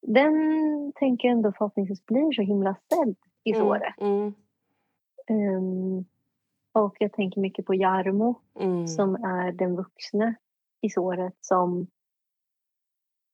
Den 0.01 0.33
tänker 0.95 1.27
jag 1.27 1.35
ändå 1.37 1.51
förhoppningsvis 1.51 2.05
blir 2.05 2.31
så 2.31 2.41
himla 2.41 2.75
sedd 2.93 3.15
i 3.43 3.53
såret. 3.53 4.01
Mm. 4.01 4.33
Ehm, 5.27 6.05
och 6.71 6.95
jag 6.99 7.13
tänker 7.13 7.41
mycket 7.41 7.65
på 7.65 7.73
Jarmo 7.73 8.35
Mm. 8.59 8.87
som 8.87 9.15
är 9.15 9.51
den 9.51 9.75
vuxne 9.75 10.35
i 10.81 10.89
såret 10.89 11.35
som 11.41 11.87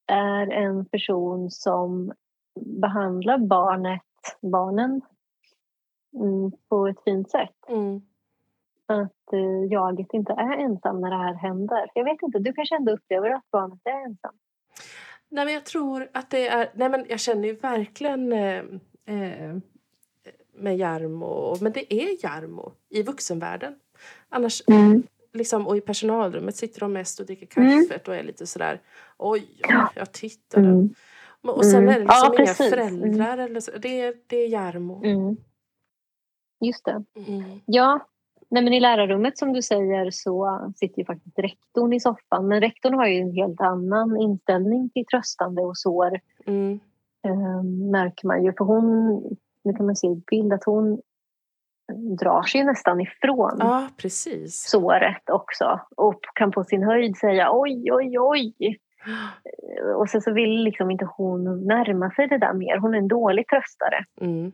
är 0.07 0.47
en 0.47 0.85
person 0.85 1.51
som 1.51 2.13
behandlar 2.55 3.37
barnet, 3.37 4.01
barnen 4.41 5.01
mm, 6.13 6.51
på 6.69 6.87
ett 6.87 7.03
fint 7.03 7.31
sätt. 7.31 7.55
Mm. 7.67 8.01
Att 8.85 9.33
eh, 9.33 9.71
jaget 9.71 10.13
inte 10.13 10.33
är 10.33 10.57
ensam 10.57 11.01
när 11.01 11.09
det 11.09 11.17
här 11.17 11.33
händer. 11.33 11.91
Jag 11.93 12.03
vet 12.03 12.21
inte, 12.21 12.39
du 12.39 12.53
kanske 12.53 12.75
ändå 12.75 12.91
upplever 12.91 13.29
att 13.29 13.51
barnet 13.51 13.79
är 13.83 14.05
ensam? 14.05 14.35
Nej, 15.35 15.45
men 15.45 15.53
jag 15.53 15.65
tror 15.65 16.09
att 16.13 16.29
det 16.29 16.47
är... 16.47 16.71
Nej, 16.75 16.89
men 16.89 17.05
jag 17.09 17.19
känner 17.19 17.47
ju 17.47 17.55
verkligen 17.55 18.33
eh, 18.33 18.57
eh, 19.05 19.55
med 20.53 20.77
Jarmo. 20.77 21.57
Men 21.61 21.71
det 21.71 21.93
är 21.93 22.25
Jarmo 22.25 22.71
i 22.89 23.03
vuxenvärlden. 23.03 23.75
Annars, 24.29 24.61
liksom, 25.33 25.67
och 25.67 25.77
i 25.77 25.81
personalrummet 25.81 26.55
sitter 26.55 26.79
de 26.79 26.93
mest 26.93 27.19
och 27.19 27.25
dricker 27.25 27.61
Mm. 27.61 27.87
kaffet 27.87 28.07
och 28.07 28.15
är 28.15 28.23
lite 28.23 28.47
sådär... 28.47 28.81
Oj, 29.17 29.47
Ja. 29.57 29.89
jag 29.95 30.11
tittade. 30.11 30.67
Mm. 30.67 30.89
Och 31.41 31.65
sen 31.65 31.75
Mm. 31.83 31.89
är 31.89 31.93
det 31.93 31.99
liksom 31.99 32.15
Ja, 32.23 32.27
inga 32.27 32.45
precis. 32.45 32.69
föräldrar. 32.69 33.37
Eller 33.37 33.59
så. 33.59 33.71
Det, 33.77 34.01
är, 34.01 34.15
det 34.27 34.37
är 34.37 34.47
Jarmo. 34.47 35.03
Mm. 35.05 35.37
Just 36.65 36.85
det. 36.85 37.03
Mm. 37.27 37.43
Ja, 37.65 38.07
nej 38.49 38.63
men 38.63 38.73
i 38.73 38.79
lärarrummet 38.79 39.37
som 39.37 39.53
du 39.53 39.61
säger 39.61 40.11
så 40.11 40.59
sitter 40.75 40.99
ju 40.99 41.05
faktiskt 41.05 41.39
rektorn 41.39 41.93
i 41.93 41.99
soffan. 41.99 42.47
Men 42.47 42.61
rektorn 42.61 42.93
har 42.93 43.07
ju 43.07 43.19
en 43.19 43.31
helt 43.31 43.61
annan 43.61 44.17
inställning 44.17 44.89
till 44.89 45.05
tröstande 45.05 45.61
och 45.61 45.77
sår. 45.77 46.19
Mm. 46.45 46.79
eh, 47.25 47.63
märker 47.91 48.27
man 48.27 48.43
ju. 48.43 48.53
För 48.53 48.65
hon, 48.65 49.15
nu 49.63 49.73
kan 49.73 49.85
man 49.85 49.95
se 49.95 50.07
i 50.07 50.21
bild 50.29 50.53
att 50.53 50.63
hon 50.63 51.01
drar 52.19 52.43
sig 52.43 52.63
nästan 52.63 53.01
ifrån 53.01 53.57
Ja, 53.59 53.87
precis. 53.97 54.69
såret 54.69 55.29
också. 55.29 55.79
Och 55.97 56.19
kan 56.35 56.51
på 56.51 56.63
sin 56.63 56.83
höjd 56.83 57.17
säga 57.17 57.49
oj, 57.51 57.91
oj, 57.91 58.19
oj. 58.19 58.53
Och 59.97 60.09
sen 60.09 60.21
så 60.21 60.33
vill 60.33 60.63
liksom 60.63 60.91
inte 60.91 61.05
hon 61.17 61.67
närma 61.67 62.11
sig 62.11 62.27
det 62.27 62.37
där 62.37 62.53
mer. 62.53 62.77
Hon 62.77 62.93
är 62.93 62.97
en 62.97 63.07
dålig 63.07 63.47
tröstare. 63.47 64.05
Mm. 64.21 64.51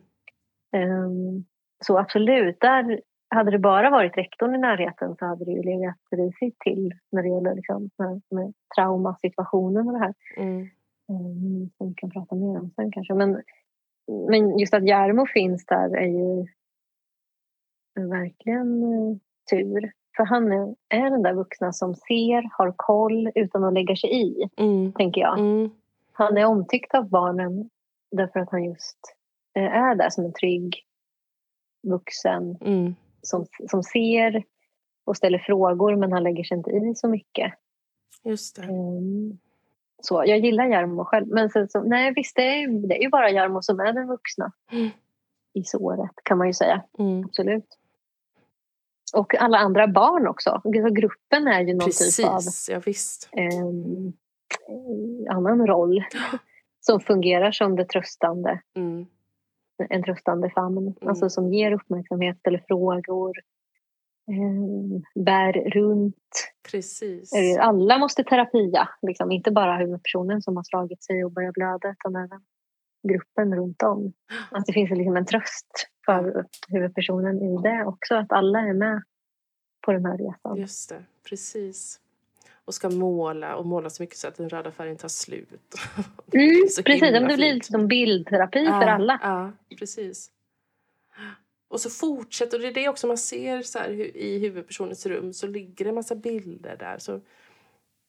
Um, 0.76 1.44
så 1.84 1.98
absolut, 1.98 2.60
där 2.60 3.00
hade 3.34 3.50
det 3.50 3.58
bara 3.58 3.90
varit 3.90 4.16
rektorn 4.16 4.54
i 4.54 4.58
närheten 4.58 5.16
så 5.18 5.26
hade 5.26 5.44
det 5.44 5.50
ju 5.50 5.62
legat 5.62 5.96
risigt 6.10 6.58
till 6.58 6.92
när 7.12 7.22
det 7.22 7.28
gäller 7.28 7.54
liksom, 7.54 7.90
med, 7.98 8.22
med 8.30 8.52
traumasituationen 8.76 9.86
och 9.86 9.92
det 9.92 9.98
här. 9.98 10.14
Mm. 10.36 10.68
Um, 11.08 11.70
som 11.78 11.88
vi 11.88 11.94
kan 11.94 12.10
prata 12.10 12.34
mer 12.34 12.60
om 12.60 12.70
sen 12.76 12.92
kanske. 12.92 13.14
Men, 13.14 13.42
men 14.28 14.58
just 14.58 14.74
att 14.74 14.88
Järmo 14.88 15.26
finns 15.26 15.66
där 15.66 15.96
är 15.96 16.06
ju 16.06 16.46
verkligen 17.94 18.82
uh, 18.82 19.16
tur. 19.50 19.92
För 20.16 20.24
han 20.24 20.52
är, 20.52 20.74
är 20.88 21.10
den 21.10 21.22
där 21.22 21.34
vuxna 21.34 21.72
som 21.72 21.94
ser, 21.94 22.50
har 22.58 22.74
koll 22.76 23.30
utan 23.34 23.64
att 23.64 23.74
lägga 23.74 23.96
sig 23.96 24.10
i, 24.22 24.50
Mm. 24.56 24.92
tänker 24.92 25.20
jag. 25.20 25.38
Mm. 25.38 25.70
Han 26.12 26.36
är 26.36 26.44
omtyckt 26.44 26.94
av 26.94 27.08
barnen 27.08 27.70
därför 28.10 28.40
att 28.40 28.50
han 28.50 28.64
just 28.64 28.98
eh, 29.54 29.76
är 29.76 29.94
där 29.94 30.10
som 30.10 30.24
en 30.24 30.32
trygg 30.32 30.76
vuxen 31.82 32.56
Mm. 32.60 32.94
Som, 33.22 33.46
som 33.70 33.82
ser 33.82 34.44
och 35.04 35.16
ställer 35.16 35.38
frågor 35.38 35.96
men 35.96 36.12
han 36.12 36.22
lägger 36.22 36.44
sig 36.44 36.56
inte 36.56 36.70
i 36.70 36.94
så 36.94 37.08
mycket. 37.08 37.52
Just 38.24 38.56
det. 38.56 38.62
Mm. 38.62 39.38
Så 40.02 40.22
jag 40.26 40.38
gillar 40.38 40.66
Jarmo 40.66 41.04
själv. 41.04 41.26
Men 41.28 41.50
sen 41.50 41.68
så, 41.68 41.82
nej 41.82 42.12
visst, 42.16 42.36
det 42.36 42.42
är, 42.42 42.88
det 42.88 42.98
är 42.98 43.02
ju 43.02 43.08
bara 43.08 43.30
Jarmo 43.30 43.62
som 43.62 43.80
är 43.80 43.92
den 43.92 44.06
vuxna 44.08 44.52
Mm. 44.72 44.90
i 45.54 45.64
såret 45.64 46.10
kan 46.22 46.38
man 46.38 46.46
ju 46.46 46.52
säga. 46.52 46.82
Mm. 46.98 47.24
Absolut. 47.24 47.78
Och 49.14 49.34
alla 49.34 49.58
andra 49.58 49.88
barn 49.88 50.26
också. 50.26 50.60
Så 50.64 50.70
gruppen 50.92 51.46
är 51.48 51.60
ju 51.60 51.74
någon 51.74 51.80
typ 51.90 52.26
av 52.28 52.34
Precis, 52.34 52.68
ja 52.72 52.80
visst. 52.86 53.28
em, 53.32 54.12
annan 55.30 55.66
roll 55.66 56.04
som 56.80 57.00
fungerar 57.00 57.52
som 57.52 57.76
det 57.76 57.84
tröstande, 57.84 58.60
Mm. 58.76 59.06
En 59.90 60.02
tröstande 60.02 60.50
famn. 60.50 60.94
Alltså 61.00 61.30
som 61.30 61.52
ger 61.52 61.72
uppmärksamhet, 61.72 62.38
ställer 62.38 62.64
frågor, 62.68 63.32
em, 64.30 65.24
bär 65.24 65.52
runt. 65.52 66.52
Precis. 66.70 67.32
Eh, 67.32 67.66
Alla 67.68 67.98
måste 67.98 68.24
terapia, 68.24 68.88
liksom. 69.02 69.32
inte 69.32 69.50
bara 69.50 69.76
huvudpersonen 69.76 70.42
som 70.42 70.56
har 70.56 70.64
slagit 70.64 71.04
sig 71.04 71.24
och 71.24 71.32
börjat 71.32 71.54
blöda 71.54 71.90
utan 71.90 72.16
även 72.16 72.40
gruppen 73.08 73.54
runt 73.54 73.82
om. 73.82 74.12
Att 74.50 74.66
det 74.66 74.72
finns 74.72 74.90
liksom 74.90 75.16
en 75.16 75.26
tröst 75.26 75.88
för 76.06 76.46
huvudpersonen 76.68 77.42
i 77.42 77.62
det 77.62 77.84
också, 77.84 78.14
att 78.14 78.32
alla 78.32 78.60
är 78.60 78.74
med 78.74 79.02
på 79.86 79.92
den 79.92 80.04
här 80.04 80.18
resan. 80.18 80.56
Just 80.56 80.88
det, 80.88 81.04
precis. 81.28 82.00
Och 82.64 82.74
ska 82.74 82.90
måla 82.90 83.56
och 83.56 83.66
måla 83.66 83.90
så 83.90 84.02
mycket 84.02 84.16
så 84.16 84.28
att 84.28 84.36
den 84.36 84.48
röda 84.48 84.70
färgen 84.70 84.96
tar 84.96 85.08
slut. 85.08 85.48
Mm, 86.34 86.68
Så 86.68 86.82
precis, 86.82 87.12
det 87.12 87.20
blir 87.24 87.36
lite 87.36 87.66
som 87.66 87.88
bildterapi 87.88 88.66
för 88.66 88.72
alla. 88.86 89.18
Ja, 89.22 89.52
precis. 89.78 90.30
Och 91.70 91.80
så 91.80 91.90
fortsätter, 91.90 92.56
och 92.56 92.62
det 92.62 92.68
är 92.68 92.74
det 92.74 92.88
också 92.88 93.06
man 93.06 93.18
ser 93.18 93.62
så 93.62 93.78
här, 93.78 93.90
i 94.16 94.38
huvudpersonens 94.38 95.06
rum 95.06 95.32
så 95.32 95.46
ligger 95.46 95.84
det 95.84 95.88
en 95.88 95.94
massa 95.94 96.14
bilder 96.14 96.76
där. 96.78 96.98
Så 96.98 97.20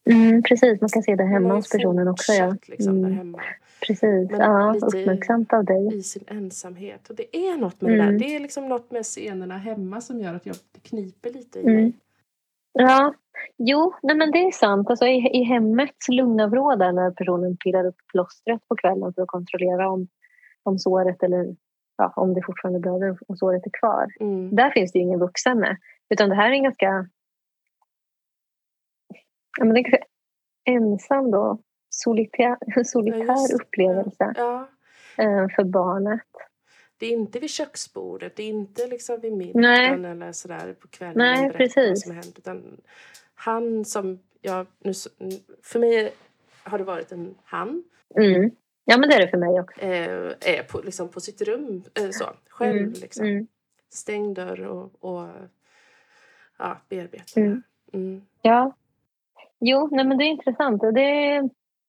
Mm, 0.10 0.44
precis, 0.44 0.82
man 0.82 0.90
kan 0.90 1.04
se 1.04 1.16
det 1.16 1.24
hemma 1.24 1.56
hos 1.56 1.70
personen 1.72 2.08
också. 2.08 2.34
Ja. 2.34 2.56
Liksom, 2.68 3.02
där 3.02 3.08
Mm, 3.08 3.18
hemma, 3.18 3.42
precis, 3.88 4.32
Men 4.32 4.40
ja, 4.40 4.76
uppmärksamt 4.82 5.54
av 5.54 5.66
dig. 5.66 5.96
i 5.98 6.04
sin 6.04 6.24
ensamhet. 6.28 7.10
Och 7.10 7.16
det 7.16 7.38
är 7.38 7.58
något 7.58 7.82
med 7.82 7.92
det 7.92 7.96
Mm. 8.04 8.12
där. 8.14 8.20
Det 8.28 8.36
är 8.36 8.40
liksom 8.40 8.70
något 8.70 8.92
med 8.92 9.04
scenerna 9.06 9.58
hemma 9.58 10.02
som 10.02 10.20
gör 10.22 10.34
att 10.34 10.46
jag 10.46 10.56
det 10.72 10.80
kniper 10.80 11.30
lite 11.30 11.60
i 11.60 11.62
Mm. 11.62 11.76
mig. 11.76 11.94
Ja, 12.74 13.14
jo, 13.58 13.94
nej 14.04 14.16
men 14.16 14.32
det 14.32 14.38
är 14.38 14.52
sant. 14.52 14.90
Alltså, 14.90 15.06
i, 15.06 15.30
I 15.34 15.44
hemmets 15.44 16.10
lugna 16.10 16.48
vrå 16.48 16.76
där 16.76 16.92
när 16.92 17.12
personen 17.12 17.58
pillar 17.58 17.86
upp 17.86 17.96
plåstret 18.12 18.68
på 18.68 18.76
kvällen 18.76 19.14
för 19.14 19.22
att 19.22 19.28
kontrollera 19.28 19.90
om, 19.90 20.08
om 20.64 20.80
såret 20.80 21.24
eller 21.24 21.56
ja, 21.98 22.14
om 22.16 22.34
det 22.34 22.42
fortfarande 22.46 22.80
blöder 22.80 23.18
och 23.28 23.38
såret 23.38 23.66
är 23.66 23.72
kvar. 23.80 24.08
Mm. 24.20 24.56
Där 24.56 24.70
finns 24.70 24.92
det 24.92 25.00
ju 25.00 25.06
ingen 25.06 25.20
vuxen 25.20 25.60
med. 25.60 25.78
Utan 26.10 26.30
det 26.30 26.36
här 26.36 26.50
är 26.50 26.54
en 26.54 26.64
ganska, 26.64 27.08
ja, 29.60 29.66
men 29.66 29.74
det 29.74 29.80
är 29.80 30.04
ensam 30.66 31.32
då, 31.32 31.60
solitär, 31.90 32.58
Ja, 32.76 32.84
solitär 32.84 33.48
det. 33.50 33.64
upplevelse 33.64 34.34
Ja, 34.38 34.68
eh, 35.18 35.48
för 35.56 35.64
barnet. 35.64 36.22
det 36.98 37.06
är 37.06 37.12
inte 37.12 37.40
vid 37.40 37.50
köksbordet, 37.50 38.36
det 38.36 38.44
är 38.44 38.50
inte 38.50 38.88
liksom 38.88 39.20
vid 39.20 39.34
Nej. 39.34 39.54
middagen 39.54 40.06
eller 40.06 40.32
sådär 40.32 40.74
på 40.82 40.88
kvällen 40.88 41.18
Nej, 41.18 41.36
berättar 41.36 41.48
vad 41.48 41.58
precis. 41.58 42.04
som 42.04 42.12
hänt. 42.16 42.38
Utan 42.38 42.82
han 43.36 43.86
som, 43.86 44.20
ja, 44.42 44.66
nu, 44.80 44.94
för 45.64 45.80
mig 45.80 46.14
har 46.64 46.78
det 46.78 46.84
varit 46.84 47.12
en 47.12 47.36
han, 47.44 47.84
Mm. 48.18 48.52
Ja, 48.86 48.98
men 48.98 49.10
det 49.10 49.16
är 49.16 49.20
det 49.22 49.28
för 49.28 49.38
mig 49.38 49.60
också. 49.60 49.82
eh, 49.82 50.56
är 50.56 50.64
på, 50.64 50.82
liksom 50.82 51.10
på 51.10 51.20
sitt 51.20 51.42
rum 51.42 51.84
eh, 52.00 52.10
så, 52.12 52.26
själv. 52.50 52.78
Mm, 52.78 52.94
Liksom. 52.94 53.26
mm. 53.26 53.48
Stängd 53.90 54.36
dörr 54.36 54.66
och, 54.66 54.92
och 55.00 55.28
ja, 56.60 56.78
bearbetar. 56.90 57.42
Mm. 57.42 57.64
Mm. 57.94 58.22
Ja. 58.42 58.76
Jo, 59.60 59.90
nej, 59.92 60.06
men 60.06 60.18
det 60.18 60.24
är 60.24 60.28
intressant. 60.28 60.84
Och 60.84 60.94
det 60.94 61.38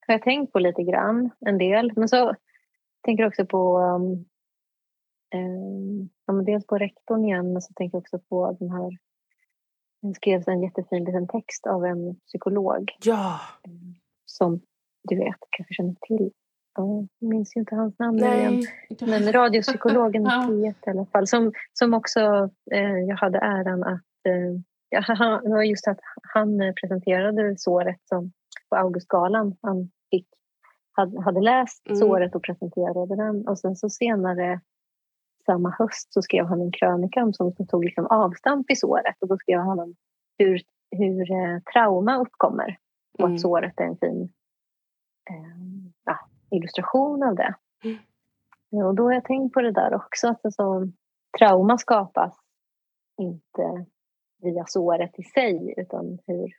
har 0.06 0.14
jag 0.14 0.22
tänkt 0.22 0.52
på 0.52 0.58
lite 0.58 0.82
grann, 0.82 1.30
en 1.40 1.58
del. 1.58 1.92
Men 1.96 2.08
så 2.08 2.34
tänker 3.02 3.22
jag 3.22 3.28
också 3.28 3.46
på 3.46 3.78
um, 3.78 4.24
um, 5.34 6.08
ja, 6.26 6.32
dels 6.32 6.66
på 6.66 6.78
rektorn 6.78 7.24
igen, 7.24 7.52
men 7.52 7.62
så 7.62 7.72
tänker 7.72 7.96
jag 7.96 8.02
också 8.02 8.18
på 8.18 8.56
den 8.60 8.70
här 8.70 8.98
det 10.08 10.14
skrevs 10.14 10.48
en 10.48 10.62
jättefin 10.62 11.04
liten 11.04 11.28
text 11.28 11.66
av 11.66 11.84
en 11.84 12.14
psykolog 12.14 12.90
Ja, 13.04 13.40
som 14.26 14.60
du 15.08 15.16
vet, 15.16 15.36
kanske 15.50 15.74
känner 15.74 15.94
till. 16.00 16.30
Ja, 16.76 17.06
Jag 17.18 17.28
minns 17.28 17.56
ju 17.56 17.60
inte 17.60 17.74
hans 17.74 17.98
namn 17.98 18.18
nej. 18.20 18.62
Men 19.00 19.32
radiopsykologen 19.32 20.22
Ja. 20.24 20.46
P1 20.50 20.74
i 20.86 20.90
alla 20.90 21.06
fall. 21.06 21.26
Som, 21.26 21.52
som 21.72 21.94
också 21.94 22.20
eh, 22.72 22.98
jag 23.08 23.16
hade 23.16 23.38
äran 23.38 23.82
att... 23.82 24.26
Eh, 24.28 24.60
ja, 24.88 25.00
han, 25.06 25.66
just 25.66 25.88
att 25.88 25.98
han 26.34 26.58
presenterade 26.80 27.54
såret 27.58 28.00
som 28.04 28.32
på 28.70 28.76
Augustgalan. 28.76 29.56
Han 29.62 29.90
fick, 30.10 30.28
hade, 30.92 31.22
hade 31.22 31.40
läst 31.40 31.86
Mm. 31.86 31.96
såret 31.98 32.34
och 32.34 32.42
presenterade 32.42 33.16
den. 33.16 33.48
Och 33.48 33.58
sen 33.58 33.76
så 33.76 33.88
senare 33.90 34.60
samma 35.46 35.70
höst 35.78 36.12
så 36.12 36.22
skrev 36.22 36.46
han 36.46 36.60
en 36.60 36.72
krönika 36.72 37.22
om 37.22 37.32
som, 37.32 37.52
som 37.52 37.66
tog 37.66 37.84
liksom 37.84 38.06
avstamp 38.06 38.70
i 38.70 38.76
såret. 38.76 39.16
Och 39.20 39.28
då 39.28 39.36
skrev 39.36 39.60
han 39.60 39.80
om 39.80 39.94
hur, 40.38 40.60
hur 40.90 41.32
eh, 41.32 41.58
trauma 41.72 42.18
uppkommer. 42.18 42.78
Och 43.18 43.20
Mm. 43.20 43.34
att 43.34 43.40
såret 43.40 43.80
är 43.80 43.84
en 43.84 43.96
fin 43.96 44.32
eh, 45.30 45.90
ja, 46.04 46.18
illustration 46.50 47.22
av 47.22 47.34
det. 47.34 47.54
Mm. 47.84 48.86
Och 48.86 48.94
då 48.94 49.04
har 49.04 49.12
jag 49.12 49.24
tänkt 49.24 49.54
på 49.54 49.60
det 49.60 49.72
där 49.72 49.94
också. 49.94 50.28
Att 50.28 50.44
alltså, 50.44 50.88
trauma 51.38 51.78
skapas 51.78 52.36
inte 53.20 53.86
via 54.42 54.64
såret 54.66 55.18
i 55.18 55.22
sig 55.22 55.74
utan 55.76 56.18
hur, 56.26 56.52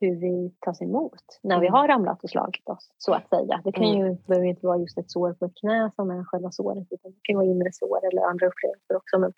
hur 0.00 0.16
vi 0.20 0.54
tas 0.60 0.82
emot 0.82 1.22
när 1.42 1.60
vi 1.60 1.66
Mm. 1.66 1.72
har 1.74 1.88
ramlat 1.88 2.24
och 2.24 2.30
slagit 2.30 2.68
oss. 2.68 2.90
Så 2.98 3.12
att 3.14 3.28
säga. 3.28 3.60
Det 3.64 3.72
kan 3.72 3.84
Mm. 3.84 3.98
ju, 4.06 4.16
behöver 4.26 4.46
inte 4.46 4.66
vara 4.66 4.78
just 4.78 4.98
ett 4.98 5.10
sår 5.10 5.32
på 5.34 5.44
ett 5.44 5.54
knä 5.60 5.90
som 5.96 6.10
är 6.10 6.24
själva 6.24 6.50
såret 6.50 6.86
utan 6.90 7.10
det 7.12 7.18
kan 7.22 7.36
vara 7.36 7.46
inre 7.46 7.72
sår 7.72 8.00
eller 8.12 8.22
andra 8.22 8.46
upplevelser 8.46 8.96
också. 8.96 9.18
Men 9.18 9.32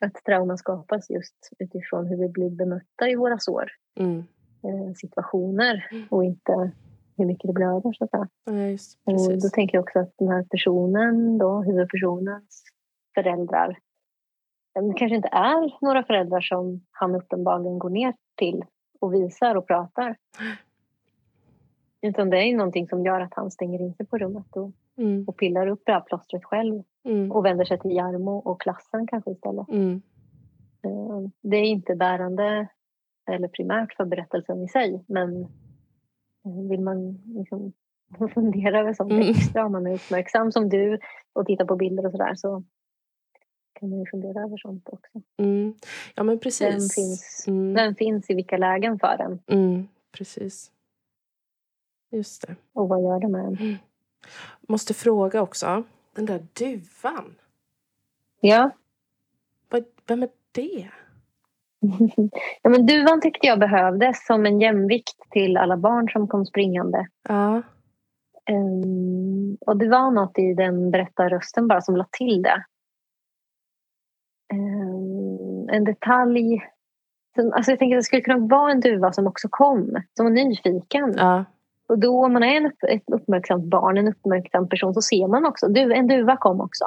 att 0.00 0.14
trauma 0.24 0.56
skapas 0.56 1.10
just 1.10 1.50
utifrån 1.58 2.06
hur 2.06 2.16
vi 2.16 2.28
blir 2.28 2.50
bemötta 2.50 3.08
i 3.08 3.14
våra 3.16 3.38
sår 3.38 3.70
Mm. 4.00 4.18
eh, 4.64 4.92
situationer 4.96 5.88
Mm. 5.92 6.06
och 6.10 6.24
inte 6.24 6.72
hur 7.16 7.24
mycket 7.26 7.46
det 7.48 7.52
blöder. 7.52 7.92
Så 7.92 8.04
att. 8.04 8.10
Ja, 8.44 8.52
just, 8.52 8.98
Och 9.04 9.12
då 9.12 9.28
precis. 9.28 9.52
tänker 9.52 9.76
jag 9.78 9.82
också 9.82 9.98
att 9.98 10.12
den 10.18 10.28
här 10.28 10.44
personen, 10.50 11.38
då, 11.38 11.62
huvudpersonens 11.62 12.62
föräldrar, 13.14 13.78
eh, 14.78 14.82
det 14.84 14.94
kanske 14.96 15.16
inte 15.16 15.28
är 15.32 15.84
några 15.84 16.02
föräldrar 16.04 16.40
som 16.40 16.80
han 16.90 17.14
uppenbarligen 17.14 17.78
går 17.78 17.90
ner 17.90 18.14
till 18.38 18.64
och 19.02 19.14
visar 19.14 19.54
och 19.54 19.66
pratar. 19.66 20.16
Utan 22.00 22.30
det 22.30 22.36
är 22.38 22.56
någonting 22.56 22.88
som 22.88 23.04
gör 23.04 23.20
att 23.20 23.34
han 23.34 23.50
stänger 23.50 23.80
in 23.80 23.94
sig 23.94 24.06
på 24.06 24.18
rummet 24.18 24.56
och, 24.56 24.70
Mm. 24.96 25.24
och 25.28 25.36
pillar 25.36 25.66
upp 25.66 25.82
det 25.86 25.92
här 25.92 26.00
plåstret 26.00 26.44
själv 26.44 26.82
Mm. 27.04 27.32
och 27.32 27.44
vänder 27.44 27.64
sig 27.64 27.78
till 27.78 27.90
Jarmo 27.90 28.36
och 28.38 28.60
klassen 28.60 29.06
kanske 29.06 29.30
istället. 29.30 29.68
Mm. 29.68 30.02
Eh, 30.84 31.20
Det 31.40 31.56
är 31.56 31.64
inte 31.64 31.94
bärande 31.94 32.68
eller 33.30 33.48
primärt 33.48 33.94
för 33.96 34.04
berättelsen 34.04 34.62
i 34.62 34.68
sig 34.68 35.04
men 35.06 35.42
eh, 36.44 36.68
vill 36.70 36.80
man 36.80 37.12
liksom 37.24 37.72
fundera 38.34 38.80
över 38.80 38.94
sånt 38.94 39.12
Mm. 39.12 39.28
extra 39.30 39.66
om 39.66 39.72
man 39.72 39.86
är 39.86 39.94
uppmärksam 39.94 40.52
som 40.52 40.68
du 40.68 40.98
och 41.32 41.46
tittar 41.46 41.64
på 41.64 41.76
bilder 41.76 42.06
och 42.06 42.12
sådär 42.12 42.34
så 42.34 42.62
kan 43.82 43.90
man 43.90 43.98
ju 43.98 44.06
fundera 44.10 44.42
över 44.42 44.56
sånt 44.56 44.88
också. 44.92 45.22
Mm. 45.36 45.74
Ja, 46.14 46.22
men 46.22 46.26
Vem 46.34 46.38
precis. 46.38 46.94
finns, 46.94 47.44
Mm. 47.48 47.74
vem 47.74 47.94
finns 47.94 48.30
i 48.30 48.34
vilka 48.34 48.56
lägen 48.56 48.98
för 48.98 49.16
en 49.20 49.38
Mm. 49.46 49.88
Precis. 50.12 50.70
Just 52.10 52.46
det. 52.46 52.56
och 52.72 52.88
vad 52.88 53.02
gör 53.02 53.20
det 53.20 53.28
med 53.28 53.44
en? 53.46 53.76
Måste 54.60 54.94
fråga 54.94 55.42
också. 55.42 55.82
Den 56.14 56.26
där 56.26 56.46
duvan. 56.52 57.34
Ja. 58.40 58.70
Vad, 59.68 59.84
vem 60.06 60.22
är 60.22 60.28
det? 60.52 60.88
ja 62.62 62.70
men 62.70 62.86
duvan 62.86 63.20
tyckte 63.20 63.46
jag 63.46 63.58
behövdes 63.60 64.26
som 64.26 64.46
en 64.46 64.60
jämvikt 64.60 65.30
till 65.30 65.56
alla 65.56 65.76
barn 65.76 66.08
som 66.08 66.28
kom 66.28 66.46
springande. 66.46 67.06
Ja. 67.28 67.62
Um, 68.50 69.54
och 69.60 69.76
det 69.76 69.88
var 69.88 70.10
något 70.10 70.38
i 70.38 70.54
den 70.54 70.90
berättarrösten 70.90 71.68
bara 71.68 71.80
som 71.80 71.96
la 71.96 72.06
till 72.12 72.42
det. 72.42 72.64
En 75.72 75.84
detalj. 75.84 76.62
Som, 77.34 77.52
alltså 77.52 77.70
jag 77.72 77.78
tänker 77.78 77.96
att 77.96 78.00
det 78.00 78.04
skulle 78.04 78.22
kunna 78.22 78.46
vara 78.46 78.70
en 78.70 78.80
duva 78.80 79.12
som 79.12 79.26
också 79.26 79.48
kom, 79.50 80.02
som 80.16 80.26
var 80.26 80.30
nyfiken. 80.30 81.14
Ja. 81.16 81.44
Och 81.88 81.98
då 81.98 82.24
om 82.24 82.32
man 82.32 82.42
är 82.42 82.56
en 82.56 82.66
upp, 82.66 82.82
ett 82.88 83.02
uppmärksamt 83.12 83.64
barn, 83.64 83.98
en 83.98 84.08
uppmärksam 84.08 84.68
person, 84.68 84.94
så 84.94 85.02
ser 85.02 85.28
man 85.28 85.46
också. 85.46 85.68
Du, 85.68 85.92
en 85.92 86.06
duva 86.06 86.36
kom 86.36 86.60
också. 86.60 86.84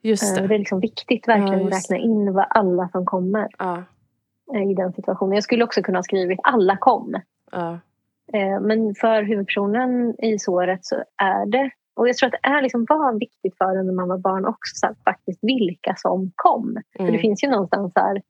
Just 0.00 0.36
Uh, 0.36 0.42
det. 0.42 0.48
det 0.48 0.54
är 0.54 0.58
liksom 0.58 0.80
viktigt 0.80 1.28
verkligen 1.28 1.66
att 1.66 1.72
räkna 1.72 1.96
in 1.96 2.32
vad 2.32 2.46
alla 2.50 2.88
som 2.88 3.06
kommer 3.06 3.48
Ja. 3.58 3.82
eh, 4.54 4.70
i 4.70 4.74
den 4.74 4.92
situationen. 4.92 5.34
Jag 5.34 5.44
skulle 5.44 5.64
också 5.64 5.82
kunna 5.82 5.98
ha 5.98 6.02
skrivit 6.02 6.40
alla 6.42 6.76
kom. 6.76 7.14
Eh, 8.32 8.60
Men 8.60 8.94
för 8.94 9.22
huvudpersonen 9.22 10.14
i 10.24 10.38
såret 10.38 10.84
så 10.84 10.96
är 11.16 11.46
det 11.46 11.70
och 11.96 12.08
jag 12.08 12.16
tror 12.16 12.26
att 12.26 12.38
det 12.42 12.48
är 12.48 12.62
liksom 12.62 12.86
var 12.88 13.18
viktigt 13.18 13.56
för 13.58 13.76
en 13.76 13.86
när 13.86 13.92
man 13.94 14.08
var 14.08 14.18
barn 14.18 14.46
också 14.46 14.72
så 14.74 14.86
här, 14.86 14.94
faktiskt 15.04 15.38
vilka 15.42 15.94
som 15.96 16.32
kom. 16.36 16.76
För 16.96 17.02
det 17.04 17.08
Mm. 17.08 17.20
finns 17.20 17.44
ju 17.44 17.48
någonstans 17.50 17.92
här, 17.96 18.22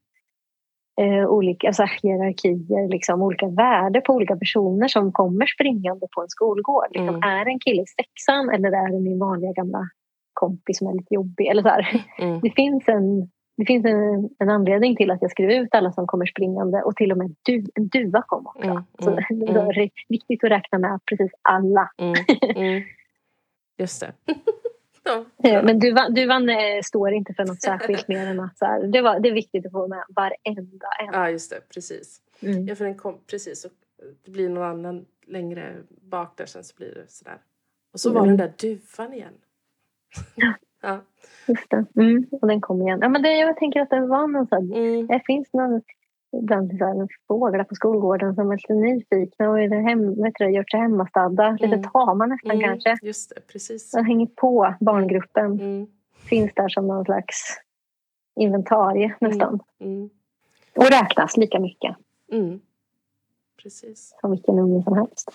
eh, 1.01 1.27
olika 1.29 1.73
så 1.73 1.83
här, 1.83 1.99
hierarkier, 2.03 2.89
liksom, 2.89 3.23
olika 3.23 3.47
värde 3.49 4.01
på 4.01 4.13
olika 4.15 4.37
personer 4.37 4.89
som 4.89 5.13
kommer 5.13 5.47
springande 5.47 6.07
på 6.15 6.23
en 6.23 6.29
skolgård. 6.29 6.87
Liksom, 6.91 7.09
Mm. 7.17 7.23
Är 7.31 7.47
en 7.47 7.59
kille 7.59 7.83
i 7.83 7.87
sexan 7.87 8.51
eller 8.51 8.69
är 8.73 8.93
det 8.93 9.01
min 9.01 9.19
vanliga 9.19 9.53
gamla 9.53 9.89
kompis 10.33 10.79
som 10.79 10.87
är 10.89 10.93
lite 10.95 11.15
jobbig? 11.15 11.47
Eller 11.47 11.63
så. 11.63 11.99
Mm. 12.23 12.41
Det 12.41 12.51
finns, 12.51 12.89
en, 12.89 13.21
det 13.57 13.67
finns 13.67 13.85
en, 13.87 14.29
en 14.39 14.51
anledning 14.51 14.97
till 14.97 15.11
att 15.11 15.23
jag 15.23 15.31
skrev 15.31 15.51
ut 15.51 15.75
alla 15.75 15.93
som 15.93 16.07
kommer 16.07 16.27
springande 16.27 16.83
och 16.83 16.97
till 16.97 17.13
och 17.13 17.19
med 17.19 17.35
du, 17.43 17.65
en 17.75 17.89
duva 17.89 18.23
kom 18.27 18.47
också. 18.47 18.69
Mm. 18.71 18.83
Så 19.01 19.11
Mm. 19.11 19.25
det 19.55 19.61
var 19.65 19.89
viktigt 20.09 20.45
att 20.45 20.51
räkna 20.51 20.79
med 20.79 21.01
precis 21.11 21.33
alla. 21.43 21.91
Just 23.79 24.01
det. 24.01 24.13
ja. 25.05 25.25
Eh, 25.45 25.65
Men 25.65 25.79
duvan, 25.79 26.15
duvan 26.15 26.49
eh, 26.49 26.57
står 26.85 27.13
inte 27.13 27.35
för 27.35 27.45
något 27.45 27.63
särskilt 27.63 28.09
mer 28.09 28.27
än 28.27 28.41
att 28.41 28.59
så 28.59 28.65
här, 28.65 28.83
det, 28.87 29.03
var, 29.03 29.21
det 29.21 29.29
är 29.29 29.33
viktigt 29.33 29.67
att 29.67 29.73
få 29.73 29.89
med 29.89 30.05
varenda 30.09 30.87
en. 31.01 31.13
ja, 31.13 31.31
just 31.31 31.51
det. 31.51 31.61
Precis. 31.75 32.21
Mm. 32.41 32.67
Ja, 32.67 32.75
för 32.75 32.85
den 32.85 32.97
kom, 32.97 33.19
precis. 33.31 33.65
Och 33.65 33.73
det 34.25 34.31
blir 34.31 34.49
någon 34.49 34.65
annan 34.71 35.05
längre 35.27 35.77
bak 36.03 36.37
där 36.37 36.47
sen 36.47 36.65
så 36.65 36.75
blir 36.77 36.95
det 36.95 37.11
sådär. 37.11 37.39
Och 37.93 38.01
så 38.01 38.13
var 38.13 38.23
Mm. 38.23 38.37
den 38.37 38.47
där 38.47 38.55
duvan 38.69 39.13
igen. 39.15 39.35
ja. 40.83 41.01
Just 41.47 41.71
det. 41.71 41.85
Mm. 41.97 42.27
Och 42.33 42.49
den 42.49 42.61
kom 42.61 42.83
igen. 42.83 42.99
Ja, 43.03 43.09
men 43.09 43.23
det, 43.23 43.33
jag 43.33 43.57
tänker 43.57 43.81
att 43.81 43.91
det 43.91 44.07
var 44.07 44.27
någon 44.27 44.47
så 44.47 44.55
här, 44.55 44.63
Mm. 44.63 45.07
det 45.07 45.23
finns 45.27 45.53
någon 45.53 45.83
ibland 46.33 46.71
så 46.81 47.09
fåglar 47.29 47.65
på 47.65 47.75
skolgården 47.75 48.35
som 48.35 48.51
är 48.51 48.57
lite 48.57 48.75
nyfikna 48.75 49.51
och 49.51 49.61
är 49.61 49.69
hem, 49.89 50.23
vet 50.23 50.35
du, 50.39 50.51
gjort 50.51 50.71
sig 50.71 50.81
hemmastadda. 50.81 51.51
Lite 51.51 51.67
Mm. 51.75 51.83
tama 51.83 52.27
nästan 52.27 52.51
Mm. 52.51 52.63
kanske. 52.69 52.97
Just 53.07 53.33
det, 53.35 53.41
precis. 53.53 53.91
De 53.91 54.05
hänger 54.05 54.27
på 54.27 54.75
barngruppen. 54.81 55.53
Mm. 55.61 55.87
Finns 56.17 56.55
där 56.55 56.69
som 56.69 56.87
någon 56.87 57.05
slags 57.05 57.61
inventarie 58.37 59.15
nästan. 59.21 59.61
Mm. 59.81 60.11
Och 60.77 60.85
räknas 60.91 61.37
lika 61.37 61.61
mycket 61.61 61.97
Mm. 62.33 62.61
Precis. 63.63 64.17
som 64.21 64.31
vilken 64.31 64.59
unge 64.59 64.83
som 64.83 64.95
helst. 64.97 65.29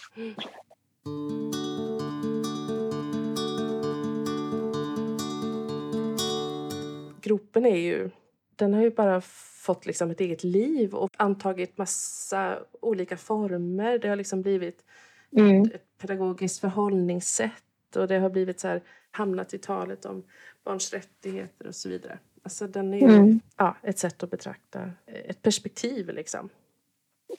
Gropen 7.21 7.65
är 7.65 7.75
ju... 7.77 8.09
Den 8.57 8.73
har 8.73 8.81
ju 8.81 8.89
bara 8.91 9.21
fått 9.21 9.85
liksom 9.85 10.11
ett 10.11 10.19
eget 10.19 10.43
liv 10.43 10.93
och 10.95 11.11
antagit 11.17 11.77
massa 11.77 12.59
olika 12.81 13.17
former. 13.17 13.97
Det 13.97 14.07
har 14.07 14.15
liksom 14.15 14.41
blivit 14.41 14.83
Mm. 15.31 15.61
ett 15.63 15.97
pedagogiskt 15.97 16.59
förhållningssätt 16.59 17.95
och 17.95 18.07
det 18.07 18.19
har 18.19 18.29
blivit 18.29 18.59
så 18.59 18.67
här, 18.67 18.81
hamnat 19.11 19.53
i 19.53 19.57
talet 19.57 20.05
om 20.05 20.23
barns 20.63 20.93
rättigheter 20.93 21.67
och 21.67 21.75
så 21.75 21.89
vidare. 21.89 22.19
Alltså 22.43 22.67
den 22.67 22.93
är 22.93 23.01
Mm. 23.03 23.39
ja, 23.57 23.75
ett 23.83 23.99
sätt 23.99 24.23
att 24.23 24.29
betrakta, 24.31 24.91
ett 25.05 25.41
perspektiv 25.41 26.09
liksom. 26.13 26.49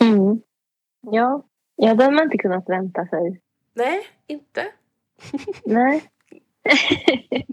Mm. 0.01 0.41
Ja. 1.01 1.43
ja, 1.77 1.95
det 1.95 2.05
har 2.05 2.13
man 2.13 2.25
inte 2.25 2.39
kunnat 2.39 2.69
vänta 2.69 3.07
sig. 3.07 3.41
Nej, 3.75 4.01
inte. 4.27 4.67
Nej. 5.65 6.05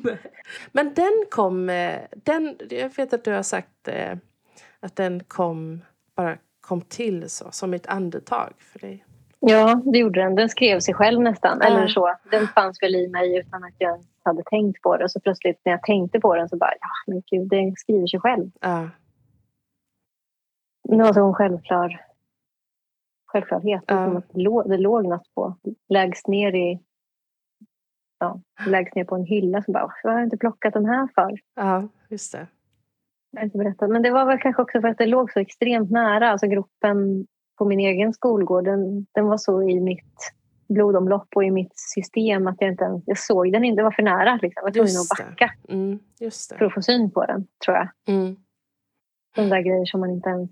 Men 0.72 0.94
den 0.94 1.26
kom, 1.30 1.70
eh, 1.70 2.00
den, 2.12 2.58
jag 2.70 2.96
vet 2.98 3.14
att 3.14 3.24
du 3.24 3.32
har 3.32 3.44
sagt 3.44 3.88
eh, 3.88 4.18
att 4.80 4.96
den 4.96 5.24
kom, 5.24 5.82
bara 6.16 6.38
kom 6.62 6.82
till 6.82 7.30
så, 7.30 7.52
som 7.52 7.74
ett 7.74 7.88
andetag 7.88 8.54
för 8.58 8.80
dig. 8.80 9.06
Ja, 9.40 9.82
det 9.86 9.98
gjorde 10.00 10.22
den. 10.22 10.36
Den 10.36 10.50
skrev 10.50 10.80
sig 10.80 10.94
själv 10.94 11.22
nästan. 11.22 11.58
Ja. 11.62 11.68
Eller 11.68 11.88
så. 11.88 12.16
Den 12.32 12.48
fanns 12.48 12.82
väl 12.82 12.96
i 12.96 13.08
mig 13.08 13.38
utan 13.38 13.64
att 13.64 13.76
jag 13.78 14.04
hade 14.24 14.44
tänkt 14.44 14.82
på 14.82 14.98
det. 14.98 15.10
Så 15.10 15.20
plötsligt 15.20 15.62
när 15.66 15.72
jag 15.72 15.84
tänkte 15.84 16.20
på 16.20 16.36
den 16.36 16.50
så 16.50 16.58
bara, 16.58 16.74
ja 16.80 16.88
men 17.08 17.24
gud, 17.32 17.50
den 17.50 17.76
skriver 17.76 18.08
sig 18.08 18.20
själv. 18.20 18.52
Ja, 18.62 18.90
Det 20.84 20.98
var 20.98 21.14
så 21.14 21.26
en 21.26 21.34
självklar 21.34 22.06
självklarhet. 23.36 23.84
Ja. 23.88 24.06
Som 24.06 24.18
att 24.18 24.30
det, 24.34 24.42
låg, 24.42 24.70
det 24.70 24.78
låg 24.78 25.06
något 25.06 25.36
på. 25.36 25.56
Lägst 25.90 26.28
ner 26.28 26.56
i 26.56 26.80
ja, 28.20 28.42
lägst 28.68 28.96
ner 28.96 29.04
på 29.04 29.16
en 29.16 29.24
hylla. 29.26 29.62
Så 29.62 29.72
bara, 29.72 29.92
vad 30.04 30.14
har 30.14 30.20
jag 30.20 30.26
inte 30.28 30.38
plockat 30.38 30.74
den 30.74 30.86
här 30.86 31.08
för? 31.16 31.40
ja 31.56 31.88
just 32.10 32.32
det. 32.32 32.48
Jag 33.32 33.44
inte 33.44 33.58
berättat. 33.58 33.90
Men 33.90 34.02
det 34.02 34.12
var 34.12 34.26
väl 34.26 34.40
kanske 34.40 34.62
också 34.62 34.82
för 34.82 34.88
att 34.88 34.98
det 34.98 35.06
låg 35.06 35.32
så 35.32 35.40
extremt 35.40 35.92
nära. 35.92 36.30
Alltså 36.30 36.48
gruppen 36.48 37.28
på 37.58 37.66
min 37.66 37.80
egen 37.80 38.14
skolgård, 38.14 38.66
den, 38.66 39.06
den 39.12 39.26
var 39.28 39.38
så 39.38 39.62
i 39.70 39.80
mitt 39.80 40.32
blodomlopp 40.70 41.28
och 41.36 41.44
i 41.44 41.52
mitt 41.52 41.72
system 41.76 42.48
att 42.48 42.56
jag 42.60 42.72
inte 42.72 42.84
ens, 42.84 43.04
jag 43.06 43.18
såg 43.18 43.52
den 43.52 43.64
inte. 43.64 43.80
Det 43.80 43.84
var 43.84 43.92
för 43.92 44.04
nära. 44.04 44.34
Liksom. 44.42 44.52
Jag 44.56 44.64
var 44.64 44.72
tvungen 44.72 44.98
att 45.02 45.28
backa 45.28 45.52
Mm, 45.70 46.00
för 46.60 46.66
att 46.66 46.74
få 46.74 46.82
syn 46.82 47.12
på 47.12 47.26
den, 47.26 47.48
tror 47.66 47.78
jag. 47.78 47.90
Mm, 48.08 48.36
De 49.36 49.50
där 49.50 49.62
grejer 49.62 49.86
som 49.86 50.00
man 50.00 50.10
inte 50.10 50.30
ens 50.30 50.50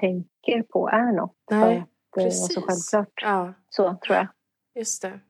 tänker 0.00 0.62
på 0.62 0.88
är 0.88 1.12
något. 1.12 1.36
Nej, 1.50 1.60
för 1.60 1.80
att 1.80 1.88
det 2.14 2.24
var 2.24 2.30
så 2.30 2.60
självklart. 2.60 3.22
ja, 3.22 3.52
Så 3.68 3.94
tror 4.06 4.16
jag. 4.16 4.26
just 4.74 5.02
det. 5.02 5.20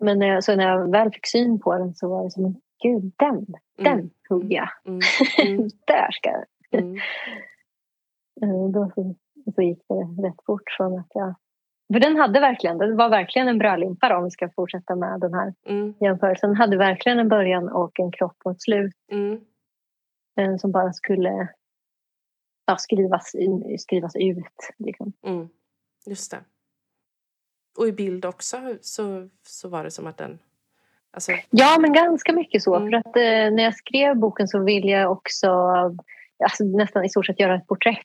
Men 0.00 0.18
när 0.18 0.26
jag, 0.26 0.44
så 0.44 0.56
när 0.56 0.64
jag 0.68 0.90
väl 0.90 1.10
fick 1.12 1.26
syn 1.26 1.60
på 1.60 1.78
den 1.78 1.94
så 1.94 2.08
var 2.08 2.24
det 2.24 2.30
som, 2.30 2.60
gud 2.82 3.12
den, 3.16 3.46
den 3.76 3.86
Mm, 3.98 4.10
hugger 4.28 4.56
jag. 4.56 4.68
mm, 4.86 5.00
mm, 5.46 5.68
Där 5.86 6.10
ska 6.10 6.30
jag. 6.30 6.44
mm, 6.82 6.96
Eh, 8.42 8.68
Då 8.72 8.90
så, 8.94 9.14
så 9.54 9.62
gick 9.62 9.78
det 9.88 10.28
rätt 10.28 10.44
fort 10.46 10.62
från 10.76 10.98
att 10.98 11.08
jag... 11.14 11.34
För 11.92 12.00
den 12.00 12.16
hade 12.16 12.40
verkligen, 12.40 12.78
det 12.78 12.94
var 12.94 13.08
verkligen 13.08 13.48
en 13.48 13.58
brödlimpa 13.58 14.16
om 14.16 14.24
vi 14.24 14.30
ska 14.30 14.48
fortsätta 14.50 14.96
med 14.96 15.20
den 15.20 15.34
här 15.34 15.54
mm, 15.66 15.94
jämförelsen. 16.00 16.50
Den 16.50 16.56
hade 16.56 16.76
verkligen 16.76 17.18
en 17.18 17.28
början 17.28 17.68
och 17.68 18.00
en 18.00 18.12
kropp 18.12 18.36
och 18.44 18.50
ett 18.52 18.62
slut 18.62 18.92
mm, 19.12 19.40
eh, 20.38 20.56
som 20.56 20.72
bara 20.72 20.92
skulle 20.92 21.48
ja, 22.66 22.76
skrivas, 22.76 23.34
in, 23.34 23.78
skrivas 23.78 24.16
ut. 24.16 24.70
Liksom. 24.78 25.12
mm. 25.26 25.48
Just 26.06 26.30
det. 26.30 26.38
Och 27.78 27.88
i 27.88 27.92
bild 27.92 28.24
också 28.24 28.56
så, 28.80 29.28
så 29.42 29.68
var 29.68 29.84
det 29.84 29.90
som 29.90 30.06
att 30.06 30.16
den... 30.16 30.38
Alltså, 31.12 31.32
Ja, 31.50 31.76
men 31.80 31.92
ganska 31.92 32.32
mycket 32.32 32.62
så. 32.62 32.76
Mm. 32.76 32.90
För 32.90 32.96
att 32.96 33.16
eh, 33.16 33.54
när 33.54 33.62
jag 33.62 33.74
skrev 33.74 34.16
boken 34.16 34.48
så 34.48 34.64
ville 34.64 34.86
jag 34.90 35.12
också 35.12 35.50
alltså, 36.44 36.64
nästan 36.64 37.04
i 37.04 37.08
stort 37.08 37.26
sett 37.26 37.40
göra 37.40 37.54
ett 37.56 37.66
porträtt 37.66 37.96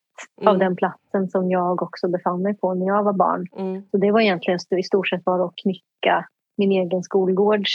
av 0.41 0.55
mm, 0.55 0.59
den 0.59 0.75
platsen 0.75 1.29
som 1.29 1.51
jag 1.51 1.81
också 1.81 2.07
befann 2.07 2.41
mig 2.41 2.57
på 2.57 2.73
när 2.73 2.85
jag 2.85 3.03
var 3.03 3.13
barn. 3.13 3.47
mm, 3.57 3.83
Så 3.91 3.97
det 3.97 4.11
var 4.11 4.21
egentligen 4.21 4.59
i 4.77 4.83
stort 4.83 5.09
sett 5.09 5.23
bara 5.23 5.45
att 5.45 5.53
knycka 5.55 6.27
min 6.57 6.71
egen 6.71 7.03
skolgårds 7.03 7.71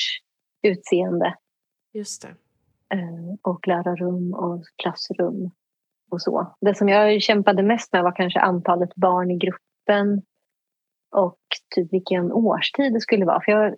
utseende 0.63 1.35
just 1.93 2.23
det. 2.23 2.29
eh, 2.97 3.35
och 3.43 3.69
lärarrum 3.69 4.35
och 4.35 4.65
klassrum 4.83 5.51
och 6.11 6.23
så. 6.23 6.55
Det 6.61 6.75
som 6.75 6.89
jag 6.89 7.23
kämpade 7.23 7.63
mest 7.63 7.93
med 7.93 8.03
var 8.03 8.17
kanske 8.17 8.41
antalet 8.41 8.95
barn 8.95 9.31
i 9.31 9.37
gruppen 9.37 10.23
och 11.11 11.39
typ 11.75 11.93
vilken 11.93 12.33
årstid 12.33 12.93
det 12.93 13.01
skulle 13.01 13.25
vara. 13.25 13.41
För 13.45 13.53
jag 13.53 13.77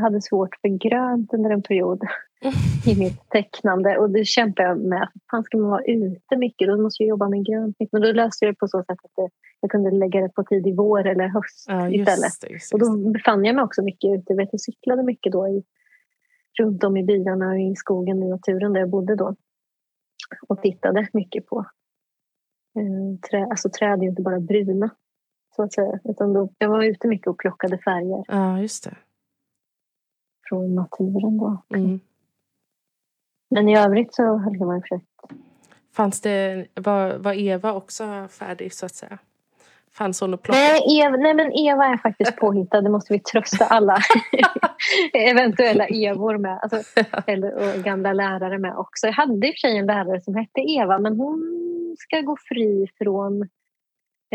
hade 0.00 0.22
svårt 0.22 0.56
för 0.60 0.68
grönt 0.68 1.34
under 1.34 1.50
en 1.50 1.62
period 1.62 2.00
i 2.86 2.98
mitt 2.98 3.28
tecknande 3.30 3.98
och 3.98 4.10
det 4.10 4.24
kämpade 4.24 4.68
jag 4.68 4.78
med. 4.78 5.08
Fan, 5.30 5.44
ska 5.44 5.58
man 5.58 5.70
vara 5.70 5.84
ute 5.84 6.36
mycket 6.36 6.68
då 6.68 6.82
måste 6.82 7.02
jag 7.02 7.08
jobba 7.08 7.28
med 7.28 7.46
grönt. 7.46 7.76
mycket. 7.78 7.92
Men 7.92 8.02
då 8.02 8.12
löste 8.12 8.44
jag 8.44 8.54
det 8.54 8.58
på 8.58 8.68
så 8.68 8.78
sätt 8.82 8.98
att 9.04 9.30
jag 9.60 9.70
kunde 9.70 9.90
lägga 9.90 10.20
det 10.20 10.28
på 10.28 10.44
tidig 10.44 10.76
vår 10.76 11.06
eller 11.06 11.28
höst 11.28 11.64
Ja, 11.68 11.90
istället. 11.90 12.32
det. 12.40 12.52
Just 12.52 12.74
Och 12.74 12.80
då 12.80 13.10
befann 13.10 13.44
jag 13.44 13.54
mig 13.54 13.64
också 13.64 13.82
mycket 13.82 14.10
ute. 14.10 14.24
Jag, 14.26 14.36
vet, 14.36 14.48
jag 14.52 14.60
cyklade 14.60 15.02
mycket 15.02 15.32
då 15.32 15.48
i, 15.48 15.62
runt 16.60 16.84
om 16.84 16.96
i 16.96 17.04
byarna 17.04 17.48
och 17.48 17.60
i 17.60 17.74
skogen 17.76 18.22
i 18.22 18.28
naturen 18.28 18.72
där 18.72 18.80
jag 18.80 18.90
bodde 18.90 19.16
då. 19.16 19.36
Och 20.48 20.62
tittade 20.62 21.08
mycket 21.12 21.46
på 21.46 21.58
eh, 22.78 23.18
trä, 23.30 23.46
alltså 23.50 23.70
träd 23.70 23.98
är 23.98 24.02
ju 24.02 24.08
inte 24.08 24.22
bara 24.22 24.40
bruna. 24.40 24.90
Så 25.56 25.62
att 25.62 25.72
säga. 25.72 25.98
Utan 26.04 26.32
då, 26.32 26.48
jag 26.58 26.68
var 26.68 26.82
ute 26.82 27.08
mycket 27.08 27.26
och 27.26 27.38
plockade 27.38 27.78
färger 27.78 28.24
Ja, 28.28 28.60
just 28.60 28.84
det. 28.84 28.94
från 30.48 30.74
naturen. 30.74 31.38
Då. 31.38 31.62
Mm. 31.74 32.00
Men 33.50 33.68
i 33.68 33.78
övrigt 33.78 34.14
så 34.14 34.36
hade 34.36 34.64
man 34.64 34.82
försökt. 34.82 35.06
Fanns 35.92 36.20
det, 36.20 36.66
var, 36.74 37.18
var 37.18 37.32
Eva 37.32 37.72
också 37.72 38.28
färdig 38.30 38.72
så 38.74 38.86
att 38.86 38.94
säga? 38.94 39.18
Fanns 39.92 40.20
hon 40.20 40.34
och 40.34 40.42
plockade? 40.42 40.64
Nej, 40.64 41.00
Eva, 41.00 41.16
nej, 41.16 41.34
men 41.34 41.52
Eva 41.52 41.84
är 41.84 41.96
faktiskt 41.96 42.36
påhittad. 42.36 42.80
Det 42.80 42.90
måste 42.90 43.12
vi 43.12 43.18
trösta 43.18 43.64
alla 43.64 43.98
eventuella 45.12 45.86
Evor 45.86 46.38
med. 46.38 46.58
Alltså, 46.62 47.02
eller, 47.26 47.54
och 47.54 47.84
gamla 47.84 48.12
lärare 48.12 48.58
med 48.58 48.76
också. 48.76 49.06
Jag 49.06 49.14
hade 49.14 49.46
i 49.48 49.50
och 49.50 49.54
för 49.54 49.68
sig 49.68 49.78
en 49.78 49.86
lärare 49.86 50.20
som 50.20 50.34
hette 50.34 50.60
Eva 50.60 50.98
men 50.98 51.16
hon 51.16 51.40
ska 51.98 52.20
gå 52.20 52.36
fri 52.48 52.88
från 52.98 53.48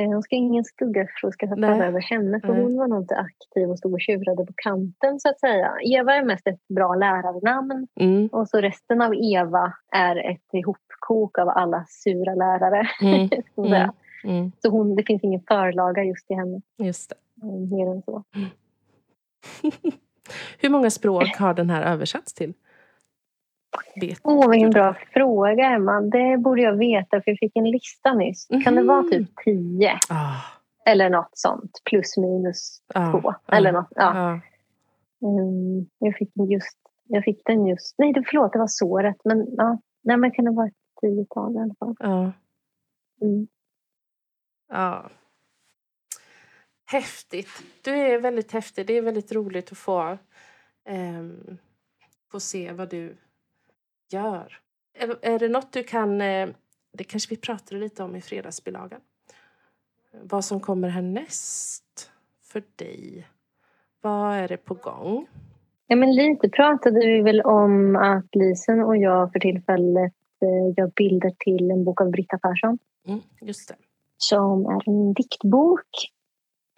hon 0.06 0.24
ska 0.24 0.36
ingen 0.36 0.64
skugga 0.64 1.08
för 1.22 1.32
ska 1.32 1.46
Nej. 1.46 1.70
falla 1.70 1.86
över 1.86 2.02
henne 2.02 2.40
för 2.42 2.48
Nej. 2.54 2.62
hon 2.64 2.78
var 2.78 2.88
nog 2.88 3.02
inte 3.04 3.16
aktiv 3.16 3.70
och 3.70 3.78
stod 3.78 3.94
och 3.94 4.02
tjurade 4.02 4.46
på 4.46 4.54
kanten 4.56 5.20
så 5.20 5.30
att 5.30 5.40
säga. 5.40 5.74
Eva 5.82 6.16
är 6.16 6.24
mest 6.24 6.48
ett 6.48 6.68
bra 6.68 6.96
lärarnamn 6.96 7.88
Mm, 8.00 8.28
och 8.28 8.50
så 8.50 8.58
resten 8.62 9.02
av 9.02 9.14
Eva 9.16 9.74
är 9.92 10.32
ett 10.32 10.54
ihopkok 10.54 11.38
av 11.38 11.50
alla 11.50 11.86
sura 11.88 12.36
lärare. 12.36 12.88
mm, 13.02 13.30
så 13.56 13.66
mm, 13.66 13.90
mm, 14.24 14.52
Så 14.62 14.70
hon, 14.70 14.96
det 14.96 15.04
finns 15.04 15.24
ingen 15.24 15.42
förlaga 15.48 16.04
just 16.04 16.32
i 16.32 16.34
henne 16.34 16.62
just 16.78 17.10
det. 17.10 17.16
eh, 17.48 17.54
mer 17.54 17.92
än 17.92 18.02
så. 18.02 18.24
Hur 20.60 20.70
många 20.70 20.90
språk 20.90 21.36
har 21.38 21.54
den 21.54 21.70
här 21.70 21.94
översatts 21.94 22.34
till? 22.34 22.54
Vet 24.02 24.20
Åh, 24.24 24.50
vilken 24.50 24.70
du 24.70 24.74
bra 24.74 24.96
fråga, 25.14 25.66
Emma. 25.66 26.02
Det 26.02 26.38
borde 26.38 26.62
jag 26.62 26.78
veta, 26.78 27.22
för 27.22 27.32
jag 27.32 27.38
fick 27.40 27.56
en 27.56 27.72
lista 27.72 28.14
nyss. 28.14 28.48
Kan 28.64 28.76
det 28.76 28.84
vara 28.84 29.02
Mhm. 29.02 29.10
typ 29.12 29.30
tio? 29.46 30.00
Ah, 30.10 30.36
Eller 30.86 31.10
något 31.10 31.30
sånt. 31.34 31.72
Plus 31.86 32.18
minus 32.18 32.82
ah, 32.96 33.12
två. 33.12 33.30
ah, 33.46 33.56
Eller 33.56 33.72
något. 33.72 33.88
Ja. 33.96 34.04
ah. 34.20 34.40
Mm, 35.28 35.90
jag, 36.00 36.16
fick 36.16 36.32
just, 36.52 36.78
jag 37.08 37.24
fick 37.24 37.42
den 37.46 37.68
just... 37.68 37.96
Nej, 37.98 38.14
det, 38.14 38.24
förlåt, 38.28 38.54
det 38.54 38.60
var 38.60 38.68
såret. 38.68 39.18
Men, 39.24 39.48
ja. 39.58 39.78
Nej, 40.04 40.18
men 40.18 40.32
kan 40.32 40.46
det 40.46 40.52
vara 40.52 40.68
ett 40.68 40.74
tiotal 41.02 41.56
i 41.56 41.60
alla 41.60 41.76
fall? 41.80 41.96
Ja. 42.00 42.32
Mm. 43.22 43.48
Ja. 44.70 45.10
Häftigt. 46.92 47.50
Du 47.84 47.92
är 47.92 48.20
väldigt 48.20 48.52
häftig. 48.52 48.88
Det 48.88 48.94
är 48.98 49.02
väldigt 49.02 49.32
roligt 49.32 49.72
att 49.72 49.78
få, 49.78 50.18
ehm, 50.86 51.58
få 52.32 52.40
se 52.40 52.72
vad 52.72 52.90
du 52.90 53.18
gör. 54.10 54.60
Är, 55.00 55.18
är 55.22 55.40
det 55.40 55.50
något 55.50 55.74
du 55.74 55.84
kan... 55.84 56.22
Eh, 56.22 56.50
det 56.94 57.04
kanske 57.04 57.30
vi 57.30 57.42
pratade 57.42 57.82
lite 57.82 58.04
om 58.04 58.16
i 58.16 58.22
fredagsbilagan. 58.22 59.02
Vad 60.24 60.46
som 60.46 60.60
kommer 60.60 60.90
härnäst 60.90 62.12
för 62.44 62.64
dig. 62.76 63.28
Vad 64.02 64.34
är 64.36 64.48
det 64.48 64.58
på 64.58 64.74
gång? 64.74 65.28
Ja, 65.88 65.96
men 65.96 66.16
lite 66.16 66.50
pratade 66.50 67.00
vi 67.00 67.22
väl 67.22 67.42
om 67.42 67.96
att 67.96 68.36
Lisen 68.36 68.84
och 68.84 68.98
jag 68.98 69.32
för 69.32 69.40
tillfället 69.40 70.14
eh, 70.42 70.74
gör 70.78 70.92
bilder 70.96 71.32
till 71.40 71.72
en 71.72 71.84
bok 71.84 72.02
av 72.02 72.12
Britta 72.12 72.38
Persson. 72.38 72.78
Mm, 73.08 73.20
just 73.42 73.68
det. 73.70 73.76
som 74.18 74.66
är 74.66 74.90
en 74.90 75.14
diktbok 75.14 75.90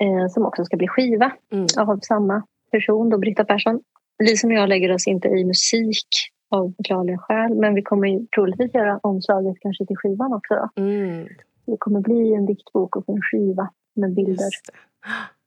eh, 0.01 0.27
som 0.29 0.45
också 0.45 0.65
ska 0.65 0.77
bli 0.77 0.87
skiva 0.87 1.31
Mm. 1.51 1.65
av 1.77 1.99
samma 1.99 2.43
person, 2.71 3.09
då 3.09 3.17
Britta 3.17 3.45
Persson. 3.45 3.81
Lisen 4.23 4.51
och 4.51 4.57
jag 4.57 4.69
lägger 4.69 4.91
oss 4.93 5.07
inte 5.07 5.27
i 5.27 5.45
musik 5.45 6.07
av 6.49 6.73
förklarliga 6.77 7.17
skäl 7.17 7.55
men 7.55 7.75
vi 7.75 7.81
kommer 7.81 8.07
ju 8.07 8.27
troligtvis 8.27 8.73
göra 8.73 8.99
omslaget 9.03 9.57
kanske 9.59 9.85
till 9.85 9.97
skivan 9.97 10.33
också. 10.33 10.69
Mm, 10.75 11.27
Det 11.65 11.77
kommer 11.77 11.99
bli 12.01 12.33
en 12.33 12.45
diktbok 12.45 12.95
och 12.95 13.03
en 13.09 13.21
skiva 13.21 13.69
med 13.93 14.13
bilder 14.13 14.49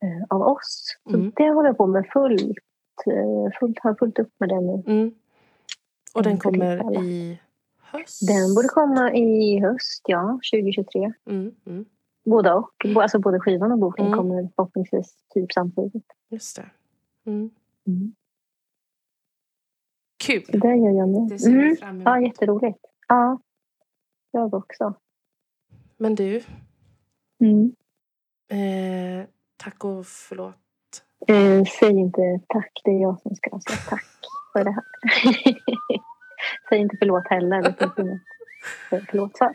eh, 0.02 0.24
av 0.36 0.42
oss. 0.42 0.96
Så 1.10 1.16
Mm. 1.16 1.32
det 1.36 1.50
håller 1.50 1.68
jag 1.68 1.76
på 1.76 1.86
med 1.86 2.06
fullt. 2.12 2.58
Eh, 3.06 3.58
fullt 3.60 3.78
har 3.82 3.94
fullt 3.94 4.18
upp 4.18 4.30
med 4.38 4.48
det 4.48 4.60
nu. 4.60 4.82
Mm. 4.86 5.14
Och 6.14 6.22
den 6.22 6.32
Mm, 6.32 6.38
kommer 6.40 7.02
i 7.04 7.38
höst? 7.92 8.28
Den 8.28 8.54
borde 8.54 8.68
komma 8.68 9.12
i 9.14 9.60
höst, 9.60 10.02
ja, 10.08 10.38
2023. 10.52 11.12
Mm, 11.30 11.54
mm, 11.66 11.84
Både 12.24 12.52
och. 12.52 12.70
Bo- 12.94 13.00
Alltså 13.00 13.18
både 13.18 13.40
skivan 13.40 13.72
och 13.72 13.78
boken 13.78 14.06
Mm. 14.06 14.18
kommer 14.18 14.48
förhoppningsvis 14.56 15.16
typ 15.34 15.52
samtidigt. 15.52 16.06
just 16.30 16.56
det. 16.56 16.64
Kul! 20.22 20.44
Det 20.60 20.68
gör 20.68 20.98
jag 20.98 21.08
nu. 21.08 21.26
Det 21.28 21.38
ser 21.38 21.50
vi 21.50 21.62
Mm. 21.62 21.76
fram 21.76 21.88
emot. 21.90 22.04
Ja, 22.04 22.20
jätteroligt. 22.20 22.78
Ja, 23.08 23.40
jag 24.30 24.54
också. 24.54 24.94
Men 25.96 26.14
du, 26.14 26.42
Mm. 27.40 27.72
eh, 28.50 29.26
tack 29.56 29.84
och 29.84 30.06
förlåt. 30.06 30.54
Eh, 31.28 31.64
säg 31.80 31.90
inte 31.90 32.40
tack, 32.48 32.72
det 32.84 32.90
är 32.90 33.02
jag 33.02 33.20
som 33.20 33.36
ska 33.36 33.50
säga 33.50 33.78
tack 33.88 34.04
för 34.52 34.64
det 34.64 34.70
här. 34.70 34.84
säg 36.68 36.78
inte 36.78 36.96
förlåt 36.98 37.28
heller, 37.30 37.62
det 37.62 37.74
finns 37.78 37.98
inget 37.98 38.20
förlåt 39.10 39.38
för. 39.38 39.52